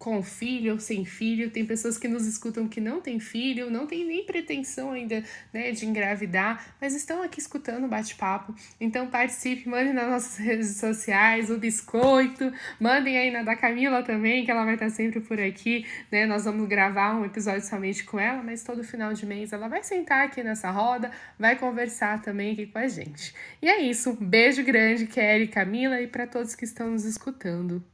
com 0.01 0.23
filho 0.23 0.73
ou 0.73 0.79
sem 0.79 1.05
filho. 1.05 1.51
Tem 1.51 1.63
pessoas 1.63 1.95
que 1.95 2.07
nos 2.07 2.25
escutam 2.25 2.67
que 2.67 2.81
não 2.81 2.99
têm 2.99 3.19
filho, 3.19 3.69
não 3.69 3.85
tem 3.85 4.03
nem 4.03 4.25
pretensão 4.25 4.91
ainda 4.91 5.23
né, 5.53 5.69
de 5.69 5.85
engravidar, 5.85 6.73
mas 6.81 6.95
estão 6.95 7.21
aqui 7.21 7.39
escutando 7.39 7.85
o 7.85 7.87
bate-papo. 7.87 8.55
Então 8.79 9.05
participe, 9.11 9.69
mande 9.69 9.93
nas 9.93 10.09
nossas 10.09 10.37
redes 10.43 10.77
sociais 10.77 11.51
o 11.51 11.59
biscoito, 11.59 12.51
mandem 12.79 13.15
aí 13.15 13.29
na 13.29 13.43
da 13.43 13.55
Camila 13.55 14.01
também, 14.01 14.43
que 14.43 14.49
ela 14.49 14.65
vai 14.65 14.73
estar 14.73 14.89
sempre 14.89 15.19
por 15.19 15.39
aqui. 15.39 15.85
Né? 16.11 16.25
Nós 16.25 16.45
vamos 16.45 16.67
gravar 16.67 17.13
um 17.13 17.23
episódio 17.23 17.63
somente 17.63 18.03
com 18.03 18.19
ela, 18.19 18.41
mas 18.41 18.63
todo 18.63 18.83
final 18.83 19.13
de 19.13 19.23
mês 19.27 19.53
ela 19.53 19.67
vai 19.67 19.83
sentar 19.83 20.25
aqui 20.25 20.41
nessa 20.41 20.71
roda, 20.71 21.11
vai 21.37 21.55
conversar 21.55 22.23
também 22.23 22.53
aqui 22.53 22.65
com 22.65 22.79
a 22.79 22.87
gente. 22.87 23.35
E 23.61 23.69
é 23.69 23.79
isso, 23.79 24.09
um 24.09 24.15
beijo 24.15 24.63
grande, 24.63 25.05
Kelly, 25.05 25.47
Camila, 25.47 26.01
e 26.01 26.07
para 26.07 26.25
todos 26.25 26.55
que 26.55 26.65
estão 26.65 26.89
nos 26.89 27.05
escutando. 27.05 27.90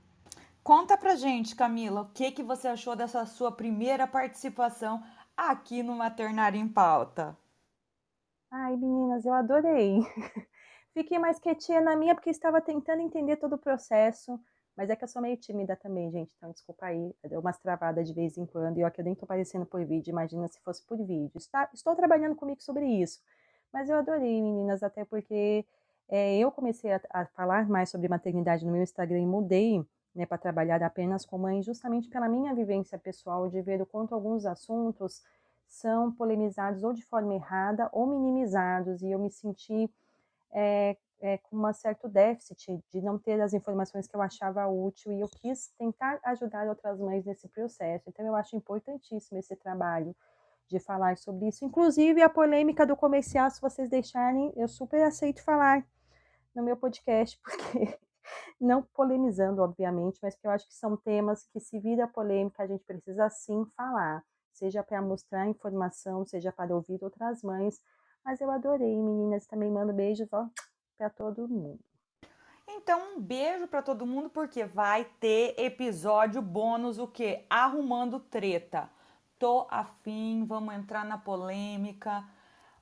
Conta 0.68 0.97
pra 0.97 1.15
gente, 1.15 1.55
Camila, 1.55 2.01
o 2.01 2.09
que, 2.09 2.30
que 2.30 2.43
você 2.43 2.68
achou 2.68 2.93
dessa 2.93 3.26
sua 3.26 3.49
primeira 3.49 4.05
participação 4.05 5.01
aqui 5.38 5.82
no 5.82 5.95
Maternário 5.95 6.59
em 6.59 6.68
Pauta? 6.68 7.38
Ai, 8.51 8.76
meninas, 8.76 9.26
eu 9.26 9.32
adorei. 9.34 10.01
Fiquei 10.93 11.18
mais 11.18 11.39
quietinha 11.39 11.80
na 11.80 11.95
minha 11.95 12.13
porque 12.13 12.30
estava 12.30 12.59
tentando 12.59 13.01
entender 13.01 13.38
todo 13.38 13.53
o 13.53 13.57
processo, 13.57 14.38
mas 14.76 14.89
é 14.89 14.95
que 14.97 15.05
eu 15.05 15.07
sou 15.07 15.22
meio 15.22 15.38
tímida 15.38 15.74
também, 15.78 16.11
gente, 16.11 16.34
então 16.36 16.51
desculpa 16.51 16.88
aí, 16.88 17.15
deu 17.24 17.39
umas 17.39 17.57
travadas 17.59 18.05
de 18.05 18.13
vez 18.13 18.38
em 18.38 18.45
quando, 18.45 18.78
e 18.78 18.84
ó, 18.84 18.89
que 18.89 18.99
eu 18.99 19.05
nem 19.05 19.15
tô 19.15 19.24
aparecendo 19.24 19.65
por 19.65 19.86
vídeo, 19.86 20.11
imagina 20.11 20.49
se 20.49 20.59
fosse 20.59 20.86
por 20.86 20.97
vídeo. 20.97 21.32
Está, 21.38 21.70
estou 21.74 21.95
trabalhando 21.95 22.36
comigo 22.36 22.61
sobre 22.61 22.86
isso, 22.86 23.22
mas 23.72 23.89
eu 23.89 23.95
adorei, 23.95 24.41
meninas, 24.41 24.84
até 24.84 25.05
porque 25.05 25.65
é, 26.09 26.38
eu 26.38 26.51
comecei 26.51 26.91
a, 26.91 26.99
a 27.09 27.26
falar 27.28 27.70
mais 27.70 27.89
sobre 27.89 28.09
maternidade 28.09 28.65
no 28.65 28.72
meu 28.74 28.84
Instagram 28.84 29.20
e 29.20 29.26
mudei 29.26 29.88
né, 30.16 30.26
para 30.26 30.38
trabalhar 30.38 30.82
apenas 30.84 31.26
com 31.26 31.38
mãe, 31.38 31.62
justamente 31.62 32.10
pela 32.10 32.28
minha 32.28 32.53
vivência 32.53 32.97
pessoal 32.97 33.47
de 33.49 33.62
ver 33.62 33.82
o 33.82 33.86
quanto 33.86 34.16
alguns 34.16 34.45
assuntos 34.45 35.24
são 35.68 36.12
polemizados 36.12 36.84
ou 36.84 36.93
de 36.93 37.03
forma 37.03 37.36
errada 37.36 37.89
ou 37.91 38.08
minimizados, 38.08 39.01
e 39.01 39.12
eu 39.12 39.20
me 39.20 39.30
senti 39.30 39.89
é, 40.51 40.97
é, 41.20 41.38
com 41.38 41.58
um 41.58 41.74
certo 41.74 42.08
déficit 42.08 42.82
de 42.89 43.01
não 43.01 43.18
ter 43.18 43.39
as 43.41 43.53
informações 43.53 44.08
que 44.08 44.16
eu 44.16 44.22
achava 44.22 44.68
útil, 44.68 45.12
e 45.12 45.20
eu 45.20 45.28
quis 45.28 45.68
tentar 45.78 46.20
ajudar 46.24 46.68
outras 46.68 46.99
mães 46.99 47.26
nesse 47.26 47.47
processo. 47.47 48.10
Então, 48.10 48.26
eu 48.26 48.36
acho 48.36 48.55
importantíssimo 48.55 49.38
esse 49.38 49.55
trabalho 49.55 50.16
de 50.68 50.80
falar 50.80 51.18
sobre 51.18 51.47
isso. 51.47 51.66
Inclusive, 51.66 52.22
a 52.22 52.30
polêmica 52.30 52.86
do 52.86 52.95
comercial, 52.95 53.49
se 53.49 53.62
vocês 53.62 53.89
deixarem, 53.89 54.51
eu 54.55 54.68
super 54.68 55.03
aceito 55.03 55.43
falar 55.43 55.86
no 56.53 56.64
meu 56.64 56.76
podcast, 56.76 57.39
porque 57.43 57.97
não 58.59 58.82
polemizando, 58.82 59.61
obviamente, 59.61 60.19
mas 60.21 60.36
que 60.36 60.47
eu 60.47 60.51
acho 60.51 60.67
que 60.67 60.73
são 60.73 60.97
temas 60.97 61.47
que, 61.47 61.59
se 61.59 61.80
vira 61.80 62.07
polêmica, 62.07 62.63
a 62.63 62.67
gente 62.67 62.84
precisa 62.84 63.30
sim 63.30 63.65
falar, 63.75 64.23
seja 64.51 64.84
para 64.84 65.01
mostrar 65.01 65.47
informação, 65.47 66.25
seja 66.25 66.51
para 66.51 66.75
ouvir 66.75 67.03
outras 67.03 67.41
mães. 67.43 67.80
Mas 68.23 68.41
eu 68.41 68.49
adorei, 68.51 68.95
meninas, 68.95 69.45
também 69.47 69.71
mando 69.71 69.93
beijos 69.93 70.28
para 70.97 71.09
todo 71.09 71.47
mundo. 71.47 71.80
Então, 72.67 73.15
um 73.15 73.21
beijo 73.21 73.67
para 73.67 73.82
todo 73.82 74.05
mundo, 74.05 74.30
porque 74.30 74.65
vai 74.65 75.05
ter 75.19 75.55
episódio 75.57 76.41
bônus, 76.41 76.99
o 76.99 77.07
que? 77.07 77.45
Arrumando 77.49 78.19
treta. 78.19 78.89
Tô 79.39 79.67
afim, 79.69 80.45
vamos 80.45 80.75
entrar 80.75 81.05
na 81.05 81.17
polêmica. 81.17 82.28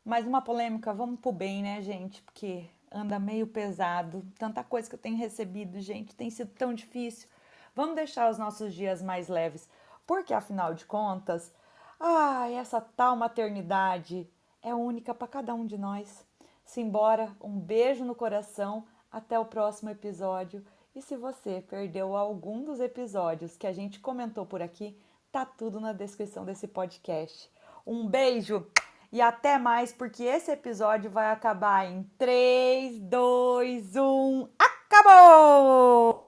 Mas 0.03 0.25
uma 0.25 0.41
polêmica, 0.41 0.93
vamos 0.93 1.19
pro 1.19 1.31
bem, 1.31 1.61
né, 1.61 1.81
gente? 1.81 2.23
Porque 2.23 2.69
anda 2.95 3.19
meio 3.19 3.45
pesado. 3.45 4.25
Tanta 4.39 4.63
coisa 4.63 4.89
que 4.89 4.95
eu 4.95 4.99
tenho 4.99 5.17
recebido, 5.17 5.79
gente, 5.81 6.15
tem 6.15 6.29
sido 6.29 6.51
tão 6.53 6.73
difícil. 6.73 7.27
Vamos 7.75 7.95
deixar 7.95 8.31
os 8.31 8.37
nossos 8.37 8.73
dias 8.73 9.01
mais 9.01 9.27
leves, 9.27 9.69
porque 10.07 10.33
afinal 10.33 10.73
de 10.73 10.85
contas, 10.85 11.53
ah, 11.99 12.49
essa 12.49 12.79
tal 12.79 13.15
maternidade 13.17 14.29
é 14.61 14.73
única 14.73 15.13
para 15.13 15.27
cada 15.27 15.53
um 15.53 15.65
de 15.65 15.77
nós. 15.77 16.25
Simbora, 16.63 17.35
um 17.41 17.59
beijo 17.59 18.05
no 18.05 18.15
coração, 18.15 18.85
até 19.11 19.37
o 19.37 19.45
próximo 19.45 19.89
episódio. 19.89 20.65
E 20.95 21.01
se 21.01 21.17
você 21.17 21.61
perdeu 21.61 22.15
algum 22.15 22.63
dos 22.63 22.79
episódios 22.79 23.57
que 23.57 23.67
a 23.67 23.73
gente 23.73 23.99
comentou 23.99 24.45
por 24.45 24.61
aqui, 24.61 24.97
tá 25.31 25.45
tudo 25.45 25.79
na 25.79 25.91
descrição 25.91 26.45
desse 26.45 26.67
podcast. 26.67 27.51
Um 27.85 28.07
beijo! 28.07 28.65
E 29.11 29.21
até 29.21 29.57
mais, 29.57 29.93
porque 29.93 30.23
esse 30.23 30.51
episódio 30.51 31.09
vai 31.09 31.31
acabar 31.31 31.85
em 31.85 32.03
3, 32.17 32.99
2, 33.01 33.95
1. 33.95 34.49
Acabou! 34.59 36.24